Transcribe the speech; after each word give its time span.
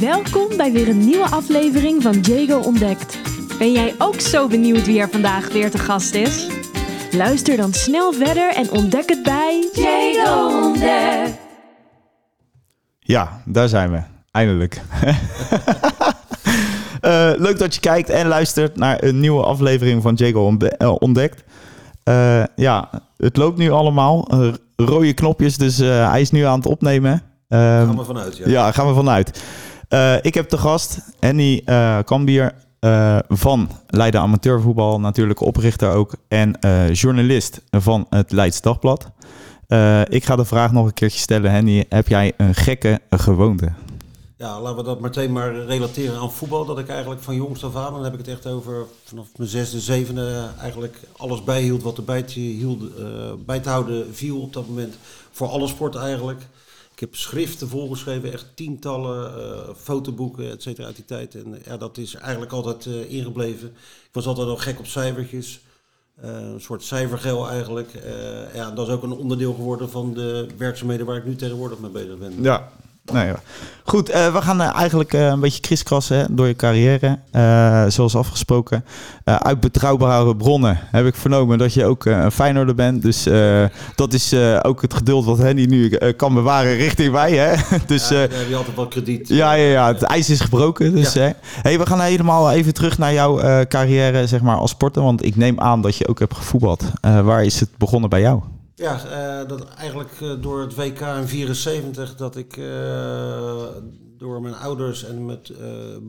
Welkom 0.00 0.56
bij 0.56 0.72
weer 0.72 0.88
een 0.88 1.04
nieuwe 1.04 1.26
aflevering 1.26 2.02
van 2.02 2.20
Jago 2.20 2.58
Ontdekt. 2.58 3.18
Ben 3.58 3.72
jij 3.72 3.94
ook 3.98 4.20
zo 4.20 4.48
benieuwd 4.48 4.86
wie 4.86 5.00
er 5.00 5.08
vandaag 5.08 5.52
weer 5.52 5.70
te 5.70 5.78
gast 5.78 6.14
is? 6.14 6.46
Luister 7.10 7.56
dan 7.56 7.72
snel 7.72 8.12
verder 8.12 8.54
en 8.54 8.70
ontdek 8.70 9.08
het 9.08 9.22
bij 9.22 9.68
Jago 9.72 10.66
Ontdekt. 10.66 11.38
Ja, 12.98 13.42
daar 13.44 13.68
zijn 13.68 13.90
we. 13.92 14.00
Eindelijk. 14.30 14.80
Eh, 17.00 17.30
leuk 17.36 17.58
dat 17.58 17.74
je 17.74 17.80
kijkt 17.80 18.08
en 18.08 18.26
luistert 18.26 18.76
naar 18.76 19.02
een 19.02 19.20
nieuwe 19.20 19.42
aflevering 19.42 20.02
van 20.02 20.14
Jago 20.14 20.56
eh, 20.56 20.94
Ontdekt. 20.98 21.44
Eh, 22.02 22.42
ja, 22.56 22.90
het 23.16 23.36
loopt 23.36 23.58
nu 23.58 23.70
allemaal. 23.70 24.28
Rode 24.76 25.12
knopjes, 25.12 25.56
dus 25.56 25.78
eh, 25.78 26.10
hij 26.10 26.20
is 26.20 26.30
nu 26.30 26.42
aan 26.42 26.58
het 26.58 26.66
opnemen. 26.66 27.22
Ehm, 27.48 27.86
Gaan 27.86 27.96
we 27.96 28.04
vanuit, 28.04 28.36
ja. 28.36 28.48
ja, 28.48 28.72
gaan 28.72 28.88
we 28.88 28.94
vanuit. 28.94 29.42
Eh, 29.90 30.16
ik 30.22 30.34
heb 30.34 30.50
de 30.50 30.58
gast, 30.58 30.98
Annie 31.20 31.62
eh 31.64 31.98
Kambier 32.04 32.54
eh, 32.78 33.18
van 33.28 33.68
Leiden 33.86 34.20
Amateurvoetbal, 34.20 35.00
natuurlijk 35.00 35.40
oprichter 35.40 35.92
ook. 35.92 36.14
En 36.28 36.58
journalist 36.92 37.62
van 37.70 38.06
het 38.10 38.32
Leids 38.32 38.60
Dagblad. 38.60 39.04
Ik 40.08 40.24
ga 40.24 40.36
de 40.36 40.44
vraag 40.44 40.72
nog 40.72 40.86
een 40.86 40.94
keertje 40.94 41.18
stellen, 41.18 41.50
Henny. 41.50 41.84
Heb 41.88 42.08
jij 42.08 42.32
een 42.36 42.54
gekke 42.54 43.00
gewoonte? 43.10 43.72
Ja, 44.36 44.60
laten 44.60 44.76
we 44.76 44.82
dat 44.82 45.00
meteen 45.00 45.32
maar 45.32 45.54
relateren 45.54 46.18
aan 46.20 46.32
voetbal. 46.32 46.64
Dat 46.64 46.78
ik 46.78 46.88
eigenlijk 46.88 47.22
van 47.22 47.34
jongs 47.34 47.64
af 47.64 47.76
aan, 47.76 47.92
dan 47.92 48.04
heb 48.04 48.12
ik 48.12 48.18
het 48.18 48.28
echt 48.28 48.46
over 48.46 48.86
vanaf 49.04 49.26
mijn 49.36 49.48
zesde, 49.48 49.80
zevende, 49.80 50.48
eigenlijk 50.60 50.96
alles 51.16 51.44
bijhield 51.44 51.82
wat 51.82 51.96
erbij 51.96 52.22
te, 52.22 52.40
hield, 52.40 52.82
bij 53.46 53.60
te 53.60 53.68
houden 53.68 54.14
viel 54.14 54.40
op 54.40 54.52
dat 54.52 54.68
moment. 54.68 54.94
Voor 55.30 55.48
alle 55.48 55.66
sporten 55.66 56.00
eigenlijk. 56.00 56.46
Ik 57.00 57.06
heb 57.06 57.16
schriften 57.16 57.68
volgeschreven, 57.68 58.32
echt 58.32 58.46
tientallen, 58.54 59.34
eh, 59.34 59.74
fotoboeken, 59.76 60.50
et 60.50 60.62
cetera, 60.62 60.86
uit 60.86 60.96
die 60.96 61.04
tijd. 61.04 61.34
En 61.34 61.58
ja, 61.64 61.76
dat 61.76 61.98
is 61.98 62.14
eigenlijk 62.14 62.52
altijd 62.52 62.86
eh, 62.86 63.12
ingebleven. 63.12 63.68
Ik 63.68 64.08
was 64.12 64.26
altijd 64.26 64.48
al 64.48 64.56
gek 64.56 64.78
op 64.78 64.86
cijfertjes. 64.86 65.60
Eh, 66.14 66.30
een 66.30 66.60
soort 66.60 66.82
cijfergel 66.82 67.48
eigenlijk. 67.48 67.90
Ja, 68.54 68.70
dat 68.70 68.86
is 68.88 68.94
ook 68.94 69.02
een 69.02 69.12
onderdeel 69.12 69.54
geworden 69.54 69.90
van 69.90 70.14
de 70.14 70.46
werkzaamheden 70.56 71.06
waar 71.06 71.16
ik 71.16 71.24
nu 71.24 71.36
tegenwoordig 71.36 71.78
mee 71.78 71.90
bezig 71.90 72.18
ben. 72.18 72.42
Ja. 72.42 72.72
Nou 73.04 73.26
ja. 73.26 73.34
Goed, 73.90 74.08
eh, 74.08 74.32
we 74.32 74.42
gaan 74.42 74.60
eh, 74.60 74.74
eigenlijk 74.74 75.12
eh, 75.12 75.26
een 75.26 75.40
beetje 75.40 75.60
kriskassen 75.60 76.16
hè, 76.18 76.24
door 76.30 76.46
je 76.46 76.56
carrière. 76.56 77.18
Zoals 77.90 78.16
afgesproken. 78.16 78.84
Uit 79.24 79.60
betrouwbare 79.60 80.36
bronnen 80.36 80.78
heb 80.90 81.06
ik 81.06 81.14
vernomen 81.14 81.58
dat 81.58 81.74
je 81.74 81.84
ook 81.84 82.04
een 82.04 82.30
Feyenoorder 82.30 82.74
bent. 82.74 83.02
Dus 83.02 83.26
dat 83.94 84.12
is 84.12 84.34
ook 84.62 84.82
het 84.82 84.94
geduld 84.94 85.24
wat 85.24 85.38
Henny 85.38 85.64
nu 85.64 85.88
kan 86.16 86.34
bewaren 86.34 86.76
richting 86.76 87.12
mij. 87.12 87.32
Hè? 87.32 87.54
dus 87.86 88.08
ja, 88.08 88.16
heb 88.16 88.48
je 88.48 88.56
altijd 88.56 88.76
wel 88.76 88.88
krediet. 88.88 89.28
ja, 89.28 89.52
ja, 89.52 89.70
ja, 89.70 89.86
het 89.86 90.02
ijs 90.02 90.30
is 90.30 90.40
gebroken. 90.40 90.94
Dus, 90.94 91.12
Ja. 91.12 91.20
hè. 91.20 91.30
Hey, 91.62 91.78
we 91.78 91.86
gaan 91.86 92.00
helemaal 92.00 92.50
even 92.50 92.74
terug 92.74 92.98
naar 92.98 93.12
jouw 93.12 93.64
carrière 93.66 94.26
zeg 94.26 94.40
maar, 94.40 94.56
als 94.56 94.70
sporter. 94.70 95.02
Want 95.02 95.24
ik 95.24 95.36
neem 95.36 95.60
aan 95.60 95.82
dat 95.82 95.96
je 95.96 96.08
ook 96.08 96.18
hebt 96.18 96.34
gevoetbald. 96.34 96.84
Waar 97.00 97.44
is 97.44 97.60
het 97.60 97.70
begonnen 97.78 98.10
bij 98.10 98.20
jou? 98.20 98.40
Ja, 98.80 99.04
eh, 99.04 99.48
dat 99.48 99.64
eigenlijk 99.68 100.10
eh, 100.20 100.30
door 100.40 100.60
het 100.60 100.74
WK 100.74 101.00
in 101.00 101.28
74 101.28 102.16
dat 102.16 102.36
ik 102.36 102.56
eh, 102.56 103.66
door 104.18 104.40
mijn 104.40 104.54
ouders 104.54 105.04
en 105.04 105.26
met 105.26 105.52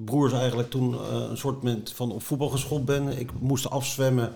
broers 0.06 0.34
eigenlijk 0.34 0.70
toen 0.70 0.98
een 1.30 1.38
soort 1.38 1.92
van 1.94 2.12
op 2.12 2.24
voetbal 2.24 2.50
geschopt 2.50 2.86
ben. 2.86 3.20
Ik 3.20 3.30
moest 3.40 3.70
afzwemmen 3.70 4.34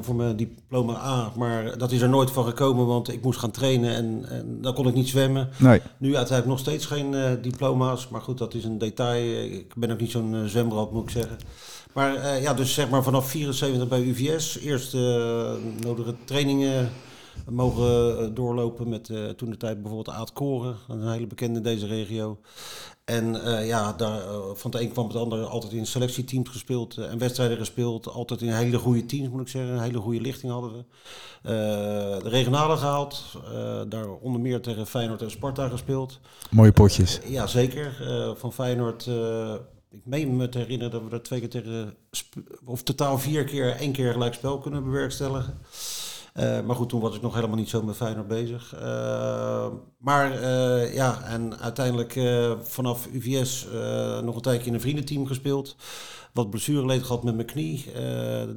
voor 0.00 0.14
mijn 0.14 0.36
diploma 0.36 0.96
A, 0.96 1.32
maar 1.36 1.78
dat 1.78 1.92
is 1.92 2.00
er 2.00 2.08
nooit 2.08 2.30
van 2.30 2.44
gekomen, 2.44 2.86
want 2.86 3.12
ik 3.12 3.22
moest 3.22 3.38
gaan 3.38 3.50
trainen 3.50 3.94
en, 3.94 4.24
en 4.28 4.58
dan 4.60 4.74
kon 4.74 4.88
ik 4.88 4.94
niet 4.94 5.08
zwemmen. 5.08 5.48
Nee. 5.58 5.80
Nu 5.98 6.16
uiteindelijk 6.16 6.46
nog 6.46 6.58
steeds 6.58 6.86
geen 6.86 7.38
diploma's, 7.42 8.08
maar 8.08 8.20
goed, 8.20 8.38
dat 8.38 8.54
is 8.54 8.64
een 8.64 8.78
detail. 8.78 9.44
Ik 9.44 9.74
ben 9.74 9.90
ook 9.90 10.00
niet 10.00 10.10
zo'n 10.10 10.42
zwemrad, 10.46 10.92
moet 10.92 11.02
ik 11.02 11.10
zeggen. 11.10 11.36
Maar 11.92 12.40
ja, 12.40 12.54
dus 12.54 12.74
zeg 12.74 12.90
maar 12.90 13.02
vanaf 13.02 13.28
74 13.28 13.88
bij 13.88 14.02
UVS. 14.02 14.58
Eerst 14.58 14.92
nodige 15.80 16.14
trainingen 16.24 16.90
mogen 17.50 18.18
eh, 18.18 18.26
doorlopen 18.34 18.88
met 18.88 19.08
eh, 19.10 19.28
toen 19.28 19.50
de 19.50 19.56
tijd 19.56 19.82
bijvoorbeeld 19.82 20.16
Aad 20.16 20.32
Koren, 20.32 20.76
een 20.88 21.10
hele 21.10 21.26
bekende 21.26 21.56
in 21.56 21.64
deze 21.64 21.86
regio. 21.86 22.38
En 23.04 23.44
eh, 23.44 23.66
ja, 23.66 23.92
daar, 23.92 24.20
van 24.54 24.70
het 24.70 24.80
een 24.80 24.92
kwam 24.92 25.06
het 25.06 25.16
ander 25.16 25.44
altijd 25.44 25.72
in 25.72 25.86
selectieteams 25.86 26.48
gespeeld 26.48 26.96
en 26.96 27.18
wedstrijden 27.18 27.56
gespeeld. 27.56 28.08
Altijd 28.08 28.40
in 28.40 28.52
hele 28.52 28.78
goede 28.78 29.06
teams, 29.06 29.28
moet 29.28 29.40
ik 29.40 29.48
zeggen. 29.48 29.72
Een 29.72 29.82
hele 29.82 29.98
goede 29.98 30.20
lichting 30.20 30.52
hadden 30.52 30.72
we. 30.72 30.84
De 32.22 32.28
regionale 32.28 32.76
gehaald. 32.76 33.24
eh, 33.52 33.80
daar 33.88 34.08
onder 34.08 34.40
meer 34.40 34.60
tegen 34.60 34.86
Feyenoord 34.86 35.22
en 35.22 35.30
Sparta 35.30 35.68
gespeeld. 35.68 36.20
Mooie 36.50 36.72
potjes. 36.72 37.20
Ja, 37.26 37.46
zeker. 37.46 37.96
Van 38.36 38.52
Feyenoord. 38.52 39.06
ik 39.90 40.06
meen 40.06 40.36
me 40.36 40.48
te 40.48 40.58
herinneren 40.58 40.92
dat 40.92 41.02
we 41.08 41.16
er 41.16 41.22
twee 41.22 41.40
keer 41.40 41.48
tegen, 41.48 41.94
of 42.64 42.82
totaal 42.82 43.18
vier 43.18 43.44
keer, 43.44 43.76
één 43.76 43.92
keer 43.92 44.12
gelijk 44.12 44.34
spel 44.34 44.58
kunnen 44.58 44.84
bewerkstelligen. 44.84 45.58
Eh, 46.32 46.60
maar 46.60 46.76
goed, 46.76 46.88
toen 46.88 47.00
was 47.00 47.16
ik 47.16 47.22
nog 47.22 47.34
helemaal 47.34 47.56
niet 47.56 47.68
zo 47.68 47.82
met 47.82 47.96
Feyenoord 47.96 48.28
bezig. 48.28 48.74
Eh, 48.74 49.66
maar 49.98 50.32
eh, 50.32 50.94
ja, 50.94 51.22
en 51.22 51.58
uiteindelijk 51.58 52.20
vanaf 52.62 53.06
UVS 53.12 53.66
nog 54.22 54.34
een 54.34 54.42
tijdje 54.42 54.66
in 54.66 54.74
een 54.74 54.80
vriendenteam 54.80 55.26
gespeeld. 55.26 55.76
Wat 56.32 56.50
blessureleed 56.50 57.02
gehad 57.02 57.22
met 57.24 57.34
mijn 57.34 57.46
knie. 57.46 57.84
Eh, 57.94 58.02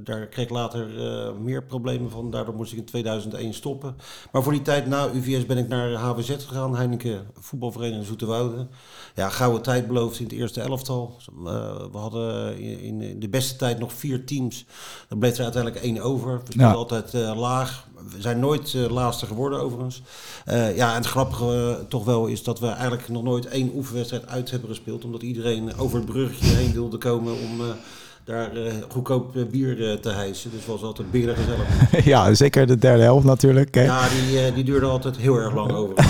daar 0.04 0.28
kreeg 0.28 0.46
ik 0.46 0.52
later 0.52 1.08
eh, 1.08 1.34
meer 1.42 1.64
problemen 1.64 2.12
van. 2.12 2.32
Daardoor 2.32 2.56
moest 2.56 2.72
ik 2.72 2.78
in 2.78 2.86
2001 2.86 3.54
stoppen. 3.54 3.96
Maar 4.32 4.44
voor 4.44 4.52
die 4.52 4.62
tijd 4.62 4.86
na 4.88 5.10
UVS 5.14 5.46
ben 5.46 5.58
ik 5.58 5.68
naar 5.68 5.94
HWZ 5.94 6.30
gegaan. 6.30 6.76
Heineken 6.76 7.28
Voetbalvereniging 7.34 8.06
Zoeterwoude. 8.06 8.68
Ja, 9.16 9.30
gouden 9.30 9.62
tijd 9.62 9.88
beloofd 9.88 10.20
in 10.20 10.26
het 10.26 10.34
eerste 10.34 10.62
elftal. 10.62 11.16
Eh, 11.46 11.76
we 11.92 11.98
hadden 11.98 12.58
in, 12.60 13.02
in 13.02 13.20
de 13.20 13.30
beste 13.30 13.56
tijd 13.56 13.80
nog 13.80 13.94
vier 13.94 14.26
teams. 14.26 14.66
Er 15.10 15.18
bleef 15.18 15.38
er 15.38 15.44
uiteindelijk 15.44 15.84
één 15.84 16.00
over. 16.02 16.34
We 16.38 16.42
speelden 16.52 16.68
Ja. 16.68 16.74
altijd 16.74 17.14
laag. 17.38 17.88
We 18.12 18.22
zijn 18.22 18.40
nooit 18.40 18.74
eh, 18.74 18.90
laatste 18.90 19.26
geworden 19.26 19.62
overigens. 19.62 20.02
Eh, 20.46 20.76
ja, 20.76 20.90
en 20.90 20.96
het 20.96 21.06
grappige 21.06 21.78
eh, 21.80 21.86
toch 21.88 22.06
wel 22.06 22.26
is 22.26 22.44
dat 22.44 22.60
we 22.60 22.68
eigenlijk 22.68 23.10
nog 23.10 23.24
nooit 23.24 23.46
één 23.46 23.72
oefenwedstrijd 23.76 24.28
uit 24.28 24.52
hebben 24.52 24.70
gespeeld. 24.70 25.06
Omdat 25.06 25.22
iedereen 25.22 25.78
over 25.78 25.98
het 25.98 26.06
bruggetje 26.06 26.56
heen 26.56 26.72
wilde 26.74 26.98
komen 26.98 27.34
om 27.34 27.62
daar 28.26 28.56
eh, 28.56 28.74
goedkoop 28.90 29.36
eh, 29.36 29.44
bier 29.52 29.90
eh, 29.90 29.98
te 29.98 30.10
hijsen. 30.10 30.52
Dus 30.52 30.66
was 30.66 30.82
altijd 30.82 31.12
bier 31.12 31.36
gezellig. 31.36 32.06
ja, 32.14 32.34
zeker 32.34 32.68
de 32.68 32.78
derde 32.78 33.04
helft 33.04 33.26
natuurlijk. 33.26 33.76
Hè. 33.76 33.84
Ja, 33.84 34.02
die, 34.10 34.54
die 34.54 34.64
duurde 34.64 34.86
altijd 34.86 35.18
heel 35.18 35.38
erg 35.38 35.54
lang 35.54 35.72
over. 35.72 35.96
Dus, 35.96 36.06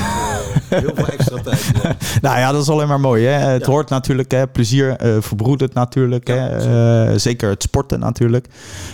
heel 0.82 0.92
veel 0.96 1.08
extra 1.08 1.42
tijd. 1.42 1.72
ja. 1.84 1.96
Nou 2.22 2.38
ja, 2.38 2.52
dat 2.52 2.62
is 2.62 2.70
alleen 2.70 2.88
maar 2.88 3.00
mooi. 3.00 3.26
Hè? 3.26 3.32
Het 3.32 3.66
Ja. 3.66 3.72
hoort 3.72 3.90
natuurlijk, 3.90 4.32
hè? 4.32 4.48
plezier 4.48 4.96
verbroedert 5.20 5.74
natuurlijk. 5.74 6.28
Ja, 6.28 6.36
hè? 6.36 7.18
Zeker 7.18 7.50
het 7.50 7.64
sporten 7.64 8.00
natuurlijk. 8.00 8.48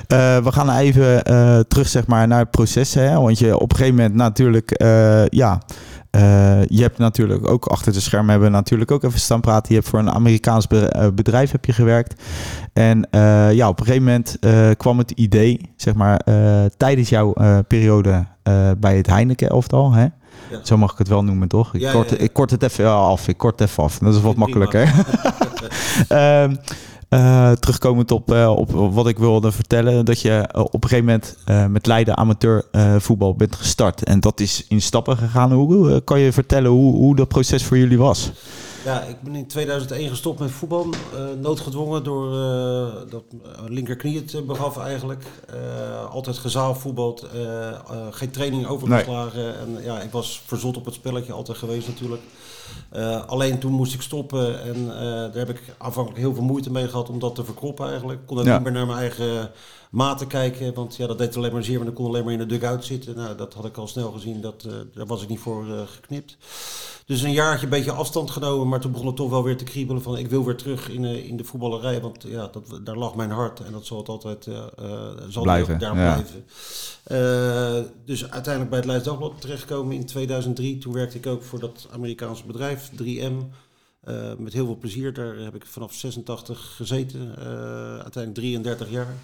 We 0.07 0.51
gaan 0.51 0.77
even 0.77 1.23
terug 1.67 1.87
zeg 1.87 2.07
maar, 2.07 2.27
naar 2.27 2.39
het 2.39 2.51
proces. 2.51 2.93
Hè? 2.93 3.19
Want 3.19 3.39
je 3.39 3.57
op 3.57 3.71
een 3.71 3.77
gegeven 3.77 3.95
moment 3.95 4.15
natuurlijk, 4.15 4.83
ja... 5.29 5.61
eh, 6.11 6.65
je 6.65 6.81
hebt 6.81 6.97
natuurlijk 6.97 7.47
ook 7.47 7.65
achter 7.65 7.93
de 7.93 7.99
schermen 7.99 8.29
hebben 8.29 8.49
we 8.49 8.55
natuurlijk 8.55 8.91
ook 8.91 9.03
even 9.03 9.19
staan 9.19 9.41
praten. 9.41 9.67
Je 9.67 9.75
hebt 9.79 9.89
voor 9.89 9.99
een 9.99 10.11
Amerikaans 10.11 10.67
eh, 10.67 11.07
bedrijf 11.13 11.51
heb 11.51 11.65
je 11.65 11.73
gewerkt. 11.73 12.23
En 12.73 13.09
eh, 13.09 13.53
ja, 13.53 13.67
op 13.67 13.79
een 13.79 13.85
gegeven 13.85 14.05
moment 14.05 14.37
kwam 14.77 14.97
het 14.97 15.11
idee, 15.11 15.71
zeg 15.75 15.93
maar, 15.93 16.21
tijdens 16.77 17.09
jouw 17.09 17.33
periode 17.67 18.25
bij 18.77 18.97
het 18.97 19.07
Heineken 19.07 19.49
elftal. 19.49 19.91
Hè? 19.91 20.01
Ja. 20.01 20.59
Zo 20.63 20.77
mag 20.77 20.91
ik 20.91 20.97
het 20.97 21.07
wel 21.07 21.23
noemen, 21.23 21.47
toch? 21.47 21.73
Ik, 21.73 21.81
Ja, 21.81 21.91
kort, 21.91 22.09
ja, 22.09 22.17
ik 22.17 22.33
kort 22.33 22.51
het 22.51 22.63
even 22.63 22.89
af. 22.89 23.27
Ik 23.27 23.37
kort 23.37 23.59
het 23.59 23.69
even 23.69 23.83
af. 23.83 23.97
Dat 23.97 24.15
is 24.15 24.21
wat 24.21 24.35
makkelijker. 24.35 24.93
Eh, 27.11 27.51
terugkomend 27.51 28.11
op, 28.11 28.31
eh, 28.33 28.55
op 28.55 28.71
wat 28.71 29.07
ik 29.07 29.19
wilde 29.19 29.51
vertellen. 29.51 30.05
Dat 30.05 30.21
je 30.21 30.31
eh, 30.31 30.61
op 30.63 30.83
een 30.83 30.89
gegeven 30.89 31.05
moment 31.05 31.37
met 31.71 31.85
Leiden 31.85 32.17
amateur 32.17 32.63
voetbal 32.97 33.35
bent 33.35 33.55
gestart. 33.55 34.03
En 34.03 34.19
dat 34.19 34.39
is 34.39 34.65
in 34.67 34.81
stappen 34.81 35.17
gegaan. 35.17 35.51
Hoe 35.51 36.01
kan 36.01 36.19
je 36.19 36.31
vertellen 36.31 36.71
hoe, 36.71 36.95
hoe 36.95 37.15
dat 37.15 37.27
proces 37.27 37.63
voor 37.63 37.77
jullie 37.77 37.97
was? 37.97 38.31
Ja, 38.85 39.01
ik 39.01 39.21
ben 39.21 39.35
in 39.35 39.47
2001 39.47 40.09
gestopt 40.09 40.39
met 40.39 40.51
voetbal. 40.51 40.85
eh, 41.15 41.23
noodgedwongen 41.41 42.03
door 42.03 42.27
eh, 42.33 42.87
dat 43.09 43.23
mijn 43.31 43.73
linkerknie 43.73 44.15
het 44.19 44.33
eh, 44.33 44.41
begaf 44.41 44.77
eigenlijk. 44.77 45.23
Eh, 45.49 46.05
altijd 46.11 46.37
gezaalvoetbald, 46.37 47.21
eh 47.33 47.69
eh, 47.69 47.75
geen 48.11 48.31
training 48.31 48.67
overgeslagen. 48.67 49.59
En 49.59 49.83
ja, 49.83 49.99
ik 50.01 50.11
was 50.11 50.41
verzot 50.45 50.77
op 50.77 50.85
het 50.85 50.93
spelletje 50.93 51.33
altijd 51.33 51.57
geweest 51.57 51.87
natuurlijk. 51.87 52.21
Eh, 52.89 53.25
alleen 53.25 53.59
toen 53.59 53.71
moest 53.71 53.93
ik 53.93 54.01
stoppen 54.01 54.61
en 54.63 54.75
eh, 54.95 55.01
daar 55.05 55.31
heb 55.33 55.49
ik 55.49 55.61
aanvankelijk 55.77 56.21
heel 56.21 56.33
veel 56.33 56.43
moeite 56.43 56.71
mee 56.71 56.87
gehad 56.87 57.09
om 57.09 57.19
dat 57.19 57.35
te 57.35 57.43
verkroppen 57.45 57.89
eigenlijk. 57.89 58.19
Ik 58.19 58.27
kon 58.27 58.39
ook 58.39 58.45
Ja. 58.45 58.53
niet 58.53 58.63
meer 58.63 58.71
naar 58.73 58.85
mijn 58.85 58.99
eigen 58.99 59.51
maten 59.91 60.27
kijken, 60.27 60.73
want 60.73 60.95
ja, 60.95 61.07
dat 61.07 61.17
deed 61.17 61.37
alleen 61.37 61.53
maar 61.53 61.63
zeer, 61.63 61.77
want 61.77 61.89
ik 61.89 61.95
kon 61.95 62.05
alleen 62.05 62.23
maar 62.23 62.33
in 62.33 62.39
de 62.39 62.45
dugout 62.45 62.85
zitten. 62.85 63.15
Nou, 63.15 63.35
dat 63.35 63.53
had 63.53 63.65
ik 63.65 63.77
al 63.77 63.87
snel 63.87 64.11
gezien, 64.11 64.41
dat, 64.41 64.63
eh, 64.63 64.73
daar 64.93 65.05
was 65.05 65.21
ik 65.21 65.29
niet 65.29 65.39
voor 65.39 65.67
eh, 65.67 65.81
geknipt. 65.85 66.37
Dus 67.11 67.21
een 67.21 67.31
jaartje 67.31 67.63
een 67.63 67.71
beetje 67.71 67.91
afstand 67.91 68.31
genomen, 68.31 68.67
maar 68.67 68.79
toen 68.79 68.91
begon 68.91 69.07
het 69.07 69.15
toch 69.15 69.29
wel 69.29 69.43
weer 69.43 69.57
te 69.57 69.63
kriebelen 69.63 70.01
van 70.01 70.17
ik 70.17 70.29
wil 70.29 70.45
weer 70.45 70.55
terug 70.55 70.89
in, 70.89 71.01
de 71.01 71.27
in 71.27 71.37
de 71.37 71.43
voetballerij, 71.43 72.01
want 72.01 72.23
ja, 72.27 72.49
dat, 72.51 72.79
daar 72.83 72.97
lag 72.97 73.15
mijn 73.15 73.31
hart 73.31 73.59
en 73.59 73.71
dat 73.71 73.85
zal 73.85 73.97
het 73.97 74.07
altijd 74.07 74.47
eh, 74.47 74.55
eh, 74.77 75.09
zal 75.29 75.43
Blijven, 75.43 75.79
daar 75.79 75.95
ja. 75.95 76.13
blijven. 76.13 76.45
Eh, 77.03 77.91
dus 78.05 78.29
uiteindelijk 78.29 78.69
bij 78.69 78.79
het 78.79 78.87
Leids 78.87 79.05
Dagblad 79.05 79.41
terechtgekomen 79.41 79.95
in 79.95 80.05
2003. 80.05 80.77
Toen 80.77 80.93
werkte 80.93 81.17
ik 81.17 81.27
ook 81.27 81.43
voor 81.43 81.59
dat 81.59 81.87
Amerikaanse 81.91 82.45
bedrijf 82.45 82.91
3M. 83.01 83.35
met 84.37 84.53
heel 84.53 84.65
veel 84.65 84.77
plezier. 84.77 85.13
Daar 85.13 85.35
heb 85.35 85.55
ik 85.55 85.65
vanaf 85.65 85.93
86 85.93 86.75
gezeten. 86.75 87.35
uiteindelijk 88.03 88.33
33 88.33 88.89
jaar. 88.89 89.15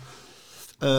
Uh, 0.83 0.89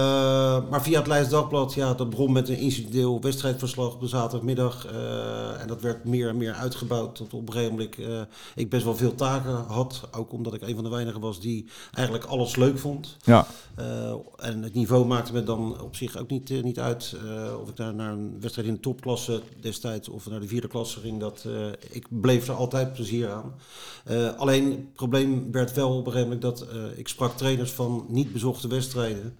maar 0.70 0.82
via 0.82 0.98
het 0.98 1.06
Leids 1.06 1.28
Dagblad, 1.28 1.74
ja, 1.74 1.94
dat 1.94 2.10
begon 2.10 2.32
met 2.32 2.48
een 2.48 2.58
incidenteel 2.58 3.20
wedstrijdverslag 3.20 3.94
op 3.94 4.00
de 4.00 4.06
zaterdagmiddag. 4.06 4.92
Uh, 4.92 5.60
en 5.60 5.66
dat 5.66 5.80
werd 5.80 6.04
meer 6.04 6.28
en 6.28 6.36
meer 6.36 6.52
uitgebouwd 6.52 7.14
tot 7.14 7.34
op 7.34 7.46
een 7.46 7.52
gegeven 7.52 7.72
moment 7.72 7.98
uh, 7.98 8.20
ik 8.54 8.70
best 8.70 8.84
wel 8.84 8.96
veel 8.96 9.14
taken 9.14 9.54
had. 9.54 10.08
Ook 10.10 10.32
omdat 10.32 10.54
ik 10.54 10.62
een 10.62 10.74
van 10.74 10.84
de 10.84 10.90
weinigen 10.90 11.20
was 11.20 11.40
die 11.40 11.66
eigenlijk 11.92 12.26
alles 12.26 12.56
leuk 12.56 12.78
vond. 12.78 13.16
Ja. 13.24 13.46
en 14.36 14.62
het 14.62 14.74
niveau 14.74 15.06
maakte 15.06 15.32
me 15.32 15.42
dan 15.42 15.80
op 15.80 15.96
zich 15.96 16.16
ook 16.16 16.30
niet, 16.30 16.62
niet 16.62 16.78
uit. 16.78 17.16
of 17.62 17.68
ik 17.68 17.76
daar 17.76 17.94
naar 17.94 18.12
een 18.12 18.36
wedstrijd 18.40 18.68
in 18.68 18.74
de 18.74 18.80
topklasse 18.80 19.40
destijds 19.60 20.08
of 20.08 20.30
naar 20.30 20.40
de 20.40 20.48
vierde 20.48 20.68
klasse 20.68 21.00
ging. 21.00 21.20
Dat, 21.20 21.46
ik 21.90 22.06
bleef 22.08 22.48
er 22.48 22.54
altijd 22.54 22.92
plezier 22.92 23.30
aan. 23.30 23.54
alleen 24.36 24.70
het 24.70 24.92
probleem 24.92 25.52
werd 25.52 25.74
wel 25.74 25.90
op 25.96 26.06
een 26.06 26.12
gegeven 26.12 26.38
moment 26.38 26.42
dat 26.42 26.66
ik 26.96 27.08
sprak 27.08 27.36
trainers 27.36 27.70
van 27.70 28.06
niet 28.08 28.32
bezochte 28.32 28.68
wedstrijden. 28.68 29.36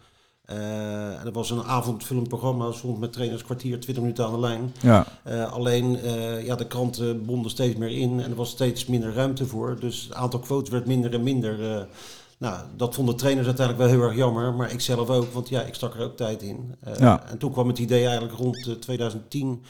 En 0.48 1.26
er 1.26 1.32
was 1.32 1.50
een 1.50 1.62
avondfilmprogramma, 1.62 2.72
stond 2.72 2.98
met 2.98 3.12
trainers 3.12 3.42
kwartier, 3.42 3.80
20 3.80 4.02
minuten 4.02 4.24
aan 4.24 4.32
de 4.32 4.40
lijn. 4.40 4.74
Ja. 4.80 5.06
Uh, 5.28 5.52
alleen, 5.52 5.98
uh, 6.04 6.46
ja, 6.46 6.54
de 6.54 6.66
kranten 6.66 7.24
bonden 7.26 7.50
steeds 7.50 7.76
meer 7.76 7.90
in 7.90 8.20
en 8.20 8.30
er 8.30 8.36
was 8.36 8.50
steeds 8.50 8.86
minder 8.86 9.14
ruimte 9.14 9.46
voor. 9.46 9.76
Dus 9.80 10.02
het 10.02 10.14
aantal 10.14 10.40
quotes 10.40 10.70
werd 10.70 10.86
minder 10.86 11.14
en 11.14 11.22
minder. 11.22 11.86
nou, 12.38 12.60
dat 12.76 12.94
vonden 12.94 13.16
trainers 13.16 13.46
uiteindelijk 13.46 13.86
wel 13.88 13.98
heel 13.98 14.08
erg 14.08 14.16
jammer, 14.16 14.54
maar 14.54 14.72
ik 14.72 14.80
zelf 14.80 15.08
ook, 15.08 15.32
want 15.32 15.48
ja, 15.48 15.62
ik 15.62 15.74
stak 15.74 15.94
er 15.94 16.04
ook 16.04 16.16
tijd 16.16 16.42
in. 16.42 16.74
Ja. 16.98 17.26
En 17.26 17.38
toen 17.38 17.52
kwam 17.52 17.68
het 17.68 17.78
idee 17.78 18.04
eigenlijk 18.04 18.38
rond 18.38 18.80
2010 18.80 19.62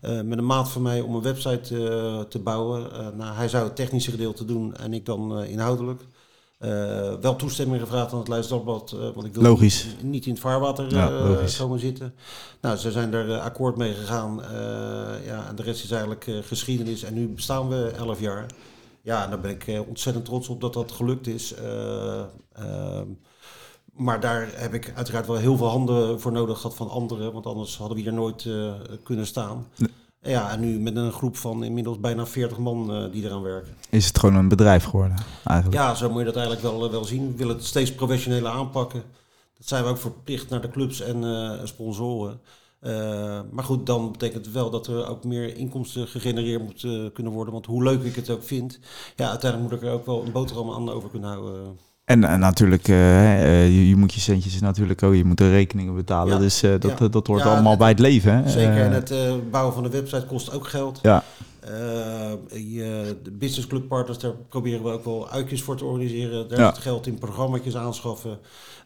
met 0.00 0.38
een 0.38 0.46
maat 0.46 0.68
van 0.68 0.82
mij 0.82 1.00
om 1.00 1.14
een 1.14 1.22
website 1.22 2.26
te 2.28 2.38
bouwen. 2.38 2.90
nou, 3.16 3.34
hij 3.34 3.48
zou 3.48 3.64
het 3.64 3.76
technische 3.76 4.10
gedeelte 4.10 4.44
doen 4.44 4.76
en 4.76 4.94
ik 4.94 5.06
dan 5.06 5.44
inhoudelijk. 5.44 6.02
Uh, 6.60 7.14
wel 7.20 7.36
toestemming 7.36 7.80
gevraagd 7.80 8.12
aan 8.12 8.18
het 8.18 8.28
Leidsdagblad, 8.28 8.92
uh, 8.94 9.00
want 9.00 9.24
ik 9.24 9.34
wil 9.34 9.42
Logisch. 9.42 9.84
Niet, 9.84 10.02
niet, 10.02 10.26
in 10.26 10.32
het 10.32 10.40
vaarwater 10.40 10.92
uh, 10.92 11.58
komen 11.58 11.78
zitten. 11.78 12.14
Nou, 12.60 12.76
ze 12.76 12.90
zijn 12.90 13.12
er 13.12 13.38
akkoord 13.38 13.76
mee 13.76 13.94
gegaan. 13.94 14.40
ja, 15.24 15.46
en 15.48 15.56
de 15.56 15.62
rest 15.62 15.84
is 15.84 15.90
eigenlijk 15.90 16.30
geschiedenis. 16.42 17.02
En 17.02 17.14
nu 17.14 17.28
bestaan 17.28 17.68
we 17.68 17.92
elf 17.96 18.20
jaar. 18.20 18.46
Ja, 19.02 19.24
en 19.24 19.30
daar 19.30 19.40
ben 19.40 19.50
ik 19.50 19.84
ontzettend 19.88 20.24
trots 20.24 20.48
op 20.48 20.60
dat 20.60 20.72
dat 20.72 20.92
gelukt 20.92 21.26
is. 21.26 21.54
Ehm, 21.54 23.06
maar 23.92 24.20
daar 24.20 24.48
heb 24.54 24.74
ik 24.74 24.92
uiteraard 24.94 25.26
wel 25.26 25.36
heel 25.36 25.56
veel 25.56 25.68
handen 25.68 26.20
voor 26.20 26.32
nodig 26.32 26.60
gehad 26.60 26.76
van 26.76 26.88
anderen. 26.88 27.32
Want 27.32 27.46
anders 27.46 27.76
hadden 27.76 27.96
we 27.96 28.02
hier 28.02 28.12
nooit 28.12 28.48
kunnen 29.02 29.26
staan. 29.26 29.66
Nee. 29.76 29.90
Ja, 30.26 30.50
en 30.50 30.60
nu 30.60 30.78
met 30.78 30.96
een 30.96 31.12
groep 31.12 31.36
van 31.36 31.64
inmiddels 31.64 32.00
bijna 32.00 32.26
40 32.26 32.58
man 32.58 33.02
uh, 33.04 33.12
die 33.12 33.24
eraan 33.24 33.42
werken. 33.42 33.74
Is 33.90 34.06
het 34.06 34.18
gewoon 34.18 34.34
een 34.34 34.48
bedrijf 34.48 34.84
geworden 34.84 35.16
eigenlijk? 35.44 35.82
Ja, 35.82 35.94
zo 35.94 36.10
moet 36.10 36.18
je 36.18 36.24
dat 36.24 36.36
eigenlijk 36.36 36.66
wel, 36.66 36.84
eh, 36.84 36.90
wel 36.90 37.04
zien. 37.04 37.30
We 37.30 37.36
willen 37.36 37.56
het 37.56 37.64
steeds 37.64 37.94
professioneler 37.94 38.50
aanpakken. 38.50 39.02
Dat 39.58 39.68
zijn 39.68 39.84
we 39.84 39.90
ook 39.90 39.98
verplicht 39.98 40.48
naar 40.48 40.60
de 40.60 40.68
clubs 40.68 41.00
en 41.00 41.22
uh, 41.22 41.52
sponsoren. 41.64 42.40
Uh, 42.82 43.40
maar 43.50 43.64
goed, 43.64 43.86
dan 43.86 44.12
betekent 44.12 44.44
het 44.44 44.54
wel 44.54 44.70
dat 44.70 44.86
er 44.86 45.08
ook 45.08 45.24
meer 45.24 45.56
inkomsten 45.56 46.08
gegenereerd 46.08 46.62
moet 46.62 47.12
kunnen 47.12 47.32
worden. 47.32 47.52
Want 47.52 47.66
hoe 47.66 47.82
leuk 47.82 48.02
ik 48.02 48.14
het 48.14 48.30
ook 48.30 48.42
vind, 48.42 48.78
ja, 49.16 49.28
uiteindelijk 49.28 49.70
moet 49.70 49.82
ik 49.82 49.88
er 49.88 49.94
ook 49.94 50.06
wel 50.06 50.24
een 50.24 50.32
boterham 50.32 50.70
aan 50.70 50.90
over 50.90 51.10
kunnen 51.10 51.28
houden. 51.28 51.78
En, 52.06 52.24
en 52.24 52.40
natuurlijk, 52.40 52.88
uh, 52.88 53.66
je, 53.66 53.88
je, 53.88 53.96
moet 53.96 54.14
je 54.14 54.20
centjes 54.20 54.60
natuurlijk 54.60 55.02
ook, 55.02 55.14
je 55.14 55.24
moet 55.24 55.38
de 55.38 55.50
rekeningen 55.50 55.94
betalen. 55.94 56.34
Ja. 56.34 56.38
Dus 56.38 56.62
uh, 56.62 56.70
dat, 56.78 56.98
ja. 56.98 57.08
dat 57.08 57.26
hoort 57.26 57.42
allemaal 57.42 57.76
bij 57.76 57.88
het 57.88 57.98
leven. 57.98 58.32
Hè? 58.32 58.50
Zeker, 58.50 58.80
en 58.80 58.92
het 58.92 59.12
bouwen 59.50 59.74
van 59.74 59.82
de 59.82 59.88
website 59.88 60.26
kost 60.26 60.52
ook 60.52 60.68
geld. 60.68 60.98
Ja. 61.02 61.22
Je, 62.48 63.16
de 63.22 63.30
business 63.30 63.66
club 63.66 63.88
partners, 63.88 64.18
daar 64.18 64.32
proberen 64.48 64.82
we 64.82 64.90
ook 64.90 65.04
wel 65.04 65.28
uitjes 65.28 65.62
voor 65.62 65.76
te 65.76 65.84
organiseren. 65.84 66.48
Daar 66.48 66.66
het 66.66 66.78
geld 66.78 67.06
in 67.06 67.18
programma's 67.18 67.76
aanschaffen. 67.76 68.38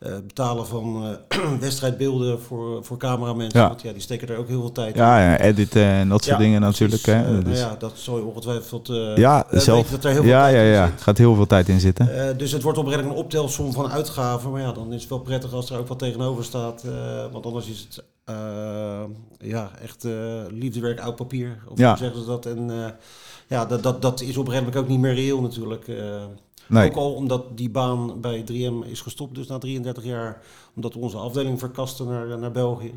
Uh, 0.07 0.13
betalen 0.27 0.67
van 0.67 1.17
uh, 1.31 1.41
wedstrijdbeelden 1.61 2.43
voor, 2.43 2.85
voor 2.85 2.97
cameramensen. 2.97 3.61
Ja. 3.61 3.69
Want 3.69 3.83
ja, 3.83 3.93
die 3.93 4.01
steken 4.01 4.29
er 4.29 4.37
ook 4.37 4.49
heel 4.49 4.61
veel 4.61 4.73
tijd 4.73 4.97
ja, 4.97 5.19
in. 5.19 5.31
Ja, 5.31 5.41
editen 5.41 5.83
en 5.83 6.09
dat 6.09 6.25
soort 6.25 6.39
dingen 6.39 6.61
natuurlijk. 6.61 7.07
Hè. 7.07 7.43
Dus. 7.43 7.59
nou 7.59 7.71
ja, 7.71 7.77
dat 7.79 7.93
zal 7.95 8.17
je 8.17 8.25
ongetwijfeld 8.25 8.87
ja, 9.15 9.47
zelf. 9.51 9.91
Dat 9.91 10.05
er 10.05 10.11
heel 10.11 10.23
veel 10.23 10.31
ja, 10.31 10.47
ja, 10.47 10.63
ja. 10.63 10.93
gaat 10.97 11.19
heel 11.19 11.35
veel 11.35 11.47
tijd 11.47 11.69
in 11.69 11.81
zitten. 11.81 12.39
dus 12.39 12.53
het 12.53 12.63
wordt 12.63 12.79
oprecht 12.79 13.05
een 13.05 13.11
optelsom 13.11 13.73
van 13.73 13.91
uitgaven. 13.91 14.51
Maar 14.51 14.61
ja, 14.61 14.73
dan 14.73 14.93
is 14.93 15.01
het 15.01 15.11
wel 15.11 15.21
prettig 15.21 15.53
als 15.53 15.71
er 15.71 15.79
ook 15.79 15.89
wat 15.89 15.99
tegenover 15.99 16.45
staat. 16.45 16.85
want 17.33 17.47
anders 17.47 17.69
is 17.69 17.89
het 17.89 18.05
ja, 19.39 19.71
echt 19.83 20.07
liefdewerk 20.51 21.01
oud 21.01 21.17
papier. 21.17 21.63
Of 21.69 21.79
ja. 21.79 21.89
hoe 21.89 21.99
zeggen 21.99 22.21
ze 22.21 22.27
dat? 22.27 22.47
En 22.47 22.95
ja, 23.47 23.67
dat, 23.67 23.83
dat, 23.83 24.03
dat 24.03 24.21
is 24.21 24.37
op 24.37 24.47
een 24.47 24.53
gegeven 24.53 24.73
moment 24.73 24.77
ook 24.77 24.89
niet 24.89 25.01
meer 25.01 25.15
reëel 25.15 25.41
natuurlijk. 25.41 25.87
Nee. 26.69 26.91
Ook 26.91 26.97
al 26.97 27.15
omdat 27.15 27.45
die 27.55 27.71
baan 27.71 28.21
bij 28.21 28.45
3M 28.53 28.89
is 28.89 29.01
gestopt, 29.01 29.35
dus 29.35 29.47
na 29.47 29.59
33 29.59 30.05
jaar, 30.05 30.43
omdat 30.75 30.95
we 30.95 31.01
onze 31.01 31.17
afdeling 31.17 31.59
verkasten 31.59 32.07
naar, 32.07 32.39
naar 32.39 32.53
België. 32.53 32.95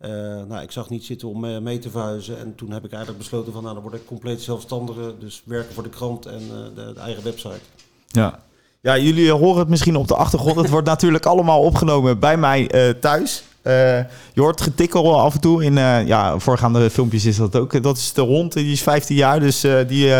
Uh, 0.00 0.10
nou, 0.48 0.62
ik 0.62 0.70
zag 0.70 0.90
niet 0.90 1.04
zitten 1.04 1.28
om 1.28 1.44
uh, 1.44 1.58
mee 1.58 1.78
te 1.78 1.90
verhuizen. 1.90 2.38
En 2.38 2.54
toen 2.54 2.70
heb 2.70 2.84
ik 2.84 2.90
eigenlijk 2.90 3.22
besloten 3.22 3.52
van, 3.52 3.62
nou, 3.62 3.74
dan 3.74 3.82
word 3.82 3.94
ik 3.94 4.06
compleet 4.06 4.42
zelfstandige. 4.42 5.14
Dus 5.18 5.42
werken 5.44 5.74
voor 5.74 5.82
de 5.82 5.88
krant 5.88 6.26
en 6.26 6.42
uh, 6.42 6.48
de, 6.74 6.92
de, 6.94 7.00
eigen 7.00 7.24
website. 7.24 7.60
Ja. 8.06 8.42
Ja, 8.80 8.98
jullie 8.98 9.30
horen 9.30 9.58
het 9.58 9.68
misschien 9.68 9.96
op 9.96 10.08
de 10.08 10.14
achtergrond. 10.14 10.56
Het 10.56 10.70
wordt 10.70 10.86
natuurlijk 10.94 11.26
allemaal 11.26 11.60
opgenomen 11.60 12.18
bij 12.18 12.36
mij 12.36 12.94
thuis. 13.00 13.44
Uh, 13.62 13.96
je 14.32 14.40
hoort 14.40 14.60
getikkel 14.60 15.20
af 15.20 15.34
en 15.34 15.40
toe. 15.40 15.64
In 15.64 15.76
uh, 15.76 16.06
ja, 16.06 16.38
voorgaande 16.38 16.90
filmpjes 16.90 17.24
is 17.24 17.36
dat 17.36 17.56
ook. 17.56 17.82
Dat 17.82 17.96
is 17.96 18.12
de 18.12 18.20
hond, 18.20 18.52
die 18.52 18.72
is 18.72 18.82
15 18.82 19.16
jaar, 19.16 19.40
dus 19.40 19.64
uh, 19.64 19.78
die, 19.88 20.12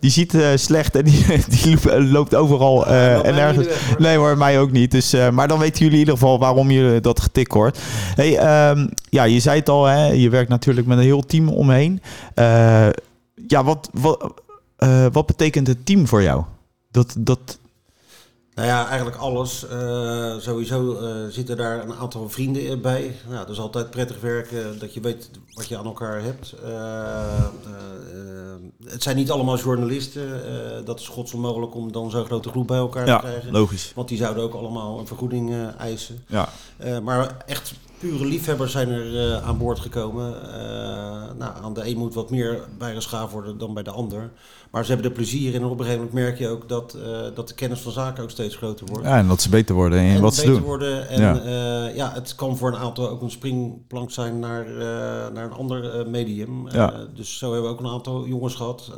die 0.00 0.10
ziet 0.10 0.36
slecht 0.54 0.96
en 0.96 1.04
die, 1.04 1.24
die 1.62 2.02
loopt 2.02 2.34
overal. 2.34 2.86
En 2.86 3.38
ergens. 3.38 3.66
Weg, 3.66 3.98
nee 3.98 4.16
hoor, 4.16 4.38
mij 4.38 4.60
ook 4.60 4.70
niet. 4.70 4.90
Dus, 4.90 5.14
maar 5.32 5.48
dan 5.48 5.58
weten 5.58 5.78
jullie 5.78 5.92
in 5.92 5.98
ieder 5.98 6.14
geval 6.14 6.38
waarom 6.38 6.70
je 6.70 6.98
dat 7.00 7.20
getik 7.20 7.50
hoort. 7.50 7.78
Hey, 8.14 8.70
um, 8.70 8.88
ja, 9.10 9.24
je 9.24 9.40
zei 9.40 9.58
het 9.58 9.68
al, 9.68 9.84
hè, 9.84 10.06
je 10.06 10.30
werkt 10.30 10.48
natuurlijk 10.48 10.86
met 10.86 10.98
een 10.98 11.04
heel 11.04 11.26
team 11.26 11.48
omheen. 11.48 12.00
ja, 13.46 13.64
wat, 13.64 13.90
wat, 13.92 14.32
wat 15.12 15.26
betekent 15.26 15.66
het 15.66 15.86
team 15.86 16.06
voor 16.06 16.22
jou? 16.22 16.44
Dat, 16.90 17.14
dat, 17.18 17.58
nou 18.56 18.68
ja, 18.68 18.86
eigenlijk 18.86 19.16
alles. 19.16 19.66
Uh, 19.72 20.38
sowieso 20.38 21.00
uh, 21.00 21.32
zitten 21.32 21.56
daar 21.56 21.82
een 21.82 21.94
aantal 21.94 22.28
vrienden 22.28 22.80
bij. 22.80 23.16
Nou, 23.26 23.38
dat 23.38 23.50
is 23.50 23.58
altijd 23.58 23.90
prettig 23.90 24.20
werken, 24.20 24.78
dat 24.78 24.94
je 24.94 25.00
weet 25.00 25.30
wat 25.52 25.68
je 25.68 25.78
aan 25.78 25.84
elkaar 25.84 26.22
hebt. 26.22 26.54
Uh, 26.64 27.46
het 28.84 29.02
zijn 29.02 29.16
niet 29.16 29.30
allemaal 29.30 29.58
journalisten. 29.58 30.42
dat 30.84 31.00
is 31.00 31.08
godsonmogelijk 31.08 31.74
om 31.74 31.92
dan 31.92 32.10
zo'n 32.10 32.24
grote 32.24 32.48
groep 32.48 32.66
bij 32.66 32.78
elkaar 32.78 33.06
ja, 33.06 33.18
te 33.18 33.26
krijgen. 33.26 33.52
logisch. 33.52 33.92
Want 33.94 34.08
die 34.08 34.18
zouden 34.18 34.42
ook 34.42 34.54
allemaal 34.54 34.98
een 34.98 35.06
vergoeding 35.06 35.54
eisen. 35.78 36.24
Ja. 36.26 36.48
maar 37.02 37.36
echt 37.46 37.74
pure 37.98 38.26
liefhebbers 38.26 38.72
zijn 38.72 38.88
er 38.88 39.40
aan 39.40 39.58
boord 39.58 39.80
gekomen. 39.80 40.34
nou, 41.38 41.52
aan 41.62 41.74
de 41.74 41.86
een 41.86 41.98
moet 41.98 42.14
wat 42.14 42.30
meer 42.30 42.60
bijgeschaafd 42.78 43.32
worden 43.32 43.58
dan 43.58 43.74
bij 43.74 43.82
de 43.82 43.90
ander. 43.90 44.30
Maar 44.76 44.84
ze 44.84 44.92
hebben 44.92 45.10
er 45.10 45.16
plezier 45.16 45.54
in 45.54 45.62
en 45.62 45.66
op 45.66 45.78
een 45.78 45.84
gegeven 45.84 46.04
moment 46.04 46.24
merk 46.24 46.38
je 46.38 46.48
ook 46.48 46.68
dat, 46.68 46.96
uh, 46.96 47.18
dat 47.34 47.48
de 47.48 47.54
kennis 47.54 47.80
van 47.80 47.92
zaken 47.92 48.22
ook 48.22 48.30
steeds 48.30 48.56
groter 48.56 48.86
wordt. 48.86 49.04
Ja, 49.04 49.18
en 49.18 49.28
dat 49.28 49.42
ze 49.42 49.48
beter 49.48 49.74
worden 49.74 49.98
en 49.98 50.20
wat 50.20 50.34
ze 50.34 50.40
beter 50.40 50.56
doen. 50.56 50.66
worden. 50.66 51.08
En 51.08 51.20
ja. 51.20 51.44
Uh, 51.88 51.96
ja, 51.96 52.12
het 52.12 52.34
kan 52.34 52.56
voor 52.56 52.68
een 52.68 52.78
aantal 52.78 53.08
ook 53.08 53.22
een 53.22 53.30
springplank 53.30 54.10
zijn 54.10 54.38
naar, 54.38 54.68
uh, 54.68 54.78
naar 55.34 55.44
een 55.44 55.52
ander 55.52 56.08
medium. 56.08 56.68
Ja. 56.68 56.92
dus 57.14 57.38
zo 57.38 57.52
hebben 57.52 57.70
we 57.70 57.76
ook 57.76 57.84
een 57.84 57.92
aantal 57.92 58.26
jongens 58.26 58.54
gehad. 58.54 58.92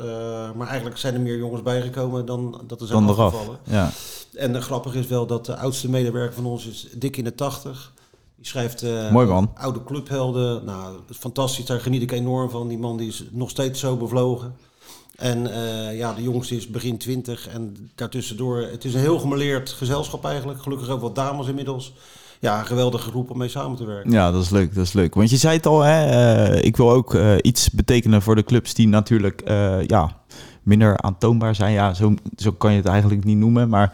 maar 0.57 0.67
eigenlijk 0.67 0.99
zijn 0.99 1.15
er 1.15 1.21
meer 1.21 1.37
jongens 1.37 1.63
bijgekomen 1.63 2.27
dan 2.27 2.61
dat 2.67 2.81
er 2.81 2.87
zijn 2.87 3.07
dan 3.07 3.17
afgevallen. 3.17 3.59
Ja. 3.63 3.91
En 4.35 4.63
grappig 4.63 4.95
is 4.95 5.07
wel 5.07 5.27
dat 5.27 5.47
de 5.47 5.57
oudste 5.57 5.91
medewerker 5.91 6.35
van 6.35 6.47
ons 6.47 6.67
is 6.67 6.89
dik 6.95 7.17
in 7.17 7.25
de 7.25 7.35
tachtig. 7.35 7.93
Die 8.39 8.47
schrijft 8.47 8.83
Mooi 9.11 9.27
man. 9.27 9.51
oude 9.55 9.85
clubhelden. 9.85 10.65
Nou, 10.65 10.97
fantastisch, 11.11 11.67
daar 11.67 11.81
geniet 11.81 12.03
ik 12.03 12.13
enorm 12.13 12.51
van. 12.51 12.69
Die 12.69 12.79
man 12.79 12.97
die 12.97 13.09
is 13.09 13.25
nog 13.31 13.51
steeds 13.51 13.81
zo 13.81 13.97
bevlogen. 13.97 14.55
En 15.19 15.47
uh, 15.47 15.99
ja, 15.99 16.13
de 16.15 16.23
jongste 16.23 16.57
is 16.57 16.69
begin 16.69 16.99
20 16.99 17.49
en 17.49 17.91
daartussendoor, 17.95 18.57
het 18.57 18.85
is 18.85 18.95
een 18.95 19.01
heel 19.01 19.19
gemeleerd 19.19 19.71
gezelschap 19.71 20.25
eigenlijk. 20.25 20.63
Gelukkig 20.63 20.89
ook 20.89 21.01
wat 21.01 21.15
dames 21.15 21.47
inmiddels. 21.47 21.93
Ja, 22.41 22.59
een 22.59 22.67
geweldige 22.67 23.11
groep 23.11 23.31
om 23.31 23.39
mee 23.39 23.49
samen 23.49 23.77
te 23.77 23.85
werken. 23.85 24.11
Ja, 24.11 24.31
dat 24.31 24.43
is 24.43 24.51
leuk, 24.51 24.75
dat 24.75 24.85
is 24.85 24.93
leuk. 24.93 25.15
Want 25.15 25.31
je 25.31 25.37
zei 25.37 25.57
het 25.57 25.67
al, 25.67 25.81
hè, 25.81 26.07
uh, 26.55 26.65
ik 26.65 26.77
wil 26.77 26.91
ook 26.91 27.19
iets 27.43 27.71
betekenen 27.71 28.23
voor 28.23 28.35
de 28.35 28.45
clubs 28.45 28.75
die 28.75 28.89
natuurlijk, 28.89 29.43
ja, 29.87 30.18
minder 30.69 30.97
aantoonbaar 30.97 31.55
zijn. 31.55 31.73
Ja, 31.73 31.95
zo, 31.95 32.15
zo 32.37 32.53
kan 32.53 32.71
je 32.71 32.77
het 32.77 32.87
eigenlijk 32.87 33.25
niet 33.25 33.39
noemen. 33.39 33.69
Maar 33.69 33.93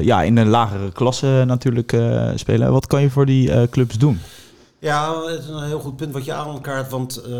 ja, 0.00 0.22
in 0.22 0.36
een 0.36 0.48
lagere 0.48 0.92
klasse 0.92 1.44
natuurlijk 1.46 1.96
spelen. 2.34 2.72
Wat 2.72 2.86
kan 2.86 3.02
je 3.02 3.10
voor 3.10 3.26
die 3.26 3.68
clubs 3.68 3.98
doen? 3.98 4.18
Ja, 4.80 5.24
het 5.24 5.38
is 5.38 5.48
een 5.48 5.62
heel 5.62 5.80
goed 5.80 5.96
punt 5.96 6.12
wat 6.12 6.24
je 6.24 6.32
aankaart. 6.32 6.90
Want 6.90 7.22
uh, 7.26 7.30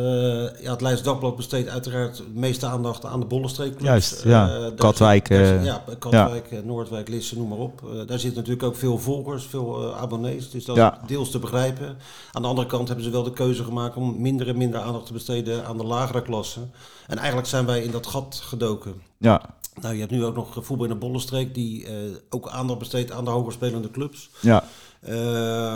ja, 0.61 0.71
het 0.71 0.81
Leids 0.81 1.03
Dagblad 1.03 1.37
besteedt 1.37 1.69
uiteraard 1.69 2.17
de 2.17 2.25
meeste 2.33 2.67
aandacht 2.67 3.05
aan 3.05 3.21
de 3.21 3.27
Bollenstreekclubs. 3.27 3.85
Juist, 3.85 4.23
ja. 4.23 4.59
Uh, 4.59 4.67
Katwijk. 4.77 5.27
Zit, 5.27 5.39
uh, 5.39 5.65
ja, 5.65 5.85
Katwijk, 5.99 6.51
ja. 6.51 6.61
Noordwijk, 6.65 7.09
Lisse, 7.09 7.37
noem 7.37 7.49
maar 7.49 7.59
op. 7.59 7.83
daar 8.07 8.19
zitten 8.19 8.39
natuurlijk 8.39 8.67
ook 8.67 8.77
veel 8.77 8.99
volgers, 8.99 9.47
veel 9.47 9.95
abonnees. 9.95 10.51
Dus 10.51 10.65
dat 10.65 10.77
ja. 10.77 10.99
is 11.03 11.09
deels 11.09 11.31
te 11.31 11.39
begrijpen. 11.39 11.97
Aan 12.33 12.43
de 12.43 12.49
andere 12.49 12.67
kant 12.67 12.87
hebben 12.87 13.05
ze 13.05 13.11
wel 13.11 13.23
de 13.23 13.33
keuze 13.33 13.65
gemaakt 13.65 13.97
om 13.97 14.21
minder 14.21 14.49
en 14.49 14.57
minder 14.57 14.81
aandacht 14.81 15.07
te 15.07 15.13
besteden 15.13 15.67
aan 15.67 15.79
de 15.79 15.85
lagere 15.85 16.23
klassen. 16.23 16.71
En 17.07 17.17
eigenlijk 17.19 17.49
zijn 17.49 17.67
wij 17.67 17.83
in 17.83 17.91
dat 17.91 18.07
gat 18.07 18.41
gedoken. 18.45 18.95
Ja. 19.19 19.43
Nou, 19.81 19.95
je 19.95 20.01
hebt 20.01 20.13
nu 20.13 20.25
ook 20.25 20.35
nog 20.35 20.55
voetbal 20.55 20.87
in 20.87 20.93
de 20.93 20.99
Bollenstreek 20.99 21.55
die 21.55 21.87
eh, 21.87 21.95
ook 22.31 22.49
aandacht 22.49 22.79
besteedt 22.79 23.13
aan 23.13 23.25
de 23.25 23.31
hoger 23.31 23.53
spelende 23.53 23.91
clubs. 23.91 24.31
Ja, 24.41 24.65
Eh, 25.01 25.15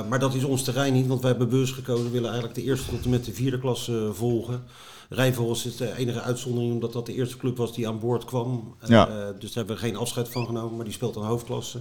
maar 0.09 0.19
dat 0.19 0.35
is 0.35 0.45
ons 0.45 0.63
terrein 0.63 0.93
niet, 0.93 1.07
want 1.07 1.21
wij 1.21 1.31
hebben 1.31 1.49
beurs 1.49 1.71
gekozen. 1.71 2.05
We 2.05 2.11
willen 2.11 2.31
eigenlijk 2.31 2.59
de 2.61 2.65
eerste 2.65 2.91
tot 2.91 3.05
en 3.05 3.11
met 3.11 3.25
de 3.25 3.33
vierde 3.33 3.59
klasse 3.59 3.93
eh, 4.07 4.13
volgen. 4.15 4.65
Rijnvogels 5.09 5.67
is 5.67 5.77
de 5.77 5.97
enige 5.97 6.21
uitzondering, 6.21 6.73
omdat 6.73 6.93
dat 6.93 7.07
de 7.07 7.15
eerste 7.15 7.37
club 7.37 7.57
was 7.57 7.75
die 7.75 7.89
aan 7.89 7.99
boord 8.01 8.25
kwam. 8.25 8.75
Eh, 8.81 8.89
Ja. 8.89 9.07
dus 9.39 9.53
daar 9.53 9.65
hebben 9.65 9.75
we 9.75 9.81
geen 9.89 9.97
afscheid 9.97 10.29
van 10.29 10.47
genomen, 10.47 10.77
maar 10.77 10.85
die 10.85 10.95
speelt 10.95 11.17
aan 11.17 11.25
hoofdklasse. 11.25 11.79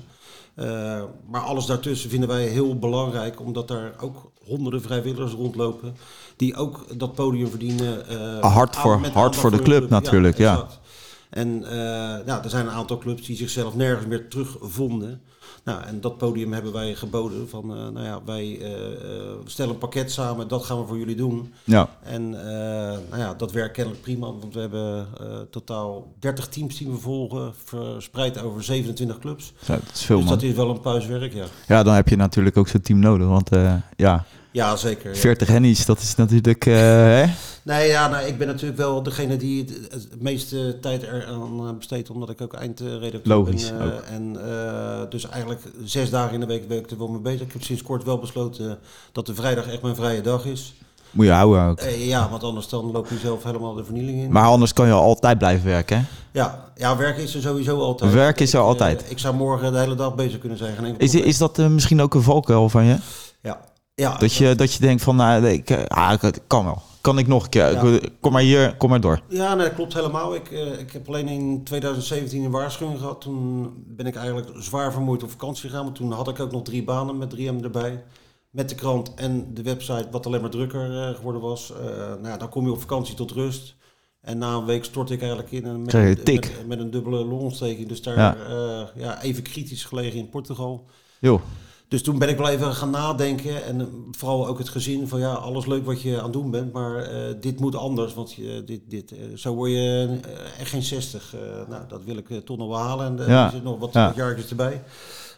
Eh, 0.56 1.02
maar 1.30 1.42
alles 1.42 1.66
daartussen 1.66 2.10
vinden 2.10 2.30
wij 2.30 2.46
heel 2.48 2.80
belangrijk, 2.80 3.40
omdat 3.40 3.68
daar 3.68 3.94
ook 4.02 4.32
honderden 4.46 4.82
vrijwilligers 4.82 5.32
rondlopen. 5.34 5.96
Die 6.36 6.56
ook 6.56 6.86
dat 7.00 7.14
podium 7.16 7.50
verdienen. 7.50 8.08
eh, 8.08 8.54
Hard 8.54 8.76
voor- 8.76 9.08
hard 9.14 9.36
voor 9.36 9.52
de 9.52 9.62
club 9.62 9.90
natuurlijk, 9.90 10.38
ja. 10.38 10.52
exact. 10.54 10.80
En 11.30 11.64
eh, 11.64 12.26
ja, 12.26 12.44
er 12.44 12.50
zijn 12.50 12.66
een 12.66 12.72
aantal 12.72 12.98
clubs 12.98 13.26
die 13.26 13.36
zichzelf 13.36 13.76
nergens 13.76 14.08
meer 14.08 14.28
terugvonden. 14.30 15.22
Nou, 15.64 15.84
en 15.84 16.02
dat 16.02 16.18
podium 16.18 16.54
hebben 16.54 16.74
wij 16.74 16.96
geboden 16.96 17.50
van, 17.50 17.64
eh, 17.64 17.78
nou 17.78 18.06
ja, 18.06 18.20
wij 18.26 18.60
eh, 18.62 18.72
eh, 18.72 19.32
stellen 19.46 19.74
een 19.74 19.78
pakket 19.78 20.12
samen, 20.12 20.48
dat 20.48 20.66
gaan 20.66 20.80
we 20.80 20.88
voor 20.88 20.98
jullie 20.98 21.16
doen. 21.16 21.54
ja. 21.64 21.90
En 22.04 22.30
nou 22.30 23.18
ja, 23.18 23.34
dat 23.34 23.52
werkt 23.52 23.74
kennelijk 23.74 24.04
prima, 24.04 24.26
want 24.26 24.54
we 24.54 24.60
hebben 24.60 25.08
totaal 25.50 26.14
30 26.20 26.48
teams 26.48 26.78
die 26.78 26.90
we 26.90 26.98
volgen, 26.98 27.54
verspreid 27.66 28.42
over 28.42 28.64
27 28.64 29.20
clubs. 29.20 29.54
Dat 29.66 29.80
is 29.94 30.02
veel 30.04 30.16
dus 30.18 30.26
man. 30.26 30.34
dat 30.34 30.44
is 30.44 30.56
wel 30.56 30.70
een 30.70 30.82
puiswerk, 30.82 31.34
ja. 31.34 31.46
Ja, 31.68 31.84
dan 31.84 31.94
heb 31.94 32.08
je 32.08 32.16
natuurlijk 32.16 32.58
ook 32.58 32.68
zo'n 32.68 32.82
team 32.82 33.00
nodig. 33.00 33.28
Want 33.28 33.50
ja, 33.96 34.26
Ja, 34.52 34.76
zeker. 34.76 35.14
ja. 35.14 35.20
40 35.20 35.48
hennies, 35.48 35.86
dat 35.86 36.00
is 36.00 36.16
natuurlijk... 36.16 36.64
hè? 36.64 37.26
Nee, 37.64 37.88
ja, 37.88 38.08
nou, 38.08 38.26
ik 38.26 38.38
ben 38.38 38.48
natuurlijk 38.48 38.78
wel 38.78 39.04
degene 39.04 39.38
die 39.38 39.66
het, 39.66 39.92
het 39.94 40.22
meeste 40.22 40.78
tijd 40.82 41.04
eraan 41.04 41.68
eh, 41.68 41.78
besteedt, 41.78 42.10
omdat 42.10 42.30
ik 42.30 42.42
ook 42.42 42.54
eindredacteur 42.54 43.22
Logisch, 43.36 43.72
ben. 43.72 43.80
eh, 43.80 43.86
ook. 43.96 44.02
En 44.02 44.38
eh, 44.46 45.00
dus 45.10 45.30
eigenlijk 45.30 45.62
zes 45.84 46.10
dagen 46.10 46.34
in 46.34 46.40
de 46.40 46.46
week 46.46 46.68
ben 46.68 46.78
ik 46.78 46.92
er 46.92 46.98
wel 46.98 47.08
mee 47.08 47.22
bezig. 47.22 47.42
Ik 47.42 47.54
heb 47.54 47.64
sinds 47.64 47.84
kort 47.84 48.04
wel 48.04 48.18
besloten 48.20 48.80
dat 49.12 49.26
de 49.26 49.36
vrijdag 49.36 49.68
echt 49.68 49.82
mijn 49.82 49.96
vrije 49.96 50.22
dag 50.22 50.46
is. 50.46 50.74
Moet 51.12 51.26
je 51.26 51.32
houden 51.32 51.64
ook. 51.70 51.82
Ja, 51.98 52.30
want 52.30 52.44
anders 52.44 52.68
dan 52.70 52.92
loop 52.92 53.10
je 53.10 53.18
zelf 53.18 53.44
helemaal 53.44 53.74
de 53.74 53.84
vernieling 53.84 54.22
in. 54.22 54.32
Maar 54.32 54.46
anders 54.46 54.74
kan 54.74 54.88
je 54.88 54.94
altijd 54.94 55.38
blijven 55.38 55.66
werken, 55.66 55.98
hè? 55.98 56.04
ja, 56.40 56.72
ja, 56.76 56.98
werk 56.98 57.18
is 57.18 57.36
er 57.36 57.42
sowieso 57.42 57.80
altijd. 57.80 58.14
Werk 58.14 58.40
is 58.40 58.54
er 58.54 58.60
Ik, 58.60 58.66
altijd. 58.66 59.06
ik 59.08 59.20
zou 59.20 59.36
morgen 59.36 59.72
de 59.72 59.80
hele 59.80 59.96
dag 59.96 60.16
bezig 60.16 60.40
kunnen 60.40 60.58
zijn. 60.58 60.96
Is, 60.98 61.16
is 61.16 61.38
dat 61.38 61.58
misschien 61.58 62.02
ook 62.02 62.14
een 62.14 62.22
valkuil 62.22 62.70
van 62.70 62.84
je? 62.86 62.96
Ja. 63.96 64.18
Dat 64.18 64.34
je, 64.34 64.56
dat 64.56 64.74
je 64.74 64.80
denkt 64.80 65.04
van, 65.04 65.16
nou, 65.16 65.46
ik, 65.48 65.70
eh, 65.70 65.84
ah, 65.86 66.24
kan 66.48 66.66
wel. 66.66 66.82
Kan 67.02 67.18
ik 67.18 67.28
nog 67.28 67.44
een 67.44 67.50
keer? 67.50 67.72
Ja. 67.72 68.00
Kom 68.20 68.32
maar 68.32 68.42
hier, 68.42 68.76
kom 68.78 68.90
maar 68.90 69.02
door. 69.02 69.22
Ja, 69.30 69.56
nee, 69.56 69.66
dat 69.66 69.76
klopt 69.76 69.94
helemaal. 69.94 70.36
Ik, 70.36 70.52
eh, 70.52 70.80
ik 70.80 70.92
heb 70.92 71.08
alleen 71.08 71.28
in 71.28 71.64
2017 71.64 72.44
een 72.44 72.52
waarschuwing 72.52 73.00
gehad. 73.00 73.22
Toen 73.22 73.74
ben 73.88 74.06
ik 74.06 74.16
eigenlijk 74.16 74.50
zwaar 74.56 74.92
vermoeid 74.92 75.24
op 75.24 75.30
vakantie 75.32 75.70
gegaan. 75.70 75.84
Maar 75.86 75.94
toen 75.94 76.12
had 76.12 76.28
ik 76.28 76.40
ook 76.40 76.52
nog 76.52 76.64
drie 76.64 76.84
banen 76.84 77.18
met 77.18 77.30
3M 77.30 77.64
erbij. 77.64 78.04
Met 78.50 78.70
de 78.70 78.76
krant 78.76 79.14
en 79.14 79.54
de 79.54 79.62
website, 79.62 80.08
wat 80.12 80.26
alleen 80.26 80.42
maar 80.42 80.50
drukker 80.50 81.08
eh, 81.08 81.16
geworden 81.16 81.42
was. 81.42 81.74
Nou, 82.10 82.28
ja, 82.28 82.38
dan 82.38 82.50
kom 82.50 82.66
je 82.66 82.72
op 82.72 82.80
vakantie 82.80 83.16
tot 83.16 83.32
rust. 83.32 83.76
En 84.22 84.38
na 84.38 84.54
een 84.54 84.66
week 84.66 84.84
stort 84.84 85.10
ik 85.10 85.20
eigenlijk 85.20 85.52
in. 85.52 85.66
En 85.66 85.82
met, 85.82 85.94
een- 85.94 86.02
een 86.02 86.24
tik. 86.24 86.42
Met, 86.58 86.68
met 86.68 86.80
een 86.80 86.92
dubbele 86.92 87.26
longontsteking. 87.26 87.88
Dus 87.88 88.02
daar 88.02 88.38
ja, 88.96 89.22
even 89.22 89.44
kritisch 89.44 89.86
gelegen 89.86 90.20
in 90.20 90.30
Portugal. 90.30 90.86
Joh, 91.20 91.42
Dus 91.92 92.04
toen 92.04 92.20
ben 92.20 92.30
ik 92.30 92.38
wel 92.38 92.48
even 92.50 92.74
gaan 92.76 92.90
nadenken. 92.90 93.64
En 93.66 93.82
eh, 93.82 93.88
vooral 94.12 94.48
ook 94.48 94.58
het 94.58 94.70
gezin 94.70 95.08
van 95.08 95.20
ja, 95.20 95.32
alles 95.34 95.66
leuk 95.66 95.86
wat 95.86 96.02
je 96.02 96.18
aan 96.18 96.24
het 96.24 96.34
doen 96.34 96.52
bent. 96.52 96.74
Maar 96.74 96.96
eh, 97.04 97.34
dit 97.42 97.60
moet 97.60 97.76
anders. 97.76 98.14
Want 98.14 98.34
je, 98.34 98.64
dit, 98.66 98.82
dit, 98.88 99.12
eh, 99.12 99.18
zo 99.36 99.54
word 99.54 99.72
je 99.72 100.20
echt 100.60 100.70
geen 100.70 100.84
60. 100.84 101.36
Eh, 101.36 101.40
nou, 101.70 101.82
dat 101.88 102.04
wil 102.04 102.18
ik 102.18 102.46
toch 102.46 102.58
nog 102.58 102.68
wel 102.68 102.78
halen. 102.78 103.06
En 103.06 103.20
eh, 103.20 103.28
Ja. 103.28 103.46
er 103.46 103.52
zit 103.52 103.64
nog 103.64 103.80
wat, 103.80 103.94
Ja. 103.94 104.06
wat 104.08 104.16
jaartjes 104.16 104.50
erbij. 104.50 104.82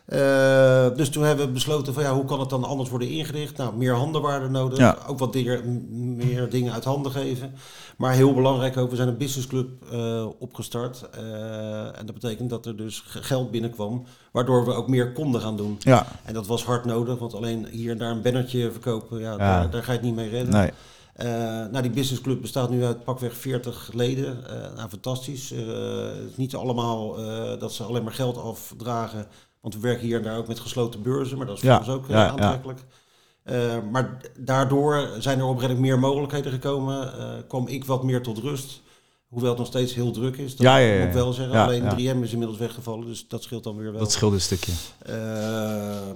Eh, 0.06 0.88
dus 0.96 1.10
toen 1.10 1.24
hebben 1.24 1.46
we 1.46 1.52
besloten 1.52 1.94
van 1.94 2.04
ja, 2.04 2.14
hoe 2.14 2.26
kan 2.26 2.40
het 2.40 2.50
dan 2.50 2.64
anders 2.64 2.90
worden 2.90 3.10
ingericht? 3.10 3.58
Nou, 3.58 3.76
meer 3.76 3.94
handenwaarde 3.94 4.50
nodig. 4.50 4.78
Ja. 4.78 4.98
Ook 5.08 5.20
wat 5.20 5.34
dingen, 5.34 5.62
m- 5.90 6.16
meer 6.16 6.50
dingen 6.50 6.74
uit 6.74 6.84
handen 6.84 7.12
geven. 7.12 7.54
Maar 7.98 8.14
heel 8.14 8.34
belangrijk 8.34 8.78
ook, 8.78 8.90
we 8.90 8.96
zijn 8.96 9.08
een 9.08 9.18
businessclub 9.18 9.70
eh 9.92 10.26
opgestart. 10.40 11.10
Eh, 11.12 12.00
en 12.00 12.06
dat 12.06 12.14
betekent 12.14 12.50
dat 12.50 12.66
er 12.66 12.76
dus 12.78 13.04
geld 13.06 13.52
binnenkwam. 13.52 14.04
Waardoor 14.32 14.66
we 14.66 14.74
ook 14.74 14.88
meer 14.88 15.12
konden 15.14 15.42
gaan 15.42 15.58
doen. 15.58 15.76
ja. 15.80 16.06
En 16.24 16.34
dat 16.34 16.48
was 16.48 16.66
hard 16.66 16.86
nodig, 16.86 17.18
want 17.20 17.34
alleen 17.34 17.68
hier 17.72 17.92
en 17.92 17.98
daar 17.98 18.12
een 18.12 18.22
bannertje 18.22 18.72
verkopen, 18.72 19.20
ja, 19.20 19.32
Ja. 19.32 19.38
Daar, 19.38 19.70
daar 19.70 19.84
ga 19.84 19.92
je 19.92 19.98
het 19.98 20.08
niet 20.08 20.16
mee 20.16 20.30
redden. 20.30 20.54
Nee. 20.54 20.72
Eh, 21.14 21.28
nou, 21.72 21.82
die 21.82 21.92
businessclub 21.92 22.42
bestaat 22.42 22.70
nu 22.70 22.84
uit 22.86 23.04
pakweg 23.04 23.34
40 23.38 23.90
leden. 23.94 24.48
Eh, 24.50 24.76
nou, 24.76 24.90
fantastisch. 24.90 25.50
Het 25.50 26.30
is 26.30 26.36
niet 26.38 26.56
allemaal 26.56 27.16
dat 27.60 27.74
ze 27.74 27.84
alleen 27.84 28.04
maar 28.04 28.14
geld 28.14 28.38
afdragen. 28.38 29.28
Want 29.64 29.76
we 29.76 29.82
werken 29.82 30.06
hier 30.06 30.18
en 30.18 30.24
daar 30.24 30.38
ook 30.38 30.48
met 30.48 30.60
gesloten 30.60 31.02
beurzen, 31.02 31.38
maar 31.38 31.46
dat 31.46 31.56
is 31.56 31.62
voor 31.62 31.70
Ja, 31.72 31.78
ons 31.78 31.90
ook 31.90 32.04
eh, 32.04 32.10
ja, 32.10 32.24
ja. 32.24 32.30
aantrekkelijk. 32.30 32.80
Eh, 33.44 33.78
maar 33.92 34.18
daardoor 34.40 35.10
zijn 35.20 35.40
er 35.40 35.46
oprecht 35.46 35.78
meer 35.78 36.00
mogelijkheden 36.00 36.52
gekomen. 36.52 37.18
Eh, 37.20 37.30
kwam 37.48 37.68
ik 37.68 37.86
wat 37.86 38.04
meer 38.04 38.22
tot 38.22 38.38
rust. 38.38 38.82
Hoewel 39.28 39.50
het 39.50 39.58
nog 39.60 39.68
steeds 39.68 39.94
heel 39.94 40.12
druk 40.12 40.38
is. 40.38 40.52
Dat 40.56 40.66
Ja, 40.66 40.78
ja, 40.78 40.94
ja, 40.94 40.98
moet 41.00 41.08
ik 41.08 41.14
wel 41.14 41.34
zeggen. 41.34 41.56
Alleen 41.60 41.84
ja. 41.84 42.14
3M 42.14 42.24
is 42.24 42.32
inmiddels 42.32 42.60
weggevallen, 42.60 43.06
dus 43.08 43.28
dat 43.28 43.44
scheelt 43.44 43.64
dan 43.64 43.78
weer 43.78 43.92
wel. 43.92 44.00
Dat 44.00 44.12
scheelt 44.12 44.34
een 44.34 44.42
stukje. 44.42 44.72
Eh, 45.00 46.10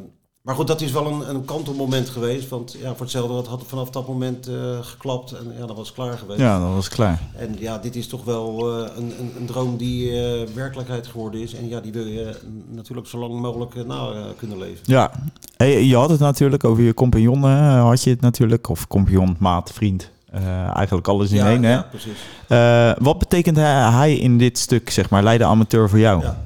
maar 0.48 0.56
goed, 0.56 0.68
dat 0.68 0.82
is 0.82 0.92
wel 0.92 1.08
een, 1.08 1.30
een 1.30 1.46
kantelmoment 1.46 2.10
geweest. 2.10 2.50
Want 2.50 2.76
ja, 2.82 2.90
voor 2.90 3.02
hetzelfde 3.02 3.34
wat 3.34 3.48
had 3.48 3.64
vanaf 3.68 3.90
dat 3.90 4.08
moment 4.08 4.48
eh, 4.48 4.56
geklapt. 4.82 5.32
En 5.32 5.54
ja, 5.60 5.66
dan 5.66 5.76
was 5.76 5.94
klaar 5.94 6.18
geweest. 6.18 6.40
Ja, 6.40 6.60
dan 6.60 6.74
was 6.74 6.90
klaar. 6.90 7.22
En 7.36 7.56
ja, 7.60 7.78
dit 7.78 7.96
is 7.96 8.08
toch 8.08 8.24
wel 8.24 8.72
eh, 8.72 8.90
een, 8.98 9.14
een, 9.20 9.34
een 9.40 9.46
droom 9.46 9.78
die 9.78 10.12
eh, 10.12 10.48
werkelijkheid 10.54 11.08
geworden 11.08 11.42
is. 11.42 11.54
En 11.54 11.70
ja, 11.70 11.80
die 11.80 11.92
wil 11.92 12.06
je 12.06 12.36
natuurlijk 12.70 13.08
zo 13.08 13.18
lang 13.18 13.42
mogelijk 13.42 13.86
na 13.88 14.12
kunnen 14.38 14.58
leven. 14.58 14.80
Ja. 14.84 15.12
Hey, 15.58 15.84
je 15.84 15.96
had 15.96 16.10
het 16.10 16.20
natuurlijk 16.20 16.64
over 16.64 16.84
je 16.84 16.94
compagnon, 16.94 17.44
had 17.44 18.04
je 18.04 18.10
het 18.10 18.22
natuurlijk. 18.22 18.70
Of 18.70 18.88
compagnon, 18.88 19.36
maat, 19.40 19.72
vriend. 19.74 20.12
Eigenlijk 20.74 21.08
alles 21.08 21.30
in 21.30 21.36
ja, 21.36 21.50
één, 21.50 21.64
hè? 21.64 21.72
ja, 21.72 21.88
precies. 21.90 22.98
Wat 23.04 23.18
betekent 23.20 23.58
hij, 23.58 24.16
in 24.16 24.38
dit 24.38 24.58
stuk, 24.58 24.90
zeg 24.90 25.10
maar, 25.10 25.24
leiden 25.24 25.48
amateur 25.48 25.90
voor 25.90 26.00
jou? 26.00 26.22
Ja, 26.22 26.38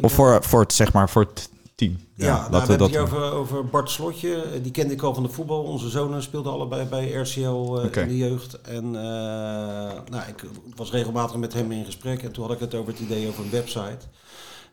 Of 0.00 0.12
voor, 0.12 0.38
voor 0.42 0.60
het, 0.60 0.72
zeg 0.72 0.92
maar, 0.92 1.10
voor 1.10 1.22
het 1.22 1.48
team? 1.76 1.96
Ja, 2.14 2.26
laten 2.36 2.50
we 2.50 2.56
hebben 2.56 2.78
dat 2.78 2.86
het 2.88 2.96
hier 2.96 3.00
over, 3.00 3.32
over 3.32 3.64
Bart 3.66 3.90
Slotje. 3.90 4.42
Eh, 4.42 4.62
Die 4.62 4.72
kende 4.72 4.92
ik 4.94 5.02
al 5.02 5.14
van 5.14 5.22
de 5.22 5.28
voetbal. 5.28 5.62
Onze 5.62 5.88
zonen 5.88 6.22
speelden 6.22 6.52
allebei 6.52 6.84
bij 6.84 7.12
RCL 7.12 7.40
eh, 7.40 7.84
Oké. 7.84 8.00
in 8.00 8.08
de 8.08 8.16
jeugd. 8.16 8.60
En 8.60 8.84
eh, 8.84 9.02
nou, 10.10 10.22
ik 10.26 10.44
was 10.76 10.90
regelmatig 10.90 11.36
met 11.36 11.52
hem 11.52 11.72
in 11.72 11.84
gesprek. 11.84 12.22
En 12.22 12.32
toen 12.32 12.44
had 12.44 12.52
ik 12.52 12.60
het 12.60 12.74
over 12.74 12.92
het 12.92 13.00
idee 13.02 13.28
over 13.28 13.44
een 13.44 13.50
website. 13.50 13.98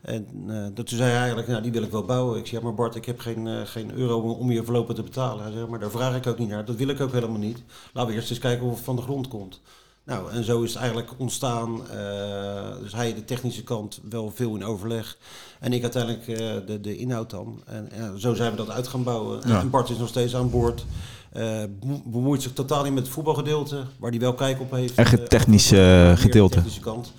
En 0.02 0.26
eh, 0.48 0.62
dat 0.74 0.86
toen 0.86 0.98
zei 0.98 1.10
hij 1.10 1.18
eigenlijk, 1.18 1.48
nou 1.48 1.62
die 1.62 1.72
wil 1.72 1.82
ik 1.82 1.90
wel 1.90 2.04
bouwen. 2.04 2.38
Ik 2.38 2.46
zei, 2.46 2.60
ja, 2.60 2.66
maar 2.66 2.74
Bart, 2.74 2.94
ik 2.94 3.04
heb 3.04 3.20
geen, 3.20 3.46
eh, 3.46 3.60
geen 3.64 3.92
euro 3.94 4.20
om 4.20 4.50
je 4.50 4.64
voorlopig 4.64 4.94
te 4.94 5.02
betalen. 5.02 5.42
Hij 5.44 5.52
zei, 5.52 5.66
maar 5.66 5.78
daar 5.80 5.90
vraag 5.90 6.16
ik 6.16 6.26
ook 6.26 6.38
niet 6.38 6.48
naar. 6.48 6.64
Dat 6.64 6.76
wil 6.76 6.88
ik 6.88 7.00
ook 7.00 7.12
helemaal 7.12 7.38
niet. 7.38 7.58
Laten 7.92 8.10
we 8.10 8.16
eerst 8.16 8.30
eens 8.30 8.38
kijken 8.38 8.66
of 8.66 8.74
het 8.74 8.84
van 8.84 8.96
de 8.96 9.02
grond 9.02 9.28
komt. 9.28 9.60
Nou, 10.04 10.30
en 10.30 10.44
zo 10.44 10.62
is 10.62 10.68
het 10.72 10.78
eigenlijk 10.78 11.10
ontstaan. 11.16 11.88
eh, 11.90 12.78
dus 12.82 12.92
hij 12.92 13.14
de 13.14 13.24
technische 13.24 13.62
kant 13.62 14.00
wel 14.10 14.32
veel 14.34 14.54
in 14.54 14.64
overleg. 14.64 15.16
En 15.60 15.72
ik 15.72 15.82
uiteindelijk 15.82 16.28
eh, 16.28 16.36
de, 16.66 16.80
de 16.80 16.96
inhoud 16.96 17.30
dan. 17.30 17.62
En 17.66 17.88
ja, 17.96 18.16
zo 18.16 18.34
zijn 18.34 18.50
we 18.50 18.56
dat 18.56 18.70
uit 18.70 18.88
gaan 18.88 19.02
bouwen. 19.02 19.40
Ja. 19.48 19.60
En 19.60 19.70
Bart 19.70 19.90
is 19.90 19.96
nog 19.98 20.08
steeds 20.08 20.36
aan 20.36 20.50
boord. 20.50 20.84
Eh, 21.32 21.42
bemo- 21.80 22.02
bemoeit 22.04 22.42
zich 22.42 22.52
totaal 22.52 22.82
niet 22.82 22.92
met 22.92 23.02
het 23.02 23.12
voetbalgedeelte, 23.12 23.84
waar 23.98 24.10
hij 24.10 24.20
wel 24.20 24.34
kijk 24.34 24.60
op 24.60 24.70
heeft. 24.70 24.94
Echt 24.94 25.10
het 25.12 25.30
technische, 25.30 26.12
gedeelte. 26.16 26.54
technische 26.54 26.80
kant. 26.80 27.12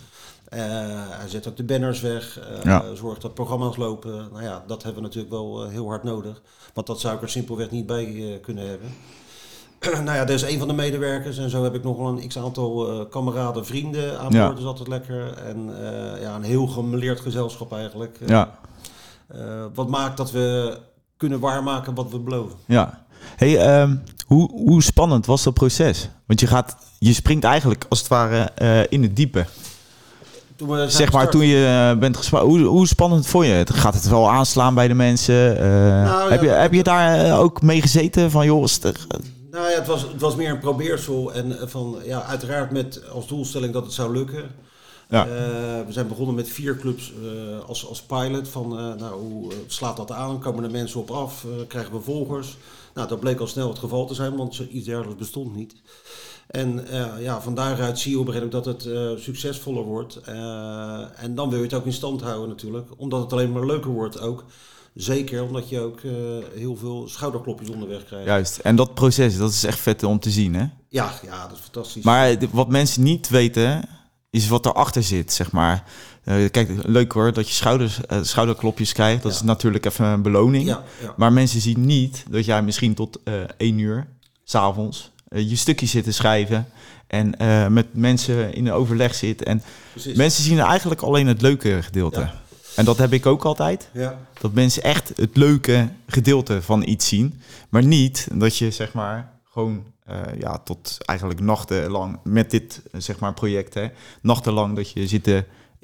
Hij 0.50 1.27
zet 1.30 1.48
ook 1.48 1.58
de 1.58 1.63
banners 1.63 2.01
weg, 2.01 2.39
Ja. 2.63 2.94
zorgt 2.96 3.22
dat 3.22 3.34
programma's 3.34 3.75
lopen. 3.77 4.27
Nou 4.32 4.44
ja, 4.44 4.63
dat 4.68 4.84
hebben 4.84 5.01
we 5.01 5.08
natuurlijk 5.08 5.34
wel 5.34 5.68
heel 5.70 5.88
hard 5.88 6.04
nodig. 6.04 6.42
Want 6.74 6.88
dat 6.88 7.00
zou 7.00 7.15
ik 7.15 7.22
er 7.22 7.30
simpelweg 7.30 7.72
niet 7.72 7.86
bij 7.86 8.39
kunnen 8.42 8.68
hebben. 8.68 8.89
nou 10.06 10.18
ja, 10.18 10.25
dat 10.25 10.30
is 10.30 10.42
een 10.42 10.60
van 10.60 10.68
de 10.68 10.74
medewerkers. 10.74 11.38
En 11.38 11.50
zo 11.50 11.63
heb 11.63 11.75
ik 11.75 11.84
nog 11.84 11.98
wel 11.98 12.08
een 12.08 12.27
x-aantal 12.27 12.89
eh, 12.89 13.10
kameraden, 13.10 13.65
vrienden 13.65 14.20
aan 14.20 14.32
Ja. 14.32 14.39
boord. 14.39 14.50
Dat 14.50 14.60
is 14.60 14.65
altijd 14.65 14.88
lekker. 14.88 15.34
En 15.38 15.70
eh, 15.82 16.22
ja, 16.22 16.36
een 16.36 16.44
heel 16.44 16.68
gemeleerd 16.68 17.20
gezelschap 17.20 17.74
eigenlijk. 17.74 18.18
Ja, 18.25 18.50
eh, 19.27 19.39
wat 19.74 19.89
maakt 19.89 20.18
dat 20.18 20.32
we 20.32 20.77
kunnen 21.18 21.39
waarmaken 21.39 21.94
wat 21.96 22.12
we 22.12 22.20
beloven. 22.20 22.56
ja. 22.65 23.04
Hey, 23.36 23.58
ehm, 23.58 23.96
hoe, 24.27 24.51
hoe 24.51 24.84
spannend 24.84 25.25
was 25.25 25.44
dat 25.44 25.54
proces? 25.54 26.10
Want 26.25 26.39
je, 26.39 26.48
gaat, 26.48 26.75
je 27.00 27.13
springt 27.13 27.44
eigenlijk 27.44 27.86
als 27.89 28.00
het 28.00 28.08
ware 28.08 28.51
in 28.89 29.01
het 29.01 29.15
diepe. 29.15 29.46
Toen 30.56 30.70
we 30.70 30.89
Zeg 30.89 31.12
maar, 31.12 31.30
toen 31.30 31.46
je 31.46 31.96
bent 32.00 32.18
gespannen, 32.18 32.50
hoe, 32.50 32.60
hoe 32.68 32.88
spannend 32.88 33.27
vond 33.27 33.46
je 33.46 33.51
het? 33.51 33.74
Gaat 33.74 33.94
het 33.94 34.08
wel 34.08 34.30
aanslaan 34.30 34.74
bij 34.74 34.88
de 34.88 34.94
mensen? 34.94 35.56
Nou, 36.04 36.32
heb, 36.32 36.42
ja, 36.44 36.54
je, 36.54 36.60
heb 36.62 36.74
je 36.74 36.84
daar 36.84 37.39
ook 37.39 37.62
mee 37.62 37.82
gezeten 37.82 38.32
van, 38.32 38.46
joh, 38.46 38.65
Nou 39.56 39.70
ja, 39.70 39.76
het 39.76 39.88
was, 39.88 40.02
het 40.02 40.22
was 40.22 40.36
meer 40.36 40.50
een 40.50 40.60
probeersel. 40.60 41.34
En 41.34 41.60
eh, 41.60 41.68
van, 41.68 41.98
ja, 42.04 42.24
uiteraard 42.24 42.72
met 42.72 43.10
als 43.10 43.28
doelstelling 43.28 43.74
dat 43.74 43.84
het 43.84 43.94
zou 43.94 44.14
lukken. 44.14 44.52
Ja. 45.10 45.28
Eh, 45.28 45.86
we 45.86 45.92
zijn 45.92 46.08
begonnen 46.08 46.36
met 46.36 46.50
vier 46.50 46.78
clubs 46.78 47.14
eh, 47.24 47.68
als, 47.68 47.88
als 47.88 48.02
pilot. 48.02 48.48
Van, 48.48 48.70
nou, 48.98 49.22
hoe 49.22 49.52
slaat 49.68 49.98
dat 49.98 50.12
aan? 50.12 50.40
Komen 50.40 50.64
er 50.64 50.72
mensen 50.72 51.00
op 51.00 51.12
af? 51.12 51.46
Krijgen 51.68 51.94
we 51.94 52.02
volgers? 52.02 52.58
Nou, 52.94 53.08
dat 53.08 53.20
bleek 53.20 53.40
al 53.40 53.48
snel 53.48 53.68
het 53.68 53.80
geval 53.80 54.06
te 54.06 54.14
zijn, 54.14 54.36
want 54.36 54.60
iets 54.60 54.86
dergelijks 54.86 55.20
bestond 55.20 55.56
niet. 55.56 55.76
En 56.48 56.86
ja, 57.20 57.42
van 57.42 57.56
daaruit 57.56 58.00
zie 58.00 58.12
je 58.12 58.20
op 58.20 58.28
een 58.28 58.34
gegeven 58.34 58.62
moment 58.62 58.82
dat 58.82 58.88
het 58.88 59.22
succesvoller 59.22 59.84
wordt. 59.84 60.22
En 61.16 61.36
dan 61.36 61.50
wil 61.50 61.58
je 61.58 61.64
het 61.64 61.74
ook 61.74 61.86
in 61.86 61.94
stand 61.94 62.22
houden 62.22 62.50
natuurlijk. 62.50 62.88
Omdat 62.98 63.22
het 63.22 63.34
alleen 63.34 63.52
maar 63.52 63.66
leuker 63.66 63.92
wordt 63.92 64.20
ook. 64.20 64.44
Zeker 64.96 65.44
omdat 65.44 65.70
je 65.70 65.80
ook 65.80 66.00
eh, 66.04 66.12
heel 66.56 66.75
veel 66.75 67.08
schouderklopjes 67.08 67.70
onderweg 67.70 68.06
krijgt. 68.06 68.25
Juist. 68.25 68.58
En 68.58 68.75
dat 68.75 68.94
proces, 68.94 69.38
dat 69.38 69.52
is 69.52 69.64
echt 69.64 69.80
vet 69.80 70.04
om 70.04 70.20
te 70.20 70.30
zien, 70.32 70.54
hè? 70.54 70.66
Ja, 70.90 71.14
ja, 71.25 71.48
dat 71.48 71.58
is 71.58 71.64
fantastisch. 71.64 72.04
Maar 72.04 72.40
de- 72.40 72.48
wat 72.52 72.70
mensen 72.70 73.04
niet 73.04 73.30
weten, 73.30 73.84
is 74.30 74.48
wat 74.48 74.66
erachter 74.66 75.04
zit, 75.04 75.34
zeg 75.34 75.52
maar. 75.52 75.84
Eh, 76.24 76.36
kijk, 76.52 76.70
leuk 76.86 77.12
hoor, 77.12 77.34
dat 77.34 77.48
je 77.48 77.54
schouders, 77.54 78.06
eh, 78.06 78.18
schouderklopjes 78.22 78.94
krijgt. 78.94 79.24
Dat 79.24 79.32
Ja. 79.32 79.38
is 79.38 79.44
natuurlijk 79.44 79.86
even 79.86 80.06
een 80.06 80.22
beloning. 80.22 80.66
ja, 80.68 80.84
ja. 81.02 81.14
Maar 81.18 81.34
mensen 81.34 81.62
zien 81.62 81.86
niet 81.86 82.24
dat 82.30 82.46
jij 82.46 82.62
misschien 82.62 82.94
tot 82.94 83.20
eh 83.24 83.34
één 83.58 83.78
uur, 83.80 84.08
s'avonds, 84.44 85.12
je 85.36 85.56
stukjes 85.56 85.92
zit 85.92 86.04
te 86.04 86.12
schrijven. 86.12 86.68
En 87.08 87.38
eh, 87.38 87.68
met 87.68 87.86
mensen 87.94 88.54
in 88.54 88.66
een 88.68 88.74
overleg 88.74 89.16
zit. 89.16 89.44
En 89.44 89.62
precies. 89.92 90.16
mensen 90.16 90.44
zien 90.44 90.60
eigenlijk 90.60 91.02
alleen 91.02 91.28
het 91.28 91.42
leuke 91.42 91.82
gedeelte. 91.84 92.30
En 92.75 92.86
dat 92.86 92.98
heb 92.98 93.13
ik 93.13 93.25
ook 93.25 93.46
altijd. 93.46 93.89
Ja, 93.94 94.20
Dat 94.39 94.53
mensen 94.53 94.84
echt 94.84 95.12
het 95.15 95.38
leuke 95.38 95.89
gedeelte 96.08 96.62
van 96.62 96.88
iets 96.88 97.08
zien. 97.08 97.41
Maar 97.70 97.84
niet 97.84 98.27
dat 98.34 98.58
je 98.58 98.72
zeg 98.72 98.94
maar 98.94 99.34
gewoon 99.44 99.84
eh, 100.05 100.22
ja, 100.39 100.58
tot 100.58 100.98
eigenlijk 101.05 101.39
nachtenlang 101.39 102.20
met 102.24 102.51
dit 102.51 102.82
eh, 102.91 103.01
zeg 103.01 103.20
maar 103.20 103.34
project, 103.34 103.74
hè, 103.74 103.88
nachtenlang 104.22 104.75
dat 104.75 104.91
je 104.91 105.08
zit 105.08 105.24
te 105.24 105.44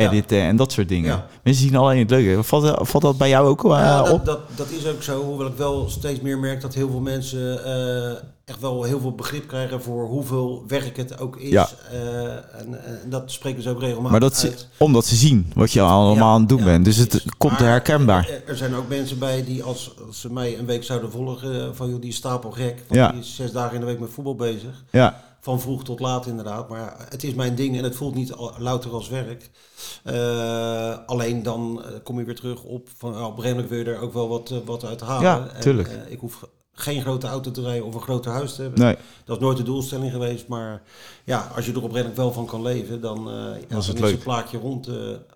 editen 0.09 0.41
en 0.41 0.55
dat 0.55 0.71
soort 0.71 0.89
dingen. 0.89 1.09
Ja. 1.09 1.25
Mensen 1.43 1.63
zien 1.63 1.75
alleen 1.75 1.99
het 1.99 2.09
leuke. 2.09 2.43
Valt, 2.43 2.63
dat- 2.63 2.87
valt 2.87 3.03
dat 3.03 3.17
bij 3.17 3.29
jou 3.29 3.47
ook 3.47 3.63
eh, 3.65 3.69
Ja, 3.71 4.03
dat, 4.03 4.11
op? 4.11 4.25
dat, 4.25 4.39
dat 4.55 4.69
is 4.69 4.87
ook 4.87 5.03
zo. 5.03 5.23
Hoewel 5.23 5.47
ik 5.47 5.57
wel 5.57 5.89
steeds 5.89 6.19
meer 6.21 6.37
merk 6.37 6.61
dat 6.61 6.73
heel 6.73 6.89
veel 6.89 6.99
mensen 6.99 7.65
eh, 7.65 8.11
echt 8.45 8.59
wel 8.59 8.83
heel 8.83 8.99
veel 8.99 9.15
begrip 9.15 9.47
krijgen 9.47 9.81
voor 9.81 10.05
hoeveel 10.07 10.63
werk 10.67 10.97
het 10.97 11.19
ook 11.19 11.37
is. 11.37 11.49
Ja. 11.49 11.67
Eh, 11.91 12.23
en, 12.31 12.85
en 12.85 13.09
dat 13.09 13.31
spreken 13.31 13.63
ze 13.63 13.69
ook 13.69 13.79
regelmatig 13.79 14.11
Maar 14.11 14.19
dat 14.19 14.43
uit. 14.43 14.67
omdat 14.77 15.05
ze 15.05 15.15
zien 15.15 15.51
wat 15.55 15.71
je 15.71 15.81
allemaal 15.81 16.33
aan 16.33 16.39
het 16.39 16.49
doen 16.49 16.63
bent. 16.63 16.85
Dus 16.85 16.97
het 16.97 17.23
komt 17.37 17.59
Maar 17.59 17.67
herkenbaar. 17.69 18.29
Er, 18.47 18.57
zijn 18.57 18.75
ook 18.75 18.87
mensen 18.87 19.19
bij 19.19 19.43
die 19.43 19.63
als, 19.63 19.91
als 20.07 20.21
ze 20.21 20.31
mij 20.33 20.59
een 20.59 20.65
week 20.65 20.83
zouden 20.83 21.11
volgen, 21.11 21.75
van 21.75 21.89
joh, 21.89 22.01
die 22.01 22.09
is 22.09 22.15
stapelgek. 22.15 22.75
Want 22.87 22.99
Ja. 22.99 23.11
die 23.11 23.19
is 23.21 23.35
zes 23.35 23.51
dagen 23.51 23.73
in 23.73 23.79
de 23.79 23.85
week 23.85 23.99
met 23.99 24.09
voetbal 24.13 24.35
bezig. 24.35 24.83
Ja, 24.89 25.21
Van 25.41 25.61
vroeg 25.61 25.83
tot 25.83 25.99
laat 25.99 26.25
inderdaad. 26.25 26.69
Maar 26.69 27.05
het 27.09 27.23
is 27.23 27.33
mijn 27.33 27.55
ding 27.55 27.77
en 27.77 27.83
het 27.83 27.95
voelt 27.95 28.15
niet 28.15 28.33
louter 28.57 28.91
als 28.91 29.09
werk. 29.09 29.49
Eh, 30.03 30.97
alleen 31.05 31.43
dan 31.43 31.83
eh, 31.83 31.91
kom 32.03 32.19
je 32.19 32.25
weer 32.25 32.35
terug 32.35 32.63
op 32.63 32.89
van 32.97 33.15
oh, 33.15 33.25
op 33.25 33.37
een 33.37 33.43
gegeven 33.43 33.49
moment 33.49 33.69
wil 33.69 33.79
je 33.79 33.85
er 33.85 33.99
ook 33.99 34.13
wel 34.13 34.27
wat, 34.27 34.51
eh, 34.51 34.57
wat 34.65 34.85
uit 34.85 35.01
halen. 35.01 35.23
Ja, 35.23 35.47
En, 35.53 35.61
tuurlijk. 35.61 35.89
ik 36.07 36.19
hoef 36.19 36.47
geen 36.73 37.01
grote 37.01 37.27
auto 37.27 37.51
te 37.51 37.61
rijden 37.61 37.85
of 37.85 37.93
een 37.93 38.01
groter 38.01 38.31
huis 38.31 38.55
te 38.55 38.61
hebben. 38.61 38.79
nee. 38.79 38.95
Dat 39.25 39.35
is 39.35 39.43
nooit 39.43 39.57
de 39.57 39.63
doelstelling 39.63 40.11
geweest. 40.11 40.47
Maar 40.47 40.81
ja, 41.23 41.51
als 41.55 41.65
je 41.65 41.71
er 41.71 41.77
op 41.77 41.83
een 41.83 41.91
moment 41.91 42.15
wel 42.15 42.31
van 42.31 42.45
kan 42.45 42.61
leven, 42.61 43.01
dan, 43.01 43.23
ja, 43.27 43.57
dan 43.67 43.79
is 43.79 43.87
het 43.87 43.99
is 43.99 44.11
het 44.11 44.23
plaatje 44.23 44.57
rond. 44.57 44.89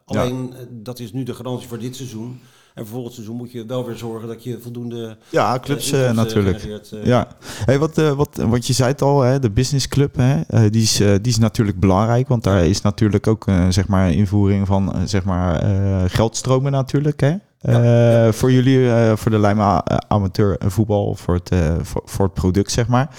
alleen 0.05 0.53
dat 0.69 0.99
is 0.99 1.13
nu 1.13 1.23
de 1.23 1.33
garantie 1.35 1.67
voor 1.67 1.79
dit 1.79 1.95
seizoen. 1.95 2.41
En 2.75 2.83
voor 2.85 2.93
volgend 2.93 3.13
seizoen 3.13 3.35
moet 3.35 3.51
je 3.51 3.65
wel 3.65 3.85
weer 3.85 3.95
zorgen 3.95 4.27
dat 4.27 4.43
je 4.43 4.59
voldoende 4.59 5.17
Ja, 5.29 5.59
clubs 5.59 5.91
eh, 5.91 5.99
eh, 5.99 6.09
inkomsten 6.09 6.25
natuurlijk. 6.35 6.59
genereert, 6.61 6.91
eh. 6.91 7.05
Ja, 7.05 7.27
hey, 7.65 7.79
wat, 7.79 7.97
eh, 7.97 8.11
wat, 8.11 8.35
wat 8.47 8.67
je 8.67 8.73
zei 8.73 8.91
het 8.91 9.01
al, 9.01 9.21
hè, 9.21 9.39
de 9.39 9.51
business 9.51 9.87
club, 9.87 10.15
hè, 10.15 10.41
eh, 10.41 10.71
die, 10.71 10.81
is, 10.81 10.99
eh, 10.99 11.07
die 11.07 11.31
is 11.31 11.37
natuurlijk 11.37 11.79
belangrijk, 11.79 12.27
want 12.27 12.43
daar 12.43 12.65
is 12.65 12.81
natuurlijk 12.81 13.27
ook 13.27 13.47
eh, 13.47 13.65
zeg 13.69 13.87
maar 13.87 14.11
invoering 14.11 14.67
van 14.67 14.93
eh, 14.93 15.01
zeg 15.05 15.23
maar 15.23 15.59
eh, 15.61 16.03
geldstromen 16.07 16.71
natuurlijk, 16.71 17.19
hè. 17.19 17.27
Ja, 17.59 18.27
Eh. 18.27 18.31
Voor 18.31 18.51
jullie, 18.51 18.91
eh, 18.91 19.15
voor 19.15 19.31
de 19.31 19.39
Lijma 19.39 19.83
eh, 19.85 19.97
amateur 20.07 20.57
voetbal, 20.65 21.15
voor 21.15 21.33
het, 21.33 21.49
eh, 21.49 21.75
voor, 21.81 22.01
voor 22.05 22.25
het 22.25 22.33
product, 22.33 22.71
zeg 22.71 22.87
maar. 22.87 23.09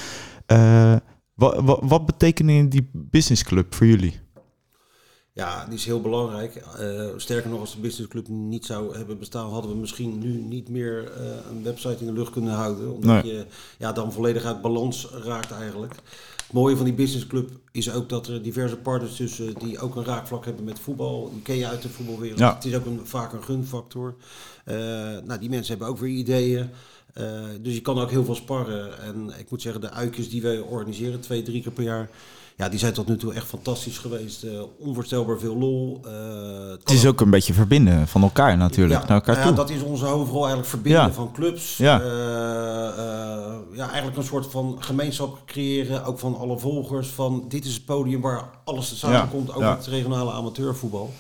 Eh, 0.46 0.94
wat, 1.34 1.60
wat, 1.62 1.80
wat 1.82 2.06
betekent 2.06 2.70
die 2.70 2.90
business 2.92 3.44
club 3.44 3.74
voor 3.74 3.86
jullie? 3.86 4.20
Ja, 5.36 5.64
die 5.64 5.74
is 5.74 5.84
heel 5.84 6.00
belangrijk. 6.00 6.54
Eh, 6.78 7.06
sterker 7.16 7.50
nog, 7.50 7.60
als 7.60 7.74
de 7.74 7.80
businessclub 7.80 8.28
niet 8.28 8.64
zou 8.64 8.96
hebben 8.96 9.18
bestaan, 9.18 9.50
hadden 9.50 9.70
we 9.70 9.76
misschien 9.76 10.18
nu 10.18 10.36
niet 10.40 10.68
meer 10.68 11.12
eh, 11.12 11.26
een 11.50 11.62
website 11.62 11.96
in 12.00 12.06
de 12.06 12.12
lucht 12.12 12.32
kunnen 12.32 12.54
houden. 12.54 12.94
Omdat 12.94 13.22
Nee. 13.24 13.34
je 13.34 13.46
ja, 13.78 13.92
dan 13.92 14.12
volledig 14.12 14.44
uit 14.44 14.60
balans 14.60 15.08
raakt 15.24 15.50
eigenlijk. 15.50 15.94
Het 16.36 16.52
mooie 16.52 16.76
van 16.76 16.84
die 16.84 16.94
businessclub 16.94 17.50
is 17.72 17.92
ook 17.92 18.08
dat 18.08 18.26
er 18.26 18.42
diverse 18.42 18.76
partners 18.76 19.16
tussen 19.16 19.54
die 19.54 19.78
ook 19.78 19.96
een 19.96 20.04
raakvlak 20.04 20.44
hebben 20.44 20.64
met 20.64 20.78
voetbal. 20.78 21.30
Die 21.32 21.42
ken 21.42 21.56
je 21.56 21.66
uit 21.68 21.82
de 21.82 21.88
voetbalwereld. 21.88 22.38
Ja. 22.38 22.54
Het 22.54 22.64
is 22.64 22.74
ook 22.74 22.86
een, 22.86 23.00
vaak 23.04 23.32
een 23.32 23.42
gunfactor. 23.44 24.14
Eh, 24.64 24.76
nou, 25.24 25.38
die 25.40 25.48
mensen 25.50 25.68
hebben 25.70 25.88
ook 25.88 25.98
weer 25.98 26.10
ideeën. 26.10 26.70
Eh, 27.16 27.24
dus 27.60 27.74
je 27.74 27.80
kan 27.80 27.98
ook 28.00 28.10
heel 28.10 28.24
veel 28.24 28.34
sparren. 28.34 29.02
En 29.02 29.32
ik 29.38 29.50
moet 29.50 29.62
zeggen, 29.62 29.80
de 29.80 29.90
uitjes 29.90 30.30
die 30.30 30.42
wij 30.42 30.58
organiseren, 30.58 31.20
twee, 31.20 31.42
drie 31.42 31.62
keer 31.62 31.72
per 31.72 31.84
jaar. 31.84 32.10
Ja, 32.56 32.68
die 32.68 32.78
zijn 32.78 32.92
tot 32.92 33.08
nu 33.08 33.16
toe 33.16 33.32
echt 33.34 33.46
fantastisch 33.46 33.98
geweest. 33.98 34.42
Eh, 34.42 34.50
onvoorstelbaar 34.78 35.38
veel 35.38 35.56
lol. 35.56 36.00
Eh, 36.04 36.12
Het 36.70 36.90
is 36.90 37.06
ook 37.06 37.20
een 37.20 37.30
beetje 37.30 37.52
verbinden 37.52 38.08
van 38.08 38.22
elkaar 38.22 38.56
natuurlijk, 38.56 39.00
ja, 39.00 39.06
naar 39.06 39.16
elkaar 39.16 39.34
nou 39.34 39.46
toe. 39.48 39.56
ja, 39.56 39.62
dat 39.62 39.70
is 39.76 39.82
onze 39.82 40.04
hoofdrol 40.04 40.38
eigenlijk 40.38 40.68
verbinden 40.68 41.00
Ja. 41.02 41.12
van 41.12 41.32
clubs. 41.32 41.76
Ja. 41.76 42.02
Ja, 43.74 43.86
eigenlijk 43.86 44.16
een 44.16 44.24
soort 44.24 44.46
van 44.46 44.76
gemeenschap 44.80 45.38
creëren, 45.46 46.04
ook 46.04 46.18
van 46.18 46.36
alle 46.36 46.58
volgers. 46.58 47.08
Van 47.08 47.44
dit 47.48 47.64
is 47.64 47.74
het 47.74 47.84
podium 47.84 48.20
waar 48.20 48.50
alles 48.64 48.88
te 48.88 48.96
samenkomt, 48.96 49.54
ook 49.54 49.60
ja. 49.62 49.76
het 49.76 49.86
regionale 49.86 50.32
amateurvoetbal. 50.32 51.12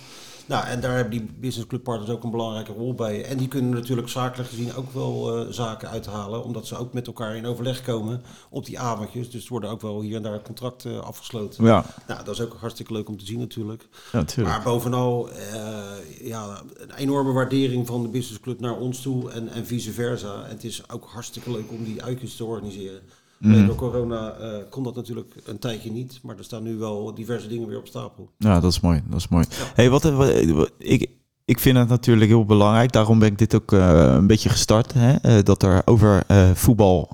Nou, 0.46 0.66
en 0.66 0.80
daar 0.80 0.94
hebben 0.94 1.10
die 1.10 1.30
business 1.40 1.68
club 1.68 1.82
partners 1.82 2.10
ook 2.10 2.24
een 2.24 2.30
belangrijke 2.30 2.72
rol 2.72 2.94
bij. 2.94 3.24
En 3.24 3.36
die 3.36 3.48
kunnen 3.48 3.70
natuurlijk 3.70 4.08
zakelijk 4.08 4.48
gezien 4.48 4.74
ook 4.74 4.92
wel 4.92 5.36
eh, 5.36 5.52
zaken 5.52 5.88
uithalen, 5.88 6.44
omdat 6.44 6.66
ze 6.66 6.76
ook 6.76 6.92
met 6.92 7.06
elkaar 7.06 7.36
in 7.36 7.46
overleg 7.46 7.82
komen 7.82 8.22
op 8.50 8.64
die 8.66 8.78
avondjes. 8.78 9.30
Dus 9.30 9.44
er 9.44 9.50
worden 9.50 9.70
ook 9.70 9.80
wel 9.80 10.00
hier 10.00 10.16
en 10.16 10.22
daar 10.22 10.42
contracten 10.42 11.04
afgesloten. 11.04 11.64
Ja, 11.64 11.84
Nou, 12.06 12.24
dat 12.24 12.34
is 12.34 12.40
ook 12.40 12.56
hartstikke 12.60 12.92
leuk 12.92 13.08
om 13.08 13.18
te 13.18 13.26
zien 13.26 13.38
natuurlijk. 13.38 13.88
ja, 14.12 14.18
natuurlijk. 14.18 14.56
Maar 14.56 14.64
bovenal, 14.64 15.30
eh, 15.30 15.82
ja, 16.20 16.62
een 16.76 16.94
enorme 16.94 17.32
waardering 17.32 17.86
van 17.86 18.02
de 18.02 18.08
businessclub 18.08 18.60
naar 18.60 18.76
ons 18.76 19.02
toe 19.02 19.30
en, 19.30 19.48
en 19.48 19.66
vice 19.66 19.92
versa. 19.92 20.42
En 20.44 20.50
het 20.50 20.64
is 20.64 20.90
ook 20.90 21.04
hartstikke 21.04 21.50
leuk 21.50 21.70
om 21.70 21.84
die 21.84 22.02
uitjes 22.02 22.36
te 22.36 22.44
organiseren. 22.44 23.00
Mhm. 23.38 23.66
Door 23.66 23.74
corona 23.74 24.30
eh, 24.32 24.48
kon 24.70 24.82
dat 24.82 24.94
natuurlijk 24.94 25.34
een 25.44 25.58
tijdje 25.58 25.90
niet, 25.90 26.18
maar 26.22 26.38
er 26.38 26.44
staan 26.44 26.62
nu 26.62 26.76
wel 26.76 27.14
diverse 27.14 27.48
dingen 27.48 27.68
weer 27.68 27.78
op 27.78 27.86
stapel. 27.86 28.30
Ja, 28.38 28.60
dat 28.60 28.72
is 28.72 28.80
mooi. 28.80 29.02
Dat 29.08 29.18
is 29.18 29.28
mooi. 29.28 29.44
Hey, 29.74 29.90
wat, 29.90 30.02
wat- 30.02 30.44
wat- 30.44 30.70
ik, 30.78 31.10
ik 31.44 31.60
vind 31.60 31.76
het 31.78 31.88
natuurlijk 31.88 32.30
heel 32.30 32.44
belangrijk. 32.44 32.92
Daarom 32.92 33.18
ben 33.18 33.28
ik 33.28 33.38
dit 33.38 33.54
ook 33.54 33.72
eh, 33.72 34.12
een 34.14 34.26
beetje 34.26 34.48
gestart. 34.48 34.92
Hè? 34.92 35.12
Eh, 35.16 35.42
dat 35.42 35.62
er 35.62 35.82
over 35.84 36.22
voetbal, 36.54 37.08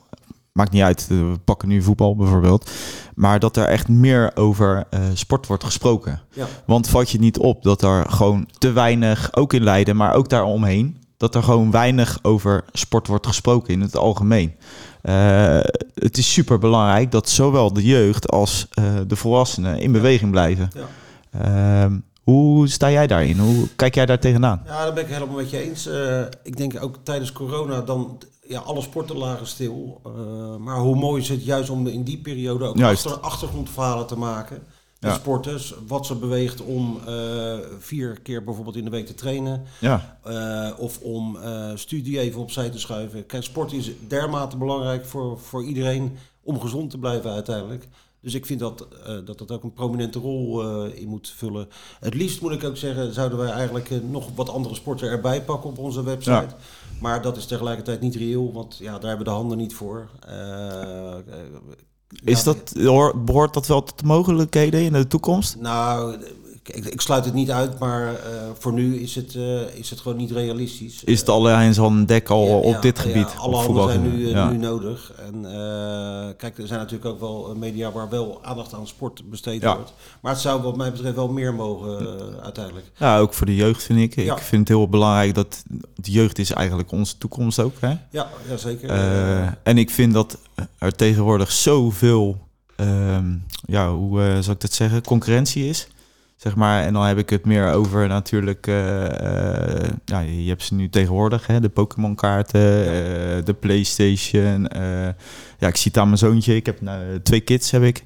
maakt 0.52 0.72
niet 0.72 0.82
uit, 0.82 1.06
we 1.08 1.34
pakken 1.44 1.68
nu 1.68 1.82
voetbal 1.82 2.16
bijvoorbeeld. 2.16 2.70
Maar 3.14 3.38
dat 3.38 3.56
er 3.56 3.64
echt 3.66 3.88
meer 3.88 4.30
over 4.34 4.86
sport 5.14 5.46
wordt 5.46 5.64
gesproken. 5.64 6.20
Ja, 6.32 6.46
Want 6.66 6.88
valt 6.88 7.10
je 7.10 7.18
niet 7.18 7.38
op 7.38 7.62
dat 7.62 7.82
er 7.82 8.10
gewoon 8.10 8.48
te 8.58 8.72
weinig, 8.72 9.36
ook 9.36 9.52
in 9.52 9.62
Leiden, 9.62 9.96
maar 9.96 10.14
ook 10.14 10.28
daaromheen, 10.28 10.96
dat 11.22 11.34
er 11.34 11.42
gewoon 11.42 11.70
weinig 11.70 12.18
over 12.22 12.64
sport 12.72 13.06
wordt 13.06 13.26
gesproken 13.26 13.72
in 13.72 13.80
het 13.80 13.96
algemeen. 13.96 14.54
Eh, 15.02 15.60
het 15.94 16.18
is 16.18 16.32
super 16.32 16.58
belangrijk 16.58 17.10
dat 17.10 17.28
zowel 17.28 17.72
de 17.72 17.84
jeugd 17.84 18.30
als 18.30 18.66
eh, 18.70 18.84
de 19.06 19.16
volwassenen 19.16 19.78
in 19.78 19.92
beweging 19.92 20.30
blijven. 20.30 20.70
ja. 20.74 20.86
Ehm, 21.30 21.98
hoe 22.22 22.68
sta 22.68 22.90
jij 22.90 23.06
daarin? 23.06 23.38
Hoe 23.38 23.68
kijk 23.76 23.94
jij 23.94 24.06
daar 24.06 24.18
tegenaan? 24.18 24.62
ja 24.66 24.84
daar 24.84 24.92
ben 24.92 25.02
ik 25.04 25.10
helemaal 25.10 25.36
met 25.36 25.50
je 25.50 25.58
eens. 25.58 25.86
Eh, 25.86 26.20
ik 26.42 26.56
denk 26.56 26.82
ook 26.82 26.96
tijdens 27.02 27.32
corona 27.32 27.80
dan, 27.80 28.18
ja, 28.46 28.60
alle 28.60 28.82
sporten 28.82 29.16
lagen 29.16 29.46
stil. 29.46 30.00
Maar 30.58 30.78
hoe 30.78 30.96
mooi 30.96 31.22
is 31.22 31.28
het 31.28 31.44
juist 31.44 31.70
om 31.70 31.86
in 31.86 32.02
die 32.02 32.18
periode 32.18 32.64
ook 32.64 32.80
achter, 32.80 33.18
achtergrondverhalen 33.18 34.06
te 34.06 34.18
maken. 34.18 34.62
Ja. 35.08 35.14
sporters, 35.14 35.74
wat 35.86 36.06
ze 36.06 36.14
beweegt 36.14 36.60
om 36.60 37.00
eh, 37.06 37.58
vier 37.78 38.20
keer 38.20 38.44
bijvoorbeeld 38.44 38.76
in 38.76 38.84
de 38.84 38.90
week 38.90 39.06
te 39.06 39.14
trainen. 39.14 39.62
Ja, 39.80 40.18
Eh, 40.22 40.70
of 40.78 40.98
om 41.00 41.36
eh, 41.36 41.70
studie 41.74 42.18
even 42.18 42.40
opzij 42.40 42.70
te 42.70 42.78
schuiven. 42.78 43.26
Kijk, 43.26 43.42
sport 43.42 43.72
is 43.72 43.90
dermate 44.08 44.56
belangrijk 44.56 45.06
voor, 45.06 45.38
voor 45.38 45.64
iedereen 45.64 46.16
om 46.42 46.60
gezond 46.60 46.90
te 46.90 46.98
blijven 46.98 47.30
uiteindelijk. 47.30 47.88
Dus 48.20 48.34
ik 48.34 48.46
vind 48.46 48.60
dat 48.60 48.86
dat, 49.24 49.38
dat 49.38 49.50
ook 49.50 49.62
een 49.62 49.72
prominente 49.72 50.18
rol 50.18 50.62
in 50.86 51.08
moet 51.08 51.32
vullen. 51.36 51.68
Het 52.00 52.14
liefst 52.14 52.40
moet 52.40 52.52
ik 52.52 52.64
ook 52.64 52.76
zeggen, 52.76 53.14
zouden 53.14 53.38
wij 53.38 53.50
eigenlijk 53.50 53.90
nog 54.10 54.28
wat 54.34 54.48
andere 54.48 54.74
sporten 54.74 55.08
erbij 55.08 55.42
pakken 55.42 55.70
op 55.70 55.78
onze 55.78 56.02
website. 56.02 56.30
Ja. 56.30 56.56
Maar 57.00 57.22
dat 57.22 57.36
is 57.36 57.46
tegelijkertijd 57.46 58.00
niet 58.00 58.14
reëel, 58.14 58.52
want 58.52 58.76
ja, 58.76 58.92
daar 58.92 59.08
hebben 59.08 59.18
we 59.18 59.24
de 59.32 59.38
handen 59.38 59.58
niet 59.58 59.74
voor. 59.74 60.08
Is 62.24 62.42
dat, 62.42 62.72
hoor- 62.84 63.18
behoort 63.24 63.54
dat 63.54 63.66
wel 63.66 63.82
tot 63.82 63.98
de 63.98 64.06
mogelijkheden 64.06 64.80
in 64.82 64.92
de 64.92 65.06
toekomst? 65.06 65.56
nou, 65.56 66.16
ik, 66.62 66.84
ik, 66.84 67.00
sluit 67.00 67.24
het 67.24 67.34
niet 67.34 67.50
uit, 67.50 67.78
maar 67.78 68.12
uh, 68.12 68.16
voor 68.58 68.72
nu 68.72 68.96
is 68.96 69.14
het, 69.14 69.34
uh, 69.34 69.74
is 69.74 69.90
het 69.90 70.00
gewoon 70.00 70.18
niet 70.18 70.30
realistisch. 70.30 71.04
Is 71.04 71.20
het 71.20 71.28
alleen 71.28 71.74
zo'n 71.74 72.06
dek 72.06 72.28
al 72.28 72.46
ja, 72.46 72.54
op 72.54 72.82
dit 72.82 72.98
gebied? 72.98 73.32
Ja, 73.32 73.38
alle 73.38 73.56
handen 73.56 73.88
zijn 73.88 74.02
nu, 74.02 74.28
uh, 74.28 74.50
nu 74.50 74.56
nodig. 74.56 75.12
En 75.26 75.42
kijk, 76.36 76.58
er 76.58 76.66
zijn 76.66 76.80
natuurlijk 76.80 77.10
ook 77.10 77.20
wel 77.20 77.54
media 77.56 77.92
waar 77.92 78.08
wel 78.08 78.38
aandacht 78.42 78.74
aan 78.74 78.86
sport 78.86 79.30
besteed 79.30 79.64
wordt. 79.64 79.92
Maar 80.20 80.32
het 80.32 80.40
zou 80.40 80.62
wat 80.62 80.76
mij 80.76 80.92
betreft 80.92 81.14
wel 81.14 81.28
meer 81.28 81.54
mogen 81.54 82.16
uiteindelijk. 82.42 82.86
Ja, 82.96 83.18
ook 83.18 83.34
voor 83.34 83.46
de 83.46 83.54
jeugd 83.54 83.82
vind 83.82 83.98
ik. 83.98 84.16
Ik 84.16 84.38
vind 84.38 84.68
het 84.68 84.76
heel 84.76 84.88
belangrijk 84.88 85.34
dat 85.34 85.62
de 85.94 86.10
jeugd 86.10 86.38
is 86.38 86.50
eigenlijk 86.50 86.92
onze 86.92 87.18
toekomst 87.18 87.58
ook. 87.58 87.74
Hè? 87.80 87.88
Ja, 88.10 88.28
ja, 88.48 88.56
zeker. 88.56 88.90
en 89.62 89.78
ik 89.78 89.90
vind 89.90 90.12
dat 90.12 90.38
er 90.78 90.94
tegenwoordig 90.94 91.52
zoveel, 91.52 92.38
um, 92.76 93.44
ja, 93.66 93.92
hoe 93.92 94.20
zou 94.20 94.54
ik 94.54 94.60
dat 94.60 94.72
zeggen, 94.72 95.02
concurrentie 95.02 95.68
is. 95.68 95.88
Zeg 96.42 96.56
maar, 96.56 96.82
en 96.82 96.92
dan 96.92 97.04
heb 97.04 97.18
ik 97.18 97.30
het 97.30 97.44
meer 97.44 97.72
over 97.72 98.08
natuurlijk, 98.08 98.66
uh, 98.66 99.02
uh, 99.02 99.08
ja, 100.04 100.20
je 100.20 100.48
hebt 100.48 100.62
ze 100.62 100.74
nu 100.74 100.88
tegenwoordig, 100.88 101.46
hè, 101.46 101.60
de 101.60 101.68
Pokémon 101.68 102.14
kaarten, 102.14 102.60
ja. 102.60 103.36
uh, 103.36 103.44
de 103.44 103.54
Playstation. 103.60 104.68
ja, 105.58 105.68
ik 105.68 105.76
zie 105.76 105.90
het 105.90 105.98
aan 105.98 106.06
mijn 106.06 106.18
zoontje, 106.18 106.56
ik 106.56 106.66
heb 106.66 106.80
nou, 106.80 107.20
twee 107.22 107.40
kids 107.40 107.70
heb 107.70 107.82
ik. 107.82 108.04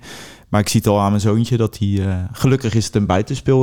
Maar 0.48 0.60
ik 0.60 0.68
zie 0.68 0.80
het 0.80 0.88
al 0.88 1.00
aan 1.00 1.10
mijn 1.10 1.20
zoontje 1.20 1.56
dat 1.56 1.78
hij, 1.78 2.26
gelukkig 2.32 2.74
is 2.74 2.84
het 2.84 2.94
een 2.94 3.06
buitenspeel, 3.06 3.62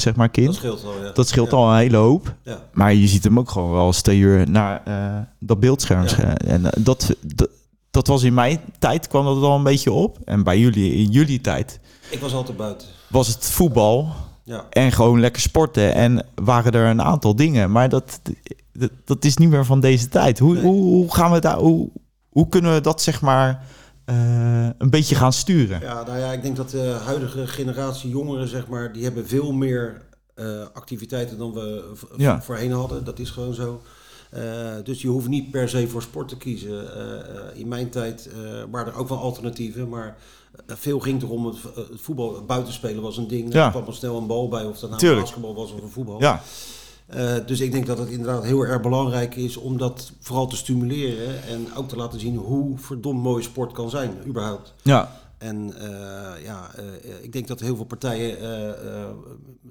zeg 0.00 0.16
maar, 0.16 0.28
kind. 0.28 0.46
Dat 0.46 0.56
scheelt 0.56 0.84
al, 0.84 1.04
ja. 1.04 1.12
Dat 1.12 1.28
scheelt 1.28 1.52
al 1.52 1.70
een 1.70 1.78
hele 1.78 1.96
hoop. 1.96 2.34
Ja. 2.42 2.62
Maar 2.72 2.94
je 2.94 3.06
ziet 3.08 3.24
hem 3.24 3.38
ook 3.38 3.50
gewoon 3.50 3.70
wel 3.70 3.86
eens 3.86 4.02
twee 4.02 4.18
uur 4.18 4.50
naar 4.50 4.82
dat 5.38 5.60
beeldscherm. 5.60 6.06
En 6.46 6.62
dat, 6.78 7.14
dat, 7.20 7.48
dat 7.90 8.06
was 8.06 8.22
in 8.22 8.34
mijn 8.34 8.60
tijd, 8.78 9.08
kwam 9.08 9.24
dat 9.24 9.42
al 9.42 9.56
een 9.56 9.62
beetje 9.62 9.92
op. 9.92 10.18
En 10.24 10.42
bij 10.42 10.58
jullie, 10.58 10.92
in 10.92 11.10
jullie 11.10 11.40
tijd... 11.40 11.80
Ik 12.10 12.20
was 12.20 12.34
altijd 12.34 12.56
buiten 12.56 12.95
was 13.08 13.28
het 13.28 13.44
voetbal. 13.44 14.12
Ja. 14.42 14.66
En 14.70 14.92
gewoon 14.92 15.20
lekker 15.20 15.42
sporten. 15.42 15.94
En 15.94 16.26
waren 16.34 16.72
er 16.72 16.86
een 16.90 17.02
aantal 17.02 17.36
dingen. 17.36 17.70
Maar 17.70 17.88
dat, 17.88 18.20
dat, 18.72 18.90
dat 19.04 19.24
is 19.24 19.36
niet 19.36 19.48
meer 19.48 19.64
van 19.64 19.80
deze 19.80 20.08
tijd. 20.08 20.38
Hoe, 20.38 20.58
hoe, 20.58 20.82
hoe, 20.82 21.14
gaan 21.14 21.32
we 21.32 21.40
daar. 21.40 21.58
Hoe, 21.58 21.90
hoe 22.28 22.48
kunnen 22.48 22.74
we 22.74 22.80
dat 22.80 23.02
zeg 23.02 23.20
maar. 23.20 23.64
Uh, 24.10 24.68
een 24.78 24.90
beetje 24.90 25.14
gaan 25.14 25.32
sturen. 25.32 25.80
Ja, 25.80 26.02
nou 26.02 26.18
ja, 26.18 26.32
ik 26.32 26.42
denk 26.42 26.56
dat 26.56 26.70
de 26.70 26.98
huidige 27.04 27.46
generatie 27.46 28.10
jongeren, 28.10 28.48
zeg 28.48 28.66
maar, 28.66 28.92
die 28.92 29.04
hebben 29.04 29.26
veel 29.26 29.52
meer 29.52 30.02
uh, 30.36 30.62
activiteiten 30.72 31.38
dan 31.38 31.52
we 31.52 31.92
ja. 32.16 32.42
voorheen 32.42 32.72
hadden. 32.72 33.04
Dat 33.04 33.18
is 33.18 33.30
gewoon 33.30 33.54
zo. 33.54 33.82
Uh, 34.34 34.40
dus 34.84 35.02
je 35.02 35.08
hoeft 35.08 35.28
niet 35.28 35.50
per 35.50 35.68
se 35.68 35.88
voor 35.88 36.02
sport 36.02 36.28
te 36.28 36.36
kiezen. 36.36 36.84
in 37.54 37.68
mijn 37.68 37.90
tijd 37.90 38.30
waren 38.70 38.92
er 38.92 38.98
ook 38.98 39.08
wel 39.08 39.18
alternatieven, 39.18 39.88
maar 39.88 40.16
veel 40.66 41.00
ging 41.00 41.22
erom, 41.22 41.46
het, 41.46 41.56
het 41.74 42.00
voetbal, 42.00 42.34
het 42.34 42.46
buitenspelen 42.46 43.02
was 43.02 43.16
een 43.16 43.28
ding. 43.28 43.52
Ja. 43.52 43.64
Er 43.64 43.70
kwam 43.70 43.84
al 43.84 43.92
snel 43.92 44.16
een 44.16 44.26
bal 44.26 44.48
bij, 44.48 44.64
of 44.64 44.78
dat 44.78 44.90
nou 44.90 45.06
een 45.06 45.20
basketbal 45.20 45.54
was 45.54 45.72
of 45.72 45.82
een 45.82 45.88
voetbal. 45.88 46.20
Ja. 46.20 46.42
Uh, 47.14 47.34
dus 47.46 47.60
ik 47.60 47.72
denk 47.72 47.86
dat 47.86 47.98
het 47.98 48.08
inderdaad 48.08 48.44
heel 48.44 48.62
erg 48.62 48.80
belangrijk 48.80 49.36
is 49.36 49.56
om 49.56 49.78
dat 49.78 50.12
vooral 50.20 50.46
te 50.46 50.56
stimuleren. 50.56 51.42
En 51.42 51.74
ook 51.76 51.88
te 51.88 51.96
laten 51.96 52.20
zien 52.20 52.36
hoe 52.36 52.78
verdomd 52.78 53.22
mooi 53.22 53.42
sport 53.42 53.72
kan 53.72 53.90
zijn, 53.90 54.10
überhaupt. 54.26 54.74
Ja. 54.82 55.18
En 55.38 55.74
uh, 55.76 56.44
ja, 56.44 56.70
uh, 56.78 56.84
ik 57.22 57.32
denk 57.32 57.48
dat 57.48 57.60
heel 57.60 57.76
veel 57.76 57.84
partijen 57.84 58.38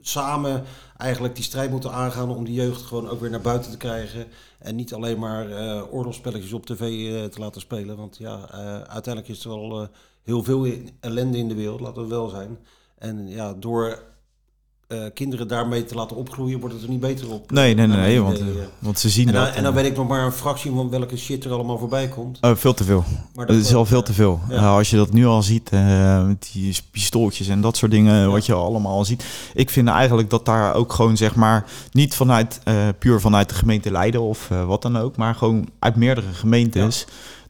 samen 0.01 0.63
eigenlijk 0.97 1.35
die 1.35 1.43
strijd 1.43 1.71
moeten 1.71 1.91
aangaan 1.91 2.29
om 2.29 2.45
die 2.45 2.53
jeugd 2.53 2.81
gewoon 2.81 3.09
ook 3.09 3.19
weer 3.19 3.29
naar 3.29 3.41
buiten 3.41 3.71
te 3.71 3.77
krijgen. 3.77 4.25
En 4.59 4.75
niet 4.75 4.93
alleen 4.93 5.19
maar 5.19 5.47
oorlogsspelletjes 5.89 6.53
op 6.53 6.65
tv 6.65 6.79
te 7.29 7.39
laten 7.39 7.61
spelen. 7.61 7.97
Want 7.97 8.17
ja, 8.17 8.49
uiteindelijk 8.87 9.27
is 9.27 9.43
er 9.43 9.49
wel 9.49 9.89
heel 10.25 10.43
veel 10.43 10.67
ellende 10.99 11.37
in 11.37 11.47
de 11.47 11.55
wereld, 11.55 11.79
laten 11.79 12.01
we 12.01 12.07
wel 12.07 12.29
zijn. 12.29 12.57
En 12.97 13.27
ja, 13.27 13.53
door 13.53 13.99
uh, 14.87 15.03
kinderen 15.13 15.47
daarmee 15.47 15.83
te 15.83 15.95
laten 15.95 16.17
opgroeien, 16.17 16.59
wordt 16.59 16.75
het 16.75 16.83
er 16.83 16.89
niet 16.89 16.99
beter 16.99 17.31
op. 17.31 17.51
Nee, 17.51 17.75
nee, 17.75 17.87
nee, 17.87 17.97
nee 17.97 18.21
want, 18.21 18.41
want 18.79 18.99
ze 18.99 19.09
zien 19.09 19.27
en 19.27 19.33
dat. 19.33 19.55
En 19.55 19.63
dan 19.63 19.73
weet 19.73 19.85
ik 19.85 19.95
nog 19.95 20.07
maar 20.07 20.25
een 20.25 20.31
fractie 20.31 20.71
van 20.71 20.89
welke 20.89 21.17
shit 21.17 21.45
er 21.45 21.51
allemaal 21.51 21.77
voorbij 21.77 22.07
komt. 22.07 22.37
Oh, 22.41 22.55
veel 22.55 22.73
te 22.73 22.83
veel. 22.83 23.03
Maar 23.35 23.45
dat, 23.45 23.55
is 23.55 23.73
al 23.73 23.85
veel 23.85 24.03
te 24.03 24.13
veel. 24.13 24.39
Ja. 24.49 24.75
als 24.75 24.89
je 24.89 24.95
dat 24.95 25.13
nu 25.13 25.25
al 25.25 25.43
ziet, 25.43 25.71
met 26.25 26.49
die 26.53 26.77
pistooltjes 26.91 27.47
en 27.47 27.61
dat 27.61 27.77
soort 27.77 27.91
dingen, 27.91 28.15
ja. 28.15 28.27
wat 28.27 28.45
je 28.45 28.53
allemaal 28.53 28.93
al 28.93 29.05
ziet. 29.05 29.25
Ik 29.53 29.69
vind 29.69 29.87
eigenlijk 29.87 30.29
dat 30.29 30.45
daar 30.45 30.73
ook 30.73 30.93
gewoon, 30.93 31.17
zeg 31.17 31.35
maar, 31.35 31.65
niet 31.91 32.15
vanuit, 32.15 32.59
puur 32.99 33.21
vanuit 33.21 33.49
de 33.49 33.55
gemeente 33.55 33.91
Leiden 33.91 34.21
of 34.21 34.47
wat 34.47 34.81
dan 34.81 34.97
ook, 34.97 35.17
maar 35.17 35.35
gewoon 35.35 35.69
uit 35.79 35.95
meerdere 35.95 36.33
gemeentes 36.33 37.05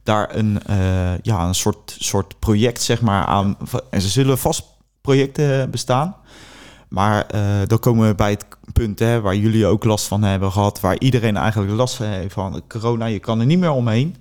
daar 0.06 0.36
een, 0.36 0.58
uh, 0.70 1.18
ja, 1.22 1.46
een 1.46 1.54
soort, 1.54 1.96
soort 1.98 2.38
project 2.38 2.82
zeg 2.82 3.00
maar, 3.00 3.24
aan. 3.24 3.56
En 3.90 4.00
ze 4.00 4.08
zullen 4.08 4.38
vast 4.38 4.64
projecten 5.00 5.70
bestaan. 5.70 6.16
Maar 6.88 7.26
uh, 7.34 7.40
dan 7.66 7.78
komen 7.78 8.08
we 8.08 8.14
bij 8.14 8.30
het 8.30 8.46
punt 8.72 8.98
hè, 8.98 9.20
waar 9.20 9.36
jullie 9.36 9.66
ook 9.66 9.84
last 9.84 10.06
van 10.06 10.22
hebben 10.22 10.52
gehad. 10.52 10.80
Waar 10.80 10.98
iedereen 10.98 11.36
eigenlijk 11.36 11.72
last 11.72 11.94
van 11.94 12.06
heeft 12.06 12.32
van 12.32 12.62
corona. 12.68 13.04
Je 13.06 13.18
kan 13.18 13.40
er 13.40 13.46
niet 13.46 13.58
meer 13.58 13.70
omheen. 13.70 14.16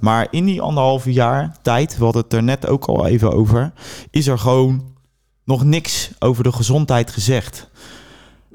Maar 0.00 0.26
in 0.30 0.44
die 0.44 0.60
anderhalve 0.60 1.12
jaar 1.12 1.56
tijd, 1.62 1.98
we 1.98 2.04
hadden 2.04 2.22
het 2.22 2.32
er 2.32 2.42
net 2.42 2.66
ook 2.66 2.84
al 2.84 3.06
even 3.06 3.32
over, 3.32 3.72
is 4.10 4.26
er 4.26 4.38
gewoon 4.38 4.94
nog 5.44 5.64
niks 5.64 6.10
over 6.18 6.44
de 6.44 6.52
gezondheid 6.52 7.10
gezegd. 7.10 7.70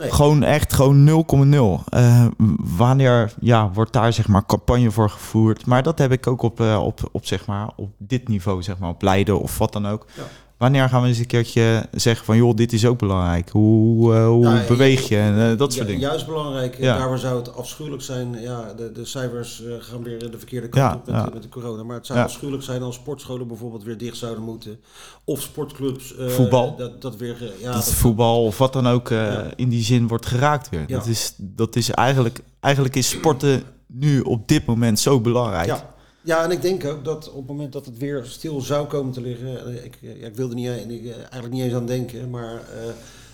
Gewoon 0.09 0.43
echt 0.43 0.73
gewoon 0.73 1.07
0,0. 1.07 1.93
Uh, 1.93 2.23
eh, 2.23 2.31
wanneer 2.57 3.33
ja, 3.39 3.71
wordt 3.71 3.93
daar 3.93 4.13
zeg 4.13 4.27
maar 4.27 4.45
campagne 4.45 4.91
voor 4.91 5.09
gevoerd? 5.09 5.65
Maar 5.65 5.83
dat 5.83 5.97
heb 5.97 6.11
ik 6.11 6.27
ook 6.27 6.41
op, 6.41 6.59
uh, 6.59 6.83
op, 6.83 7.09
op, 7.11 7.25
zeg 7.25 7.45
maar, 7.45 7.69
op 7.75 7.89
dit 7.97 8.27
niveau, 8.27 8.63
zeg 8.63 8.77
maar, 8.77 8.89
op 8.89 9.01
Leiden 9.01 9.39
of 9.39 9.57
wat 9.57 9.73
dan 9.73 9.87
ook. 9.87 10.05
Ja. 10.15 10.23
Wanneer 10.61 10.89
gaan 10.89 11.01
we 11.01 11.07
eens 11.07 11.17
een 11.17 11.25
keertje 11.25 11.85
zeggen 11.91 12.25
van 12.25 12.37
joh, 12.37 12.55
dit 12.55 12.73
is 12.73 12.85
ook 12.85 12.99
belangrijk. 12.99 13.49
Hoe, 13.49 14.13
uh, 14.13 14.27
hoe 14.27 14.43
nou, 14.43 14.67
beweeg 14.67 15.07
je 15.07 15.17
en 15.17 15.37
uh, 15.37 15.57
dat 15.57 15.73
soort 15.73 15.87
dingen. 15.87 16.01
Juist 16.01 16.25
belangrijk. 16.25 16.77
Ja. 16.77 16.97
Daarvoor 16.97 17.17
zou 17.17 17.37
het 17.37 17.55
afschuwelijk 17.55 18.01
zijn. 18.01 18.41
Ja, 18.41 18.73
de, 18.73 18.91
de 18.91 19.05
cijfers 19.05 19.61
uh, 19.61 19.73
gaan 19.79 20.03
weer 20.03 20.31
de 20.31 20.37
verkeerde 20.37 20.69
kant 20.69 20.95
op 20.95 21.05
met, 21.05 21.33
met, 21.33 21.43
de 21.43 21.49
corona. 21.49 21.83
Maar 21.83 21.95
het 21.95 22.05
zou 22.05 22.19
afschuwelijk 22.19 22.63
zijn 22.63 22.81
als 22.81 22.95
sportscholen 22.95 23.47
bijvoorbeeld 23.47 23.83
weer 23.83 23.97
dicht 23.97 24.17
zouden 24.17 24.43
moeten. 24.43 24.79
Of 25.23 25.41
sportclubs. 25.41 26.13
voetbal. 26.27 26.75
Dat, 26.75 27.01
dat 27.01 27.17
weer. 27.17 27.53
ja, 27.59 27.73
dat, 27.73 27.93
voetbal 27.93 28.45
of 28.45 28.57
wat 28.57 28.73
dan 28.73 28.87
ook 28.87 29.09
in 29.55 29.69
die 29.69 29.83
zin 29.83 30.07
wordt 30.07 30.25
geraakt 30.25 30.69
weer. 30.69 30.87
Dat, 30.87 31.05
is, 31.05 31.33
dat 31.37 31.75
is 31.75 31.89
eigenlijk, 31.89 32.39
eigenlijk 32.59 32.95
is 32.95 33.09
sporten 33.09 33.63
nu 33.87 34.19
op 34.19 34.47
dit 34.47 34.65
moment 34.65 34.99
zo 34.99 35.21
belangrijk. 35.21 35.67
Ja. 35.67 35.93
Ja, 36.23 36.43
en 36.43 36.51
ik 36.51 36.61
denk 36.61 36.85
ook 36.85 37.03
dat 37.03 37.29
op 37.29 37.37
het 37.37 37.47
moment 37.47 37.73
dat 37.73 37.85
het 37.85 37.97
weer 37.97 38.25
stil 38.25 38.61
zou 38.61 38.87
komen 38.87 39.13
te 39.13 39.21
liggen, 39.21 39.65
eh, 39.65 39.85
ik, 39.85 39.97
ja, 40.01 40.27
ik 40.27 40.35
wilde 40.35 40.55
niet, 40.55 40.67
eh, 40.67 41.15
eigenlijk 41.15 41.53
niet 41.53 41.63
eens 41.63 41.73
aan 41.73 41.85
denken, 41.85 42.29
maar 42.29 42.61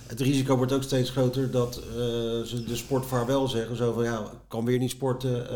het 0.08 0.20
risico 0.20 0.58
wordt 0.58 0.72
ook 0.72 0.84
steeds 0.84 1.10
groter 1.10 1.52
dat 1.52 1.74
ze 2.46 2.64
de 2.68 2.76
sport 2.76 3.06
vaarwel 3.06 3.48
zeggen. 3.48 3.76
Zo 3.76 3.94
van 3.94 4.04
ja, 4.04 4.20
ik 4.20 4.38
kan 4.48 4.66
weer 4.66 4.80
niet 4.80 4.90
sporten, 4.90 5.48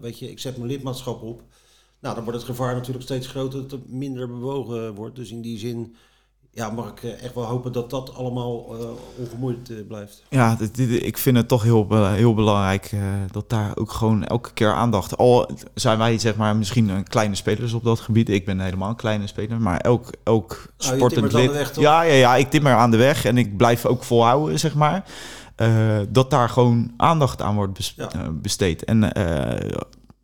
weet 0.00 0.18
je, 0.18 0.30
ik 0.30 0.38
zet 0.38 0.56
mijn 0.56 0.70
lidmaatschap 0.70 1.22
op. 1.22 1.42
Nou, 2.00 2.14
dan 2.14 2.24
wordt 2.24 2.38
het 2.38 2.48
gevaar 2.48 2.74
natuurlijk 2.74 3.04
steeds 3.04 3.26
groter 3.26 3.62
dat 3.62 3.70
het 3.70 3.90
minder 3.90 4.28
bewogen 4.28 4.94
wordt. 4.94 5.16
Dus 5.16 5.30
in 5.30 5.42
die 5.42 5.58
zin 5.58 5.94
ja, 6.54 6.70
mag 6.70 6.90
ik 6.90 7.02
eh, 7.02 7.24
echt 7.24 7.34
wel 7.34 7.44
hopen 7.44 7.72
dat 7.72 7.90
dat 7.90 8.14
allemaal 8.14 8.76
uh, 8.80 8.86
ongemoeid 9.16 9.70
uh, 9.70 9.86
blijft. 9.86 10.22
Ja, 10.28 10.58
ik 10.88 11.18
vind 11.18 11.36
het 11.36 11.48
toch 11.48 11.62
heel, 11.62 12.04
heel 12.06 12.34
belangrijk 12.34 12.90
dat 13.30 13.50
daar 13.50 13.72
ook 13.76 13.92
gewoon 13.92 14.24
elke 14.24 14.52
keer 14.52 14.72
aandacht. 14.72 15.16
Al 15.16 15.50
zijn 15.74 15.98
wij 15.98 16.18
zeg 16.18 16.36
maar 16.36 16.56
misschien 16.56 16.88
een 16.88 17.08
kleine 17.08 17.34
spelers 17.34 17.72
op 17.72 17.84
dat 17.84 18.00
gebied. 18.00 18.28
Ik 18.28 18.44
ben 18.44 18.60
helemaal 18.60 18.88
een 18.88 18.96
kleine 18.96 19.26
speler, 19.26 19.60
maar 19.60 19.80
elk, 19.80 20.10
elk 20.22 20.72
nou, 20.78 20.96
sportend 20.96 21.32
lid. 21.32 21.52
Weg, 21.52 21.80
ja, 21.80 22.02
ja, 22.02 22.14
ja, 22.14 22.36
ik 22.36 22.50
timmer 22.50 22.74
aan 22.74 22.90
de 22.90 22.96
weg 22.96 23.24
en 23.24 23.38
ik 23.38 23.56
blijf 23.56 23.86
ook 23.86 24.04
volhouden, 24.04 24.58
zeg 24.58 24.74
maar. 24.74 25.04
dat 26.08 26.30
daar 26.30 26.48
gewoon 26.48 26.92
aandacht 26.96 27.42
aan 27.42 27.54
wordt 27.54 27.72
bes 27.72 27.94
ja. 27.96 28.30
besteed. 28.32 28.84
En 28.84 29.12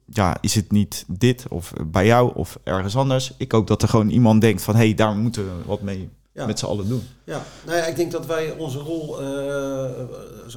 ja, 0.04 0.36
is 0.40 0.54
het 0.54 0.72
niet 0.72 1.04
dit 1.08 1.46
of 1.48 1.72
bij 1.86 2.06
jou 2.06 2.34
of 2.34 2.58
ergens 2.64 2.96
anders? 2.96 3.32
Ik 3.36 3.52
hoop 3.52 3.66
dat 3.66 3.82
er 3.82 3.88
gewoon 3.88 4.08
iemand 4.08 4.40
denkt 4.40 4.62
van... 4.62 4.74
hé, 4.74 4.84
hey, 4.84 4.94
daar 4.94 5.16
moeten 5.16 5.44
we 5.44 5.64
wat 5.66 5.80
mee 5.80 6.08
ja. 6.38 6.46
met 6.46 6.58
z'n 6.58 6.66
allen 6.66 6.88
doen. 6.88 7.02
Ja, 7.24 7.42
nou 7.66 7.78
ja, 7.78 7.84
ik 7.84 7.96
denk 7.96 8.12
dat 8.12 8.26
wij 8.26 8.50
onze 8.50 8.78
rol, 8.78 9.22
uh, 9.22 9.84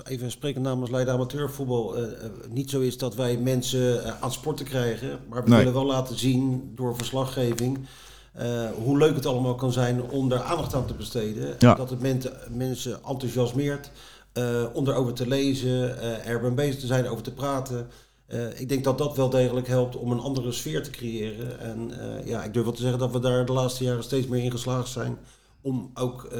even 0.04 0.32
spreken 0.32 0.62
namens 0.62 0.92
Leiden 0.92 1.14
Amateurvoetbal, 1.14 1.98
uh, 1.98 2.06
niet 2.50 2.70
zo 2.70 2.80
is 2.80 2.98
dat 2.98 3.16
wij 3.16 3.38
mensen 3.38 4.22
aan 4.22 4.32
sporten 4.32 4.66
krijgen. 4.66 5.20
Maar 5.30 5.44
we 5.44 5.50
nee. 5.50 5.58
willen 5.58 5.74
wel 5.74 5.86
laten 5.86 6.20
zien 6.20 6.72
door 6.76 6.96
verslaggeving 6.96 7.80
hoe 8.84 8.98
leuk 8.98 9.16
het 9.16 9.26
allemaal 9.26 9.56
kan 9.56 9.72
zijn 9.72 10.02
om 10.02 10.30
daar 10.30 10.42
aandacht 10.42 10.74
aan 10.74 10.86
te 10.86 10.94
besteden. 10.94 11.56
Ja. 11.60 11.74
Dat 11.76 11.90
het 11.90 12.02
mensen, 12.02 12.34
mensen 12.50 13.00
enthousiasmeert 13.08 13.92
om 14.74 14.88
erover 14.88 15.14
te 15.14 15.28
lezen, 15.28 16.02
er 16.26 16.42
mee 16.42 16.52
bezig 16.52 16.80
te 16.80 16.88
zijn, 16.88 17.08
over 17.08 17.24
te 17.24 17.34
praten. 17.34 17.88
Uh, 18.34 18.60
ik 18.60 18.70
denk 18.70 18.84
dat 18.84 18.98
dat 18.98 19.16
wel 19.16 19.30
degelijk 19.30 19.68
helpt 19.68 19.96
om 19.96 20.12
een 20.12 20.20
andere 20.20 20.52
sfeer 20.52 20.84
te 20.84 20.90
creëren. 20.90 21.60
En 21.60 21.92
uh, 21.92 22.28
ja, 22.28 22.44
ik 22.44 22.54
durf 22.54 22.66
wel 22.66 22.74
te 22.74 22.82
zeggen 22.82 23.00
dat 23.00 23.12
we 23.12 23.20
daar 23.20 23.46
de 23.46 23.52
laatste 23.52 23.84
jaren 23.84 24.04
steeds 24.04 24.28
meer 24.28 24.44
in 24.44 24.52
geslaagd 24.52 24.90
zijn 24.90 25.18
om 25.62 25.92
ook 25.94 26.28
uh, 26.34 26.40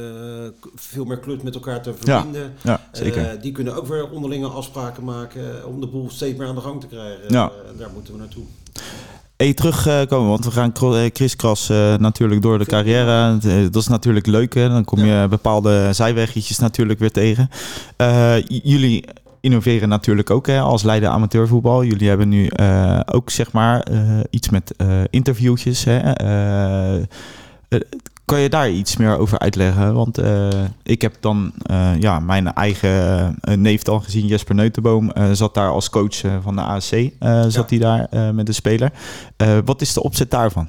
veel 0.76 1.06
meer 1.06 1.20
clubs 1.20 1.44
met 1.44 1.56
elkaar 1.56 1.82
te 1.82 1.94
verbinden. 1.94 2.54
Ja, 2.62 2.72
ja 2.72 2.82
zeker. 2.92 3.34
Uh, 3.34 3.42
die 3.42 3.52
kunnen 3.52 3.76
ook 3.76 3.88
weer 3.88 4.10
onderlinge 4.10 4.48
afspraken 4.48 5.04
maken 5.04 5.68
om 5.68 5.82
de 5.82 5.88
boel 5.88 6.10
steeds 6.10 6.38
meer 6.38 6.48
aan 6.48 6.56
de 6.56 6.62
gang 6.62 6.82
te 6.82 6.88
krijgen. 6.88 7.24
Ja. 7.28 7.52
Uh, 7.52 7.80
daar 7.80 7.90
moeten 7.94 8.14
we 8.14 8.20
naartoe. 8.20 8.44
Hey, 9.38 9.54
terugkomen, 9.54 10.30
want 10.30 10.46
we 10.46 10.52
gaan 10.52 10.74
kriskras 11.12 11.68
natuurlijk 11.98 12.42
door 12.42 12.58
de 12.58 12.66
carrière. 12.66 13.38
Dat 13.70 13.82
is 13.82 13.88
natuurlijk 13.88 14.26
leuk, 14.26 14.54
hè? 14.54 14.70
Dan 14.70 14.86
kom 14.86 15.06
je 15.06 15.28
bepaalde 15.30 15.90
zijweggetjes 15.94 16.60
natuurlijk 16.60 17.00
weer 17.00 17.12
tegen. 17.12 17.50
jullie 18.48 19.06
innoveren 19.40 19.90
natuurlijk 19.90 20.30
ook 20.30 20.48
hè, 20.48 20.60
als 20.60 20.84
Leiden 20.84 21.10
amateurvoetbal. 21.10 21.84
Jullie 21.84 22.08
hebben 22.08 22.30
nu 22.30 22.50
ook 23.06 23.30
zeg 23.30 23.52
maar 23.52 23.88
iets 24.30 24.50
met 24.50 24.76
interviewtjes. 25.10 25.84
Hè? 25.84 26.00
Kan 28.32 28.40
je 28.40 28.50
daar 28.50 28.70
iets 28.70 28.98
meer 28.98 29.18
over 29.18 29.40
uitleggen? 29.40 29.94
Want 29.94 30.20
uh, 30.20 30.48
ik 30.84 31.02
heb 31.02 31.16
dan 31.20 31.52
uh, 31.72 31.92
ja, 32.00 32.20
mijn 32.20 32.54
eigen 32.54 32.90
uh, 33.44 33.56
neef 33.56 33.82
dan 33.82 34.04
gezien, 34.04 34.28
Jesper 34.28 34.56
Neutenboom, 34.56 35.12
zat 35.32 35.54
daar 35.54 35.70
als 35.70 35.90
coach 35.90 36.22
van 36.42 36.56
de 36.56 36.62
ASC, 36.62 36.96
zat 37.48 37.70
hij 37.70 37.80
daar 37.80 38.34
met 38.34 38.46
de 38.46 38.52
speler. 38.52 38.92
wat 39.66 39.82
is 39.82 39.94
de 39.94 40.04
opzet 40.04 40.32
daarvan? 40.32 40.68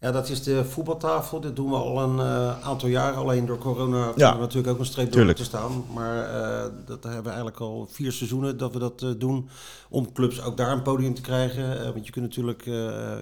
Ja, 0.00 0.10
dat 0.10 0.28
is 0.28 0.42
de 0.42 0.64
voetbaltafel. 0.64 1.40
Dit 1.40 1.56
doen 1.56 1.70
we 1.70 1.76
al 1.76 2.02
een 2.02 2.16
uh, 2.16 2.66
aantal 2.66 2.88
jaren. 2.88 3.18
Alleen 3.18 3.46
door 3.46 3.58
corona 3.58 4.12
ja. 4.16 4.34
we 4.34 4.40
natuurlijk 4.40 4.72
ook 4.72 4.78
een 4.78 4.86
streep 4.86 5.12
door 5.12 5.34
te 5.34 5.44
staan. 5.44 5.84
Maar 5.94 6.16
uh, 6.16 6.62
dat 6.86 7.02
hebben 7.02 7.22
we 7.22 7.28
eigenlijk 7.28 7.60
al 7.60 7.88
vier 7.90 8.12
seizoenen 8.12 8.56
dat 8.56 8.72
we 8.72 8.78
dat 8.78 9.02
uh, 9.02 9.10
doen. 9.18 9.48
Om 9.88 10.12
clubs 10.12 10.42
ook 10.42 10.56
daar 10.56 10.72
een 10.72 10.82
podium 10.82 11.14
te 11.14 11.20
krijgen. 11.20 11.92
want 11.92 12.06
je 12.06 12.12
kunt 12.12 12.24
natuurlijk... 12.24 12.64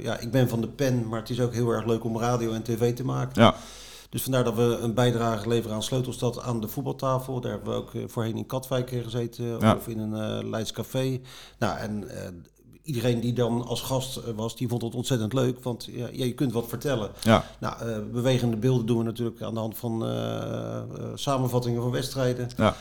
ja, 0.02 0.18
ik 0.18 0.30
ben 0.30 0.48
van 0.48 0.60
de 0.60 0.68
pen, 0.68 1.08
maar 1.08 1.20
het 1.20 1.30
is 1.30 1.40
ook 1.40 1.52
heel 1.52 1.70
erg 1.70 1.86
leuk 1.86 2.04
om 2.04 2.18
radio 2.18 2.52
en 2.52 2.62
tv 2.62 2.94
te 2.94 3.04
maken. 3.04 3.42
Ja. 3.42 3.54
Dus 4.10 4.22
vandaar 4.22 4.44
dat 4.44 4.54
we 4.54 4.78
een 4.80 4.94
bijdrage 4.94 5.48
leveren 5.48 5.76
aan 5.76 5.82
Sleutelstad 5.82 6.40
aan 6.40 6.60
de 6.60 6.68
voetbaltafel. 6.68 7.40
Daar 7.40 7.50
hebben 7.50 7.70
we 7.70 7.78
ook 7.78 7.90
voorheen 8.06 8.36
in 8.36 8.46
Katwijk 8.46 8.90
gezeten. 8.90 9.44
Ja. 9.60 9.74
Of 9.74 9.88
in 9.88 9.98
een 9.98 10.50
Leids 10.50 10.72
café. 10.72 11.20
Nou, 11.58 11.78
en 11.78 12.08
iedereen 12.88 13.20
die 13.20 13.32
dan 13.32 13.66
als 13.66 13.80
gast 13.80 14.16
eh, 14.16 14.24
was, 14.36 14.56
die 14.56 14.68
vond 14.68 14.82
het 14.82 14.94
ontzettend 14.94 15.32
leuk. 15.32 15.62
Want 15.62 15.88
ja, 15.92 16.08
je 16.12 16.32
kunt 16.32 16.52
wat 16.52 16.68
vertellen. 16.68 17.10
Ja. 17.20 17.44
Nou, 17.58 17.86
uh, 17.86 17.96
bewegende 18.12 18.56
beelden 18.56 18.86
doen 18.86 18.98
we 18.98 19.04
natuurlijk 19.04 19.42
aan 19.42 19.54
de 19.54 19.60
hand 19.60 19.78
van 19.78 20.06
uh, 20.06 20.80
samenvattingen 21.14 21.82
van 21.82 21.90
wedstrijden. 21.90 22.48
Ja. 22.56 22.74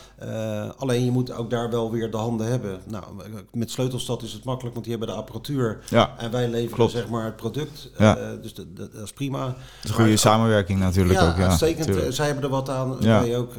alleen 0.77 1.05
je 1.05 1.11
moet 1.11 1.31
ook 1.31 1.49
daar 1.49 1.69
wel 1.69 1.91
weer 1.91 2.11
de 2.11 2.17
handen 2.17 2.47
hebben. 2.47 2.79
Nou, 2.85 3.03
met 3.51 3.71
Sleutelstad 3.71 4.21
is 4.21 4.33
het 4.33 4.43
makkelijk, 4.43 4.73
want 4.73 4.87
die 4.87 4.97
hebben 4.97 5.15
de 5.15 5.21
apparatuur. 5.21 5.79
Ja. 5.89 6.13
En 6.17 6.31
wij 6.31 6.47
leveren 6.47 6.89
zeg 6.89 7.07
maar 7.07 7.25
het 7.25 7.35
product. 7.35 7.91
Ja. 7.97 8.35
dus 8.41 8.53
dat 8.53 8.93
is 9.03 9.13
prima. 9.13 9.45
Dat 9.45 9.55
is 9.83 9.89
een 9.89 9.95
goede 9.95 10.17
samenwerking 10.17 10.79
natuurlijk 10.79 11.19
ja, 11.19 11.29
ook. 11.29 11.37
Ja, 11.37 11.47
uitstekend. 11.47 12.15
Zij 12.15 12.25
hebben 12.25 12.43
er 12.43 12.49
wat 12.49 12.69
aan. 12.69 12.95
Ja. 12.99 13.19
Wij 13.21 13.37
ook. 13.37 13.53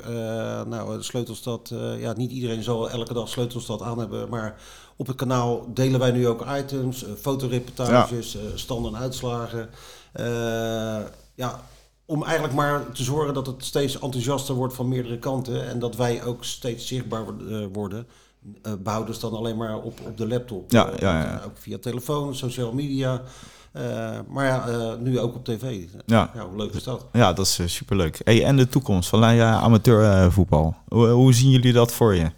nou, 0.66 1.02
Sleutelstad, 1.02 1.72
ja, 1.98 2.12
niet 2.12 2.30
iedereen 2.30 2.62
zal 2.62 2.90
elke 2.90 3.14
dag 3.14 3.28
Sleutelstad 3.28 3.82
aan 3.82 3.98
hebben, 3.98 4.28
maar 4.28 4.56
op 4.98 5.06
het 5.06 5.16
kanaal 5.16 5.66
delen 5.74 6.00
wij 6.00 6.10
nu 6.10 6.28
ook 6.28 6.44
items, 6.56 7.04
uh, 7.04 7.10
fotoreportages, 7.20 8.32
ja. 8.32 8.40
uh, 8.40 8.46
stand 8.54 8.86
en 8.86 8.96
uitslagen. 8.96 9.68
Uh, 10.20 10.24
ja, 11.34 11.60
om 12.06 12.24
eigenlijk 12.24 12.54
maar 12.54 12.92
te 12.92 13.02
zorgen 13.02 13.34
dat 13.34 13.46
het 13.46 13.64
steeds 13.64 13.98
enthousiaster 13.98 14.54
wordt 14.54 14.74
van 14.74 14.88
meerdere 14.88 15.18
kanten. 15.18 15.68
En 15.68 15.78
dat 15.78 15.96
wij 15.96 16.24
ook 16.24 16.44
steeds 16.44 16.86
zichtbaar 16.86 17.24
worden. 17.72 18.06
Uh, 18.62 18.72
behouden 18.78 19.20
dan 19.20 19.32
alleen 19.32 19.56
maar 19.56 19.76
op, 19.76 20.00
op 20.06 20.16
de 20.16 20.26
laptop. 20.28 20.72
Ja, 20.72 20.90
ja, 20.98 21.22
ja. 21.22 21.42
Ook 21.44 21.56
via 21.58 21.78
telefoon, 21.78 22.34
social 22.34 22.72
media. 22.72 23.22
Uh, 23.72 24.18
maar 24.28 24.46
ja, 24.46 24.94
nu 25.00 25.18
ook 25.18 25.34
op 25.34 25.44
tv. 25.44 25.84
Ja. 26.06 26.30
ja. 26.34 26.46
hoe 26.46 26.56
leuk 26.56 26.74
is 26.74 26.82
dat? 26.82 27.06
Ja, 27.12 27.32
dat 27.32 27.46
is 27.46 27.74
superleuk. 27.74 28.20
Hey, 28.24 28.44
en 28.44 28.56
de 28.56 28.68
toekomst 28.68 29.08
van 29.08 29.24
amateurvoetbal. 29.24 30.76
Hoe, 30.88 31.06
hoe 31.06 31.34
zien 31.34 31.50
jullie 31.50 31.72
dat 31.72 31.92
voor 31.92 32.14
je? 32.14 32.30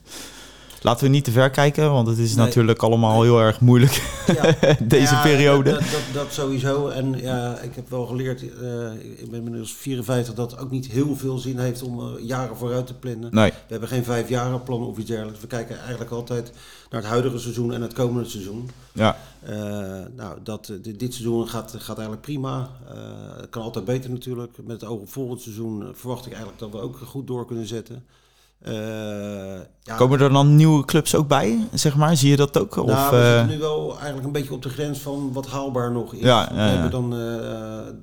Laten 0.82 1.04
we 1.04 1.10
niet 1.10 1.24
te 1.24 1.30
ver 1.30 1.50
kijken, 1.50 1.90
want 1.92 2.06
het 2.06 2.18
is 2.18 2.34
natuurlijk 2.34 2.82
allemaal 2.82 3.22
heel 3.22 3.40
erg 3.40 3.60
moeilijk 3.60 4.22
ja. 4.26 4.56
deze 4.96 5.14
ja, 5.14 5.22
periode. 5.22 5.70
Dat, 5.70 5.80
dat, 5.80 6.02
dat, 6.12 6.32
sowieso. 6.32 6.88
En 6.88 7.18
ja, 7.18 7.58
ik 7.58 7.74
heb 7.74 7.90
wel 7.90 8.06
geleerd, 8.06 8.42
uh, 8.42 8.48
ik 8.92 9.30
ben 9.30 9.44
inmiddels 9.44 9.74
54, 9.74 10.34
dat 10.34 10.50
het 10.50 10.60
ook 10.60 10.70
niet 10.70 10.86
heel 10.86 11.16
veel 11.16 11.38
zin 11.38 11.58
heeft 11.58 11.82
om 11.82 12.00
uh, 12.00 12.26
jaren 12.26 12.56
vooruit 12.56 12.86
te 12.86 12.94
plannen. 12.94 13.34
Nee. 13.34 13.50
We 13.50 13.56
hebben 13.66 13.88
geen 13.88 14.04
vijfjarenplan 14.04 14.86
of 14.86 14.98
iets 14.98 15.08
dergelijks. 15.08 15.40
We 15.40 15.46
kijken 15.46 15.78
eigenlijk 15.78 16.10
altijd 16.10 16.52
naar 16.90 17.00
het 17.00 17.10
huidige 17.10 17.38
seizoen 17.38 17.72
en 17.72 17.82
het 17.82 17.92
komende 17.92 18.28
seizoen. 18.28 18.70
Ja. 18.92 19.16
Uh, 19.48 19.50
nou, 20.16 20.38
dat, 20.42 20.72
dit 20.80 21.14
seizoen 21.14 21.48
gaat, 21.48 21.74
gaat 21.78 21.96
eigenlijk 21.96 22.20
prima. 22.20 22.70
het 23.36 23.50
kan 23.50 23.62
altijd 23.62 23.84
beter 23.84 24.10
natuurlijk. 24.10 24.52
Met 24.62 24.80
het 24.80 24.90
oog 24.90 25.00
op 25.00 25.12
volgend 25.12 25.40
seizoen 25.40 25.90
verwacht 25.94 26.26
ik 26.26 26.32
eigenlijk 26.32 26.60
dat 26.60 26.70
we 26.70 26.80
ook 26.80 26.96
goed 26.96 27.26
door 27.26 27.46
kunnen 27.46 27.66
zetten. 27.66 28.04
Uh, 28.68 28.74
ja. 29.82 29.96
Komen 29.96 30.20
er 30.20 30.32
dan 30.32 30.56
nieuwe 30.56 30.84
clubs 30.84 31.14
ook 31.14 31.28
bij, 31.28 31.68
zeg 31.72 31.96
maar? 31.96 32.16
Zie 32.16 32.30
je 32.30 32.36
dat 32.36 32.58
ook? 32.58 32.76
Nou, 32.76 32.90
of, 32.90 33.10
we 33.10 33.16
uh... 33.16 33.36
zitten 33.36 33.48
nu 33.48 33.58
wel 33.58 33.90
eigenlijk 33.92 34.26
een 34.26 34.32
beetje 34.32 34.52
op 34.52 34.62
de 34.62 34.68
grens 34.68 34.98
van 34.98 35.32
wat 35.32 35.46
haalbaar 35.46 35.92
nog 35.92 36.14
is. 36.14 36.20
Ja, 36.20 36.40
ja, 36.40 36.54
we 36.54 36.60
hebben 36.60 36.90
dan 36.90 37.14
uh, 37.14 37.98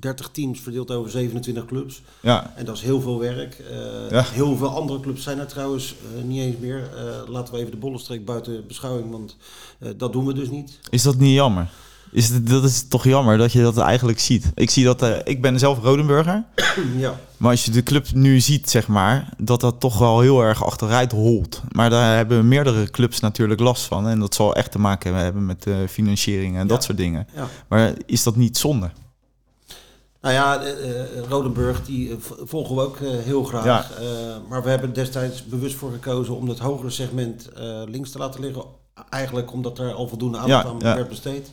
30 0.00 0.28
teams 0.28 0.60
verdeeld 0.60 0.90
over 0.90 1.10
27 1.10 1.64
clubs. 1.64 2.02
Ja. 2.20 2.52
En 2.56 2.64
dat 2.64 2.76
is 2.76 2.82
heel 2.82 3.00
veel 3.00 3.18
werk. 3.18 3.62
Heel 4.12 4.56
veel 4.56 4.68
andere 4.68 5.00
clubs 5.00 5.22
zijn 5.22 5.38
er 5.38 5.46
trouwens 5.46 5.94
niet 6.24 6.40
eens 6.40 6.56
meer. 6.56 6.88
laten 7.28 7.54
we 7.54 7.60
even 7.60 7.70
de 7.70 7.76
bollenstreek 7.76 8.24
buiten 8.24 8.66
beschouwing, 8.66 9.10
want 9.10 9.36
dat 9.96 10.12
doen 10.12 10.26
we 10.26 10.32
dus 10.32 10.50
niet. 10.50 10.78
Is 10.90 11.02
dat 11.02 11.16
niet 11.16 11.34
jammer? 11.34 11.70
Is 12.12 12.28
het, 12.28 12.48
dat 12.48 12.64
is 12.64 12.88
toch 12.88 13.04
jammer 13.04 13.38
dat 13.38 13.52
je 13.52 13.62
dat 13.62 13.78
eigenlijk 13.78 14.20
ziet. 14.20 14.50
Ik 14.54 14.70
zie 14.70 14.84
dat, 14.84 15.02
uh, 15.02 15.16
ik 15.24 15.42
ben 15.42 15.58
zelf 15.58 15.78
Rodenburger. 15.82 16.44
Ja. 16.96 17.20
Maar 17.36 17.50
als 17.50 17.64
je 17.64 17.70
de 17.70 17.82
club 17.82 18.06
nu 18.12 18.40
ziet, 18.40 18.70
zeg 18.70 18.88
maar, 18.88 19.28
dat 19.38 19.60
dat 19.60 19.80
toch 19.80 19.98
wel 19.98 20.20
heel 20.20 20.42
erg 20.42 20.64
achteruit 20.64 21.12
holt. 21.12 21.62
Maar 21.68 21.90
daar 21.90 22.16
hebben 22.16 22.48
meerdere 22.48 22.90
clubs 22.90 23.20
natuurlijk 23.20 23.60
last 23.60 23.84
van. 23.84 24.08
En 24.08 24.20
dat 24.20 24.34
zal 24.34 24.54
echt 24.54 24.70
te 24.70 24.78
maken 24.78 25.14
hebben 25.14 25.46
met 25.46 25.66
uh, 25.66 25.76
financiering 25.88 26.56
en 26.56 26.66
dat 26.66 26.84
soort 26.84 26.96
dingen. 26.96 27.28
Ja. 27.34 27.48
Maar 27.68 27.92
is 28.06 28.22
dat 28.22 28.36
niet 28.36 28.58
zonde? 28.58 28.90
Nou 30.20 30.34
ja, 30.34 30.62
uh, 30.64 30.70
Rodenburg, 31.28 31.84
die 31.84 32.16
volgen 32.44 32.76
we 32.76 32.82
ook 32.82 32.98
heel 32.98 33.44
graag. 33.44 33.64
Ja. 33.64 33.86
maar 34.48 34.62
we 34.62 34.70
hebben 34.70 34.92
destijds 34.92 35.44
bewust 35.44 35.76
voor 35.76 35.92
gekozen 35.92 36.36
om 36.36 36.48
het 36.48 36.58
hogere 36.58 36.90
segment 36.90 37.48
links 37.86 38.10
te 38.10 38.18
laten 38.18 38.40
liggen. 38.40 38.64
Eigenlijk 39.08 39.52
omdat 39.52 39.78
er 39.78 39.92
al 39.92 40.08
voldoende 40.08 40.38
aandacht 40.38 40.66
aan 40.66 40.78
werd 40.78 41.08
besteed. 41.08 41.50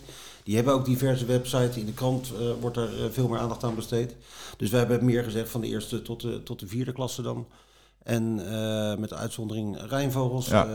Die 0.49 0.57
hebben 0.57 0.75
ook 0.75 0.85
diverse 0.85 1.25
websites. 1.25 1.77
In 1.77 1.85
de 1.85 1.93
krant 1.93 2.31
uh, 2.33 2.49
wordt 2.61 2.77
er 2.77 2.99
uh, 2.99 3.05
veel 3.11 3.27
meer 3.27 3.39
aandacht 3.39 3.63
aan 3.63 3.75
besteed. 3.75 4.15
Dus 4.57 4.69
we 4.69 4.77
hebben 4.77 5.05
meer 5.05 5.23
gezegd 5.23 5.49
van 5.49 5.61
de 5.61 5.67
eerste 5.67 6.01
tot 6.01 6.21
de, 6.21 6.43
tot 6.43 6.59
de 6.59 6.67
vierde 6.67 6.91
klasse 6.91 7.21
dan. 7.21 7.47
En 8.03 8.39
uh, 8.39 8.95
met 8.95 9.09
de 9.09 9.15
uitzondering 9.15 9.77
Rijnvogels. 9.89 10.47
Ja. 10.47 10.65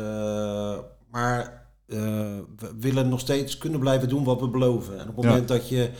maar 1.10 1.66
we 1.86 2.72
willen 2.78 3.08
nog 3.08 3.20
steeds 3.20 3.58
kunnen 3.58 3.80
blijven 3.80 4.08
doen 4.08 4.24
wat 4.24 4.40
we 4.40 4.48
beloven. 4.48 4.98
En 4.98 5.08
op 5.08 5.16
het 5.16 5.24
moment 5.24 5.48
dat 5.48 5.68
je 5.68 5.90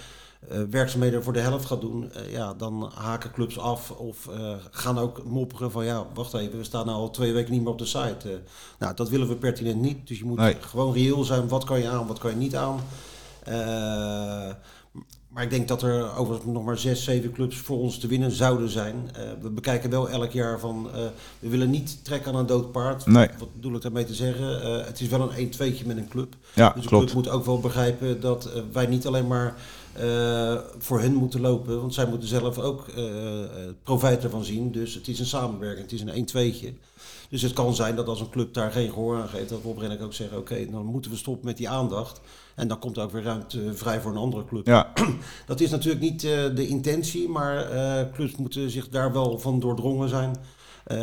werkzaamheden 0.71 1.23
voor 1.23 1.33
de 1.33 1.41
helft 1.41 1.65
gaat 1.65 1.81
doen, 1.81 2.13
ja, 2.31 2.55
dan 2.55 2.91
haken 2.95 3.33
clubs 3.33 3.59
af 3.59 3.91
of 3.91 4.29
gaan 4.71 4.99
ook 4.99 5.25
mopperen 5.25 5.71
van 5.71 5.85
ja, 5.85 6.07
wacht 6.15 6.35
even, 6.35 6.59
we 6.59 6.65
staan 6.65 6.89
al 6.89 7.11
twee 7.11 7.33
weken 7.33 7.53
niet 7.53 7.63
meer 7.63 7.73
op 7.73 7.79
de 7.79 7.87
site. 7.87 8.41
nou, 8.79 8.95
dat 8.95 9.09
willen 9.09 9.29
we 9.29 9.37
pertinent 9.37 9.81
niet. 9.81 10.07
Dus 10.07 10.19
je 10.19 10.25
moet 10.25 10.41
gewoon 10.61 10.93
reëel 10.93 11.25
zijn. 11.25 11.49
Wat 11.49 11.65
kan 11.65 11.79
je 11.79 11.89
aan, 11.89 12.07
wat 12.07 12.19
kan 12.19 12.31
je 12.31 12.37
niet 12.37 12.57
aan? 12.57 12.81
Eh, 13.45 14.55
maar 15.29 15.43
ik 15.43 15.51
denk 15.51 15.69
dat 15.69 15.83
er 15.83 16.17
overigens 16.17 16.53
nog 16.53 16.65
maar 16.65 16.79
zes, 16.79 17.05
zeven 17.05 17.33
clubs 17.33 17.57
voor 17.57 17.79
ons 17.79 17.99
te 17.99 18.07
winnen 18.07 18.31
zouden 18.31 18.69
zijn. 18.69 19.11
Uh, 19.17 19.23
we 19.41 19.51
bekijken 19.51 19.91
wel 19.91 20.09
elk 20.09 20.31
jaar 20.31 20.61
van, 20.61 20.91
uh, 20.95 21.01
we 21.39 21.49
willen 21.49 21.71
niet 21.71 22.05
trekken 22.05 22.33
aan 22.33 22.39
een 22.39 22.47
dood 22.47 22.73
paard. 22.73 23.07
Nee. 23.07 23.29
Wat 23.39 23.55
bedoel 23.55 23.75
ik 23.75 23.83
daarmee 23.83 24.05
te 24.05 24.15
zeggen? 24.15 24.85
Het 24.85 25.01
is 25.01 25.09
wel 25.09 25.33
een 25.33 25.53
1-2'tje 25.53 25.87
met 25.87 25.97
een 25.97 26.09
club. 26.09 26.37
Ja, 26.55 26.71
dus 26.71 26.83
de 26.83 26.89
klopt. 26.89 27.05
club 27.05 27.17
moet 27.17 27.29
ook 27.29 27.45
wel 27.45 27.61
begrijpen 27.61 28.21
dat 28.21 28.49
wij 28.73 28.87
niet 28.87 29.07
alleen 29.07 29.27
maar 29.27 29.55
voor 30.79 31.01
hen 31.01 31.15
moeten 31.15 31.41
lopen. 31.41 31.81
Want 31.81 31.95
zij 31.95 32.07
moeten 32.07 32.29
zelf 32.29 32.59
ook 32.59 32.87
profijt 33.83 34.25
ervan 34.25 34.45
zien. 34.45 34.73
Dus 34.73 34.95
het 34.95 35.09
is 35.09 35.19
een 35.19 35.27
samenwerking, 35.27 35.91
het 35.91 36.01
is 36.01 36.29
een 36.35 36.53
1-2'tje. 36.53 36.93
Dus 37.29 37.43
het 37.43 37.53
kan 37.53 37.75
zijn 37.75 37.97
dat 37.97 38.09
als 38.09 38.21
een 38.21 38.31
club 38.31 38.55
daar 38.55 38.71
geen 38.71 38.93
gehoor 38.93 39.17
aan 39.17 39.29
geeft, 39.29 39.49
dat 39.49 39.63
we 39.63 39.69
op 39.69 39.83
ook 40.01 40.15
zeggen, 40.15 40.39
oké, 40.39 40.71
dan 40.71 40.85
moeten 40.85 41.11
we 41.11 41.17
stoppen 41.17 41.47
met 41.47 41.57
die 41.57 41.69
aandacht. 41.69 42.21
En 42.55 42.69
dan 42.69 42.79
komt 42.79 42.99
ook 42.99 43.11
weer 43.11 43.23
ruimte 43.23 43.75
vrij 43.75 44.01
voor 44.01 44.11
een 44.11 44.17
andere 44.17 44.45
club. 44.45 44.67
Ja. 44.67 44.93
Dat 45.47 45.61
is 45.61 45.71
natuurlijk 45.71 46.03
niet 46.03 46.25
uh, 46.25 46.31
de 46.55 46.67
intentie, 46.67 47.29
maar 47.29 47.73
uh, 47.73 48.13
clubs 48.13 48.37
moeten 48.37 48.71
zich 48.71 48.89
daar 48.89 49.13
wel 49.13 49.39
van 49.39 49.61
doordrongen 49.61 50.09
zijn 50.09 50.37
uh, 50.87 50.99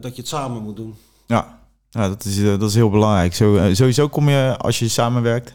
dat 0.00 0.14
je 0.14 0.20
het 0.20 0.28
samen 0.28 0.62
moet 0.62 0.76
doen. 0.76 0.94
Ja, 1.26 1.58
ja 1.90 2.08
dat, 2.08 2.24
is, 2.24 2.42
dat 2.42 2.62
is 2.62 2.74
heel 2.74 2.90
belangrijk. 2.90 3.34
Zo, 3.34 3.60
sowieso 3.72 4.08
kom 4.08 4.28
je, 4.28 4.54
als 4.58 4.78
je 4.78 4.88
samenwerkt, 4.88 5.54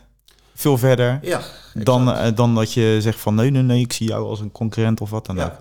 veel 0.53 0.77
verder 0.77 1.19
ja, 1.21 1.41
dan, 1.73 2.33
dan 2.35 2.55
dat 2.55 2.73
je 2.73 2.97
zegt 2.99 3.19
van 3.19 3.35
nee, 3.35 3.49
nee, 3.49 3.61
nee, 3.61 3.79
ik 3.79 3.93
zie 3.93 4.07
jou 4.07 4.27
als 4.27 4.39
een 4.39 4.51
concurrent 4.51 5.01
of 5.01 5.09
wat 5.09 5.25
dan 5.25 5.41
ook. 5.41 5.53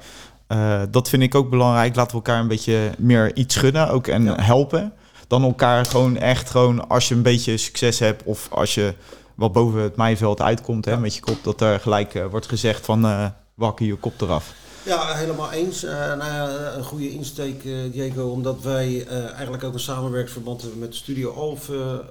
dat 0.92 1.08
vind 1.08 1.22
ik 1.22 1.34
ook 1.34 1.50
belangrijk. 1.50 1.96
Laten 1.96 2.10
we 2.10 2.16
elkaar 2.16 2.40
een 2.40 2.48
beetje 2.48 2.90
meer 2.98 3.36
iets 3.36 3.56
gunnen 3.56 3.90
ook 3.90 4.06
en 4.06 4.24
ja. 4.24 4.42
helpen. 4.42 4.92
Dan 5.26 5.42
elkaar 5.42 5.86
gewoon 5.86 6.16
echt 6.16 6.50
gewoon 6.50 6.88
als 6.88 7.08
je 7.08 7.14
een 7.14 7.22
beetje 7.22 7.56
succes 7.56 7.98
hebt 7.98 8.22
of 8.22 8.48
als 8.50 8.74
je 8.74 8.94
wat 9.40 9.52
boven 9.52 9.80
het 9.80 9.96
mijveld 9.96 10.40
uitkomt 10.40 10.84
hè, 10.84 10.96
met 10.96 11.14
je 11.14 11.20
kop, 11.20 11.44
dat 11.44 11.60
er 11.60 11.80
gelijk 11.80 12.14
uh, 12.14 12.26
wordt 12.26 12.46
gezegd 12.46 12.84
van 12.84 13.04
uh, 13.04 13.26
wakker 13.54 13.86
je 13.86 13.96
kop 13.96 14.20
eraf. 14.20 14.54
Ja, 14.84 15.14
helemaal 15.14 15.50
eens. 15.52 15.84
Uh, 15.84 15.90
nou 15.90 16.24
ja, 16.32 16.72
een 16.76 16.84
goede 16.84 17.10
insteek, 17.10 17.64
uh, 17.64 17.92
Diego, 17.92 18.28
omdat 18.28 18.62
wij 18.62 18.88
uh, 18.88 19.30
eigenlijk 19.32 19.64
ook 19.64 19.72
een 19.72 19.80
samenwerksverband 19.80 20.60
hebben 20.60 20.78
met 20.78 20.94
Studio 20.94 21.32
Alphen, 21.32 22.04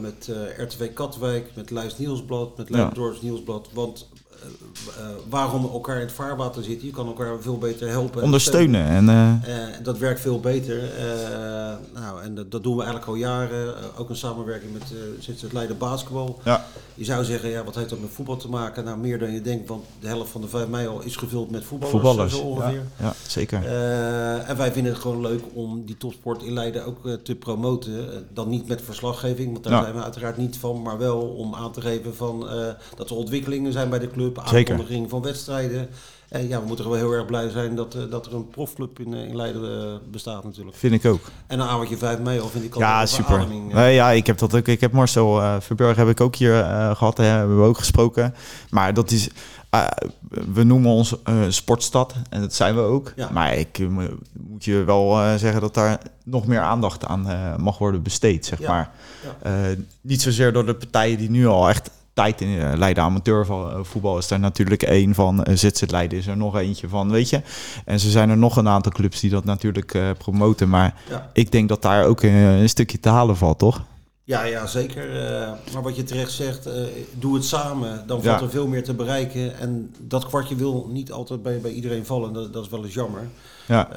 met 0.00 0.30
RTW 0.56 0.82
Katwijk, 0.94 1.50
met 1.54 1.70
Lijst 1.70 1.98
Nieuwsblad, 1.98 2.56
met 2.56 2.70
Leidendorps. 2.70 3.20
Nieuwsblad. 3.20 3.68
Want 3.72 4.08
uh, 4.98 5.06
waarom 5.28 5.64
elkaar 5.64 5.96
in 5.96 6.00
het 6.00 6.12
vaarwater 6.12 6.62
zitten. 6.62 6.86
Je 6.86 6.92
kan 6.92 7.06
elkaar 7.06 7.40
veel 7.40 7.58
beter 7.58 7.88
helpen. 7.88 8.22
Ondersteunen. 8.22 8.86
En, 8.86 9.08
uh... 9.08 9.64
dat 9.82 9.98
werkt 9.98 10.20
veel 10.20 10.40
beter. 10.40 10.82
nou, 11.94 12.22
en 12.22 12.34
dat, 12.34 12.50
dat, 12.50 12.62
doen 12.62 12.76
we 12.76 12.82
eigenlijk 12.82 13.10
al 13.10 13.16
jaren. 13.16 13.74
ook 13.96 14.08
een 14.08 14.16
samenwerking 14.16 14.72
met 14.72 14.82
uh, 15.28 15.40
het 15.40 15.52
Leiden 15.52 15.78
Basketbal. 15.78 16.40
Ja. 16.44 16.66
Je 16.94 17.04
zou 17.04 17.24
zeggen, 17.24 17.48
ja, 17.48 17.64
wat 17.64 17.74
heeft 17.74 17.88
dat 17.88 18.00
met 18.00 18.10
voetbal 18.10 18.36
te 18.36 18.48
maken? 18.48 18.84
Nou, 18.84 18.98
meer 18.98 19.18
dan 19.18 19.32
je 19.32 19.40
denkt, 19.40 19.68
want 19.68 19.84
de 20.00 20.06
helft 20.06 20.30
van 20.30 20.40
de 20.40 20.48
5 20.48 20.68
mei 20.68 20.86
al 20.86 21.02
is 21.02 21.16
gevuld 21.16 21.50
met 21.50 21.64
voetballers. 21.64 22.02
voetballers. 22.02 22.32
Zo 22.36 22.40
ongeveer. 22.40 22.82
Ja, 22.96 23.04
ja 23.06 23.14
zeker. 23.26 23.66
en 24.46 24.56
wij 24.56 24.72
vinden 24.72 24.92
het 24.92 25.02
gewoon 25.02 25.20
leuk 25.20 25.42
om 25.52 25.84
die 25.86 25.96
topsport 25.96 26.42
in 26.42 26.52
Leiden 26.52 26.84
ook 26.86 27.08
te 27.22 27.34
promoten. 27.34 28.26
dan 28.32 28.48
niet 28.48 28.68
met 28.68 28.82
verslaggeving, 28.82 29.52
want 29.52 29.64
daar 29.64 29.82
zijn 29.82 29.94
we 29.94 30.02
uiteraard 30.02 30.36
niet 30.36 30.56
van. 30.56 30.82
Maar 30.82 30.98
wel 30.98 31.20
om 31.20 31.54
aan 31.54 31.72
te 31.72 31.80
geven 31.80 32.16
van, 32.16 32.48
dat 32.96 33.10
er 33.10 33.16
ontwikkelingen 33.16 33.72
zijn 33.72 33.88
bij 33.88 33.98
de 33.98 34.10
club 34.10 34.29
aankondiging 34.38 35.10
van 35.10 35.22
wedstrijden. 35.22 35.88
En 36.30 36.48
ja, 36.48 36.60
we 36.60 36.66
moeten 36.66 36.84
wel 36.88 36.94
heel 36.94 37.12
erg 37.12 37.26
blij 37.26 37.48
zijn 37.48 37.74
dat, 37.76 37.94
uh, 37.94 38.02
dat 38.10 38.26
er 38.26 38.34
een 38.34 38.48
profclub 38.48 38.98
in, 38.98 39.12
uh, 39.12 39.28
in 39.28 39.36
Leiden 39.36 39.62
uh, 39.62 39.94
bestaat 40.10 40.44
natuurlijk. 40.44 40.76
Vind 40.76 40.94
ik 40.94 41.04
ook. 41.04 41.30
En 41.46 41.60
een 41.60 41.66
avondje 41.66 41.96
5 41.96 42.18
mei, 42.18 42.40
of 42.40 42.50
vind 42.50 42.64
ik 42.64 42.74
al 42.74 42.80
Ja, 42.80 43.06
super. 43.06 43.46
Nee, 43.72 43.94
ja, 43.94 44.10
ik 44.10 44.26
heb 44.26 44.38
dat 44.38 44.54
ook. 44.54 44.66
Ik 44.66 44.80
heb 44.80 44.92
Marcel 44.92 45.60
Verburg 45.60 45.96
heb 45.96 46.08
ik 46.08 46.20
ook 46.20 46.36
hier 46.36 46.64
gehad. 46.96 47.16
Hè, 47.16 47.24
hebben 47.24 47.60
we 47.60 47.66
ook 47.66 47.78
gesproken. 47.78 48.34
Maar 48.70 48.94
dat 48.94 49.10
is... 49.10 49.28
we 50.52 50.62
noemen 50.62 50.90
ons 50.90 51.16
sportstad 51.48 52.14
en 52.28 52.40
dat 52.40 52.54
zijn 52.54 52.74
we 52.74 52.80
ook. 52.80 53.12
Ja. 53.16 53.28
Maar 53.32 53.54
ik 53.54 53.78
moet 54.32 54.64
je 54.64 54.84
wel 54.84 55.38
zeggen 55.38 55.60
dat 55.60 55.74
daar 55.74 55.98
nog 56.24 56.46
meer 56.46 56.60
aandacht 56.60 57.04
aan 57.04 57.56
mag 57.60 57.78
worden 57.78 58.02
besteed, 58.02 58.46
zeg 58.46 58.58
ja. 58.58 58.68
maar. 58.68 58.90
Ja. 59.42 59.74
niet 60.00 60.22
zozeer 60.22 60.52
door 60.52 60.66
de 60.66 60.74
partijen 60.74 61.18
die 61.18 61.30
nu 61.30 61.46
al 61.46 61.68
echt 61.68 61.90
tijd 62.20 62.40
in 62.40 62.48
uh, 62.48 62.72
Leiden 62.76 63.02
amateurvoetbal 63.02 64.18
is 64.18 64.28
daar 64.28 64.40
natuurlijk 64.40 64.82
één 64.82 65.14
van. 65.14 65.44
Uh, 65.48 65.56
Zit 65.56 65.90
Leiden 65.90 66.18
is 66.18 66.26
er 66.26 66.36
nog 66.36 66.56
eentje 66.56 66.88
van, 66.88 67.10
weet 67.10 67.28
je. 67.28 67.42
En 67.84 68.00
ze 68.00 68.10
zijn 68.10 68.30
er 68.30 68.36
nog 68.36 68.56
een 68.56 68.68
aantal 68.68 68.92
clubs 68.92 69.20
die 69.20 69.30
dat 69.30 69.44
natuurlijk 69.44 69.94
uh, 69.94 70.10
promoten. 70.18 70.68
Maar 70.68 70.94
ik 71.32 71.52
denk 71.52 71.68
dat 71.68 71.82
daar 71.82 72.04
ook 72.04 72.22
een, 72.22 72.68
stukje 72.68 73.00
te 73.00 73.08
halen 73.08 73.36
valt, 73.36 73.58
toch? 73.58 73.82
Ja, 74.24 74.42
ja 74.42 74.66
zeker. 74.66 75.08
maar 75.72 75.82
wat 75.82 75.96
je 75.96 76.02
terecht 76.02 76.32
zegt, 76.32 76.68
doe 77.12 77.34
het 77.34 77.44
samen. 77.44 78.04
Dan 78.06 78.22
valt 78.22 78.40
er 78.40 78.50
veel 78.50 78.66
meer 78.66 78.84
te 78.84 78.94
bereiken. 78.94 79.58
En 79.58 79.94
dat 79.98 80.26
kwartje 80.26 80.54
wil 80.54 80.88
niet 80.92 81.12
altijd 81.12 81.42
bij, 81.42 81.60
bij 81.60 81.72
iedereen 81.72 82.06
vallen. 82.06 82.32
Dat, 82.32 82.52
dat 82.52 82.64
is 82.64 82.70
wel 82.70 82.84
eens 82.84 82.94
jammer. 82.94 83.28
Ja. 83.66 83.88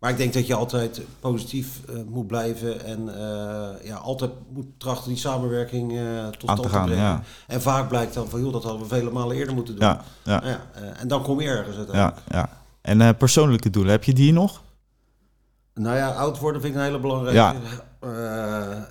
Maar 0.00 0.10
ik 0.10 0.16
denk 0.16 0.32
dat 0.32 0.46
je 0.46 0.54
altijd 0.54 1.00
positief 1.20 1.80
uh, 1.90 2.00
moet 2.08 2.26
blijven 2.26 2.84
en 2.84 3.00
uh, 3.06 3.86
ja, 3.86 3.96
altijd 3.96 4.30
moet 4.52 4.66
trachten 4.76 5.08
die 5.08 5.18
samenwerking 5.18 5.92
uh, 5.92 6.28
tot 6.28 6.42
stand 6.42 6.62
te, 6.62 6.68
gaan, 6.68 6.84
brengen. 6.84 7.04
Ja. 7.04 7.22
En 7.46 7.62
vaak 7.62 7.88
blijkt 7.88 8.14
dan 8.14 8.28
van, 8.28 8.40
joh, 8.40 8.52
dat 8.52 8.62
hadden 8.62 8.82
we 8.82 8.88
vele 8.88 9.10
malen 9.10 9.36
eerder 9.36 9.54
moeten 9.54 9.74
doen. 9.76 9.84
Ja, 9.84 10.04
ja. 10.22 10.42
ja 10.44 10.60
en 10.96 11.08
dan 11.08 11.22
kom 11.22 11.40
je 11.40 11.48
ergens 11.48 11.76
uiteindelijk. 11.76 12.18
Ja, 12.28 12.38
ja. 12.38 12.48
En 12.80 13.16
persoonlijke 13.16 13.70
doelen, 13.70 13.92
heb 13.92 14.04
je 14.04 14.12
die 14.12 14.32
nog? 14.32 14.62
Nou 15.74 15.96
ja, 15.96 16.10
oud 16.10 16.38
worden 16.38 16.60
vind 16.60 16.74
ik 16.74 16.80
een 16.80 16.86
hele 16.86 17.00
belangrijke. 17.00 17.38
Ja. 17.38 17.54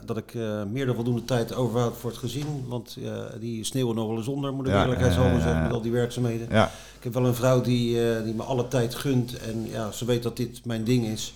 Dat 0.06 0.18
ik 0.18 0.34
meer 0.72 0.86
dan 0.86 0.96
voldoende 0.96 1.26
tijd 1.26 1.54
overhoud 1.54 1.98
voor 1.98 2.10
het 2.10 2.20
gezin. 2.20 2.66
Want 2.68 2.98
die 3.40 3.64
sneeuwen 3.64 3.96
nog 3.96 4.08
wel 4.08 4.18
eens 4.18 4.28
onder, 4.28 4.54
moet 4.54 4.68
ik 4.68 4.74
ja, 4.74 4.82
eerlijkheidshalve 4.82 5.42
zeggen, 5.42 5.64
met 5.64 5.72
al 5.72 5.82
die 5.82 5.92
werkzaamheden. 5.92 6.48
Ja. 6.52 6.66
Ik 6.98 7.04
heb 7.04 7.14
wel 7.14 7.26
een 7.26 7.36
vrouw 7.36 7.62
die, 7.62 8.24
die 8.24 8.34
me 8.34 8.44
alle 8.44 8.68
tijd 8.68 8.96
gunt 8.96 9.38
en 9.38 9.68
ja, 9.70 9.92
ze 9.92 10.06
weet 10.06 10.24
dat 10.24 10.38
dit 10.38 10.66
mijn 10.66 10.84
ding 10.84 11.06
is. 11.06 11.34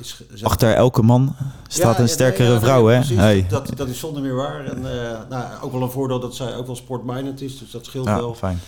Is 0.00 0.44
Achter 0.44 0.74
elke 0.74 1.02
man 1.02 1.36
staat 1.68 1.98
een 1.98 2.08
sterkere 2.08 2.60
vrouw, 2.60 2.86
hè? 2.86 3.00
hey. 3.00 3.46
dat, 3.48 3.76
dat 3.76 3.88
is 3.88 3.98
zonder 3.98 4.22
meer 4.22 4.34
waar. 4.34 4.64
En 4.64 4.80
nou, 5.28 5.62
ook 5.62 5.72
wel 5.72 5.82
een 5.82 5.90
voordeel 5.90 6.20
dat 6.20 6.34
zij 6.34 6.56
ook 6.56 6.66
wel 6.66 6.76
sportminded 6.76 7.40
is, 7.40 7.58
dus 7.58 7.70
dat 7.70 7.84
scheelt 7.84 8.06
ja, 8.06 8.16
wel. 8.16 8.34
fijn. 8.34 8.60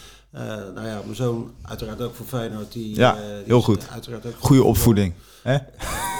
Nou 0.74 0.86
ja, 0.86 1.00
mijn 1.04 1.16
zoon 1.16 1.54
uiteraard 1.62 2.02
ook 2.02 2.14
voor 2.14 2.26
Feyenoord. 2.26 2.72
Die, 2.72 2.96
ja, 2.96 3.12
die 3.12 3.22
heel 3.44 3.62
goed. 3.62 3.86
Uiteraard 3.92 4.26
ook 4.26 4.34
Goede 4.38 4.62
opvoeding. 4.62 5.14
Hè? 5.42 5.52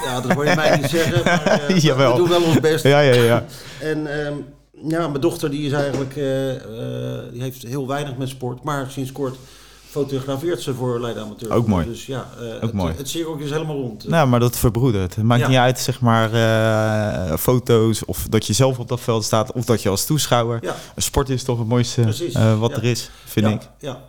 Ja, 0.04 0.20
dat 0.20 0.32
hoor 0.32 0.46
je 0.46 0.54
mij 0.54 0.76
niet 0.76 0.90
zeggen, 0.90 1.24
maar 1.24 1.62
we 2.12 2.16
doen 2.16 2.28
wel 2.28 2.42
ons 2.42 2.60
best. 2.60 2.84
Ja, 2.84 3.00
ja, 3.00 3.22
ja. 3.22 3.44
en... 3.80 4.26
Um, 4.26 4.44
ja, 4.88 5.08
mijn 5.08 5.20
dochter 5.20 5.50
die 5.50 5.66
is 5.66 5.72
eigenlijk, 5.72 6.14
die 7.32 7.42
heeft 7.42 7.62
heel 7.62 7.86
weinig 7.86 8.16
met 8.16 8.28
sport, 8.28 8.62
maar 8.62 8.90
sinds 8.90 9.12
kort 9.12 9.36
fotografeert 10.02 10.62
ze 10.62 10.74
voor 10.74 11.00
Leiden 11.00 11.22
Amateur. 11.22 11.50
Ook 11.50 11.66
mooi. 11.66 11.86
Dus 11.86 12.06
ja, 12.06 12.28
uh, 12.40 12.54
Ook 12.54 12.60
het, 12.60 12.72
mooi. 12.72 12.94
het 12.96 13.08
cirkel 13.08 13.36
is 13.36 13.50
helemaal 13.50 13.76
rond. 13.76 14.08
Nou, 14.08 14.28
maar 14.28 14.40
dat 14.40 14.56
verbroedert. 14.56 15.14
Het 15.14 15.24
maakt 15.24 15.48
niet 15.48 15.56
uit, 15.56 15.78
zeg 15.78 16.00
maar, 16.00 16.30
foto's 17.38 18.04
of 18.04 18.26
dat 18.28 18.46
je 18.46 18.52
zelf 18.52 18.78
op 18.78 18.88
dat 18.88 19.00
veld 19.00 19.24
staat 19.24 19.52
of 19.52 19.64
dat 19.64 19.82
je 19.82 19.88
als 19.88 20.04
toeschouwer. 20.06 20.58
Ja. 20.62 20.76
Sport 20.96 21.28
is 21.28 21.42
toch 21.42 21.58
het 21.58 21.68
mooiste 21.68 22.56
wat 22.58 22.76
er 22.76 22.84
is, 22.84 23.10
vind 23.24 23.46
ik. 23.46 23.68
Ja. 23.78 24.00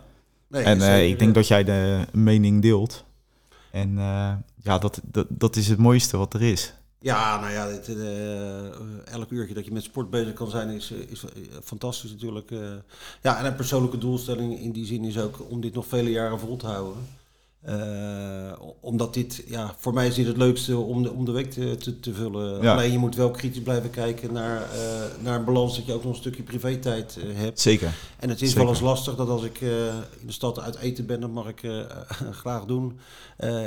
Nee, 0.48 0.62
en 0.62 1.08
ik 1.08 1.18
denk 1.18 1.34
dat 1.34 1.48
jij 1.48 1.64
de 1.64 1.98
mening 2.12 2.62
deelt. 2.62 3.04
En 3.70 3.98
ja, 4.62 4.78
dat, 4.78 5.00
dat, 5.04 5.26
dat 5.28 5.56
is 5.56 5.68
het 5.68 5.78
mooiste 5.78 6.16
wat 6.16 6.34
er 6.34 6.42
is. 6.42 6.72
Ja, 7.00 7.40
nou 7.40 7.52
ja, 7.52 7.68
uh, 7.88 9.12
elk 9.12 9.30
uurtje 9.30 9.54
dat 9.54 9.64
je 9.64 9.72
met 9.72 9.82
sport 9.82 10.10
bezig 10.10 10.32
kan 10.32 10.50
zijn 10.50 10.68
is, 10.68 10.90
eh, 10.90 10.98
is 10.98 11.24
fantastisch 11.64 12.10
natuurlijk. 12.10 12.50
Ja, 13.22 13.38
en 13.38 13.44
een 13.44 13.54
persoonlijke 13.54 13.98
doelstelling 13.98 14.58
in 14.60 14.72
die 14.72 14.86
zin 14.86 15.04
is 15.04 15.18
ook 15.18 15.50
om 15.50 15.60
dit 15.60 15.74
nog 15.74 15.86
vele 15.86 16.10
jaren 16.10 16.38
vol 16.38 16.56
te 16.56 16.66
houden. 16.66 17.17
Uh, 17.68 18.52
omdat 18.80 19.14
dit, 19.14 19.44
ja, 19.46 19.74
voor 19.78 19.94
mij 19.94 20.06
is 20.06 20.14
dit 20.14 20.26
het 20.26 20.36
leukste 20.36 20.76
om 20.76 21.02
de, 21.02 21.12
om 21.12 21.24
de 21.24 21.32
week 21.32 21.50
te, 21.50 21.76
te, 21.76 22.00
te 22.00 22.14
vullen. 22.14 22.62
Ja. 22.62 22.72
Alleen 22.72 22.92
je 22.92 22.98
moet 22.98 23.16
wel 23.16 23.30
kritisch 23.30 23.62
blijven 23.62 23.90
kijken 23.90 24.32
naar, 24.32 24.60
uh, 24.74 25.24
naar 25.24 25.38
een 25.38 25.44
balans 25.44 25.76
dat 25.76 25.86
je 25.86 25.92
ook 25.92 26.02
nog 26.02 26.12
een 26.12 26.18
stukje 26.18 26.42
privé-tijd 26.42 27.18
uh, 27.18 27.24
hebt. 27.36 27.60
Zeker. 27.60 27.92
En 28.18 28.28
het 28.28 28.42
is 28.42 28.54
wel 28.54 28.68
eens 28.68 28.80
lastig 28.80 29.14
dat 29.14 29.28
als 29.28 29.42
ik 29.42 29.60
in 29.60 30.26
de 30.26 30.32
stad 30.32 30.60
uit 30.60 30.78
eten 30.78 31.06
ben, 31.06 31.20
dat 31.20 31.30
mag 31.30 31.48
ik 31.48 31.60
graag 32.42 32.64
doen. 32.64 32.98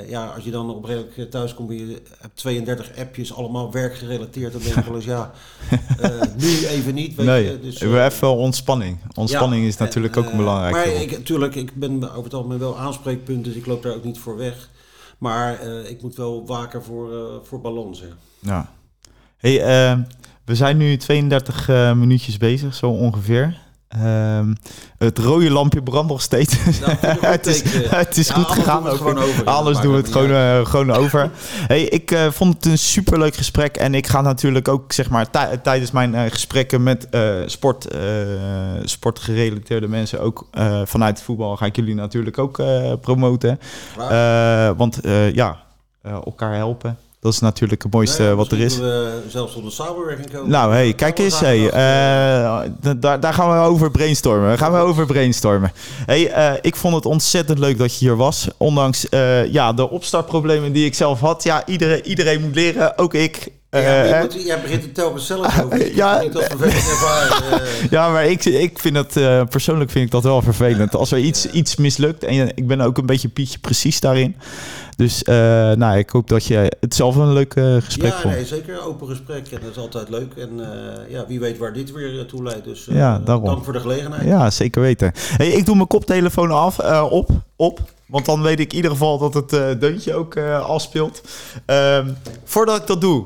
ja, 0.08 0.26
als 0.26 0.44
je 0.44 0.52
dan 0.52 0.70
op 0.70 0.86
redelijk 0.86 1.32
thuis 1.32 1.54
komt 1.54 1.70
en 1.70 1.88
je 1.88 2.02
hebt 2.18 2.36
32 2.36 2.98
appjes, 2.98 3.34
allemaal 3.34 3.72
werkgerelateerd, 3.72 4.52
dan 4.52 4.62
denk 4.62 4.76
ik 4.76 4.86
wel 4.86 4.96
eens, 4.96 5.06
ja, 5.06 5.32
nu 6.38 6.66
even 6.66 6.94
niet. 6.94 7.16
Weet 7.16 7.26
nee, 7.26 7.44
je, 7.44 7.60
dus, 7.60 7.80
we 7.80 7.86
hebben 7.86 8.06
even 8.06 8.36
ontspanning. 8.36 8.98
Ontspanning 9.16 9.66
is 9.66 9.78
natuurlijk 9.78 10.18
ook 10.18 10.36
belangrijk. 10.36 10.74
Maar 10.74 10.88
ik, 10.88 11.12
natuurlijk, 11.12 11.56
ik 11.56 11.76
ben 11.76 12.04
over 12.10 12.24
het 12.24 12.34
algemeen 12.34 12.60
wel 12.60 12.78
aanspreekpunt, 12.78 13.46
dus 13.46 13.56
ik 13.56 13.66
loop 13.66 13.84
daar 13.84 13.91
ook 13.96 14.04
niet 14.04 14.20
voor 14.20 14.38
weg. 14.38 14.70
Maar 15.18 15.68
uh, 15.68 15.90
ik 15.90 16.02
moet 16.02 16.16
wel 16.16 16.48
waken 16.48 16.84
voor, 16.84 17.14
uh, 17.14 17.36
voor. 17.44 17.62
Ja. 18.40 18.72
Hey, 19.38 19.92
uh, 19.92 20.00
we 20.46 20.56
zijn 20.56 20.78
nu 20.78 20.98
32 20.98 21.68
minuutjes 21.96 22.38
bezig, 22.38 22.76
zo 22.76 22.90
ongeveer. 22.90 23.58
Um, 23.98 24.56
het 24.98 25.18
rode 25.18 25.52
lampje 25.52 25.84
brandt 25.84 26.10
nog 26.10 26.22
steeds. 26.22 26.58
Nou, 26.80 26.98
het, 27.36 27.48
is, 27.48 27.64
het 27.74 28.18
is 28.18 28.30
goed 28.30 28.46
gegaan. 28.46 28.88
Ook. 28.88 29.02
Over, 29.06 29.46
alles 29.46 29.80
doen 29.80 29.92
we 29.92 29.98
het 29.98 30.12
gewoon, 30.12 30.30
uh, 30.30 30.66
gewoon 30.66 30.92
over. 30.92 31.32
Hey, 31.68 31.84
ik 31.84 32.12
uh, 32.12 32.32
vond 32.32 32.54
het 32.54 32.66
een 32.66 32.78
superleuk 32.78 33.36
gesprek. 33.36 33.78
En 33.78 33.96
ik 33.96 34.08
ga 34.08 34.22
natuurlijk 34.22 34.68
ook, 34.68 34.94
zeg 34.94 35.10
maar, 35.10 35.28
tijdens 35.62 35.92
mijn 35.92 36.14
uh, 36.14 36.22
gesprekken 36.30 36.84
met 36.84 37.08
sport, 37.46 37.88
sportgerelateerde 38.84 39.88
mensen, 39.88 40.22
ook 40.22 40.48
vanuit 40.84 41.22
voetbal, 41.22 41.58
ga 41.58 41.66
ik 41.66 41.76
jullie 41.76 41.96
natuurlijk 41.96 42.38
ook 42.38 42.64
promoten. 43.02 43.60
want 44.78 45.00
ja, 45.34 45.58
elkaar 46.04 46.56
helpen. 46.56 46.98
Dat 47.22 47.34
is 47.34 47.40
natuurlijk 47.40 47.84
het 47.84 47.94
mooiste 47.94 48.36
wat 48.36 48.52
er 48.52 48.60
is. 48.60 48.78
We 48.78 49.22
zelfs 49.28 49.54
tot 49.54 49.64
een 49.64 49.72
samenwerking 49.72 50.32
komen. 50.32 50.50
Nou, 50.50 50.74
hey, 50.74 50.94
kijk 50.94 51.20
eens. 51.20 51.40
Hey, 51.40 51.60
uh, 51.60 52.70
daar, 52.98 53.20
daar 53.20 53.34
gaan 53.34 53.52
we 53.52 53.68
over 53.68 53.92
brainstormen. 53.92 54.48
Daar 54.48 54.58
gaan 54.58 54.72
we 54.72 54.78
over 54.78 55.06
brainstormen. 55.06 55.72
Hey, 56.06 56.54
uh, 56.54 56.58
ik 56.62 56.76
vond 56.76 56.96
het 56.96 57.06
ontzettend 57.06 57.60
leuk 57.60 57.78
dat 57.78 58.00
je 58.00 58.06
hier 58.06 58.16
was. 58.16 58.48
Ondanks 58.58 59.06
uh, 59.10 59.52
ja, 59.52 59.74
de 59.74 59.90
opstartproblemen 59.90 60.72
die 60.72 60.86
ik 60.86 60.96
zelf 60.96 61.20
had. 61.20 61.44
Ja, 61.44 61.66
iedereen, 61.66 62.06
iedereen 62.06 62.42
moet 62.42 62.56
leren. 62.56 62.98
Ook 62.98 63.14
ik. 63.14 63.52
Ja, 63.70 64.20
moet, 64.22 64.44
jij 64.44 64.62
begint 64.62 64.84
het 64.84 64.94
telkens 64.94 65.26
zelf 65.26 65.64
over. 65.64 65.96
ja, 65.96 66.24
ervaren. 66.24 67.62
ja, 67.90 68.10
maar 68.10 68.26
ik, 68.26 68.46
ik 68.46 68.80
vind 68.80 68.96
dat 68.96 69.16
uh, 69.16 69.42
persoonlijk 69.50 69.92
vind 69.92 70.06
ik 70.06 70.12
dat 70.12 70.24
wel 70.24 70.42
vervelend. 70.42 70.96
Als 70.96 71.12
er 71.12 71.20
iets, 71.20 71.46
iets 71.46 71.76
mislukt 71.76 72.24
en 72.24 72.52
ik 72.56 72.68
ben 72.68 72.82
ook 72.82 72.98
een 72.98 73.06
beetje 73.06 73.28
Pietje 73.28 73.60
precies 73.60 74.00
daarin. 74.00 74.36
Dus 75.02 75.24
uh, 75.24 75.36
nou, 75.72 75.98
ik 75.98 76.10
hoop 76.10 76.28
dat 76.28 76.46
je 76.46 76.72
het 76.80 76.96
zelf 76.96 77.16
een 77.16 77.34
leuk 77.34 77.56
uh, 77.56 77.76
gesprek 77.82 78.12
ja, 78.12 78.20
vond. 78.20 78.34
Nee, 78.34 78.46
zeker 78.46 78.86
open 78.86 79.08
gesprek 79.08 79.48
en 79.48 79.60
dat 79.62 79.72
is 79.72 79.78
altijd 79.78 80.10
leuk. 80.10 80.34
En 80.34 80.50
uh, 80.60 80.66
ja, 81.10 81.26
wie 81.28 81.40
weet 81.40 81.58
waar 81.58 81.74
dit 81.74 81.92
weer 81.92 82.26
toe 82.26 82.44
leidt. 82.44 82.64
Dus 82.64 82.86
ja, 82.90 83.20
daarom. 83.20 83.46
dank 83.46 83.64
voor 83.64 83.74
de 83.74 83.80
gelegenheid. 83.80 84.28
Ja, 84.28 84.50
zeker 84.50 84.82
weten. 84.82 85.12
Hey, 85.16 85.48
ik 85.48 85.66
doe 85.66 85.76
mijn 85.76 85.88
koptelefoon 85.88 86.52
af, 86.52 86.80
op, 87.10 87.30
op. 87.56 87.80
Want 88.06 88.26
dan 88.26 88.42
weet 88.42 88.60
ik 88.60 88.70
in 88.70 88.76
ieder 88.76 88.92
geval 88.92 89.18
dat 89.18 89.34
het 89.34 89.82
deuntje 89.82 90.14
ook 90.14 90.38
afspeelt. 90.38 91.22
Ehm, 91.66 92.10
voordat 92.44 92.78
ik 92.82 92.88
dat 92.88 93.02
doe, 93.02 93.26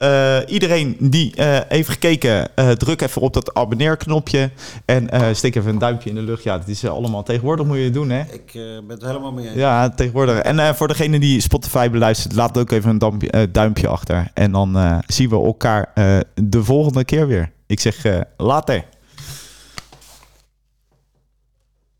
eh, 0.00 0.38
iedereen 0.46 0.96
die 0.98 1.34
eh, 1.36 1.58
heeft 1.68 1.88
gekeken, 1.88 2.56
eh, 2.56 2.70
druk 2.70 3.00
even 3.00 3.22
op 3.22 3.32
dat 3.32 3.54
abonneerknopje. 3.54 4.50
En 4.84 5.10
eh, 5.10 5.26
steek 5.32 5.54
even 5.56 5.70
een 5.70 5.78
duimpje 5.78 6.08
in 6.08 6.14
de 6.14 6.22
lucht. 6.22 6.42
Ja, 6.42 6.58
dat 6.58 6.68
is 6.68 6.84
allemaal 6.84 7.22
tegenwoordig 7.22 7.66
moet 7.66 7.76
je 7.76 7.82
het 7.82 7.94
doen, 7.94 8.10
hè? 8.10 8.20
Ik 8.20 8.54
eh, 8.54 8.62
ben 8.62 8.88
het 8.88 9.02
helemaal 9.04 9.32
mee 9.32 9.46
eens. 9.46 9.54
Ja, 9.56 9.88
tegenwoordig. 9.90 10.38
En 10.38 10.58
eh, 10.58 10.72
voor 10.74 10.88
degene 10.88 11.18
die 11.18 11.40
Spotify 11.40 11.90
beluistert, 11.90 12.34
laat 12.34 12.58
ook 12.58 12.70
even 12.70 12.90
een 12.90 12.98
dampje, 12.98 13.50
duimpje 13.50 13.88
achter. 13.88 14.30
En 14.34 14.52
dan 14.52 14.76
eh, 14.76 14.98
zien 15.06 15.28
we 15.28 15.36
elkaar 15.36 15.90
eh, 15.94 16.18
de 16.34 16.64
volgende 16.64 17.04
keer 17.04 17.26
weer. 17.26 17.52
Ik 17.66 17.80
zeg 17.80 18.04
eh, 18.04 18.20
later. 18.36 18.84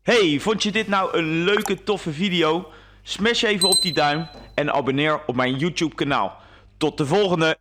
Hey, 0.01 0.39
vond 0.39 0.63
je 0.63 0.71
dit 0.71 0.87
nou 0.87 1.17
een 1.17 1.43
leuke, 1.43 1.83
toffe 1.83 2.11
video? 2.11 2.67
Smash 3.03 3.43
even 3.43 3.69
op 3.69 3.81
die 3.81 3.93
duim 3.93 4.27
en 4.55 4.73
abonneer 4.73 5.19
op 5.25 5.35
mijn 5.35 5.55
YouTube 5.57 5.95
kanaal. 5.95 6.33
Tot 6.77 6.97
de 6.97 7.05
volgende! 7.05 7.57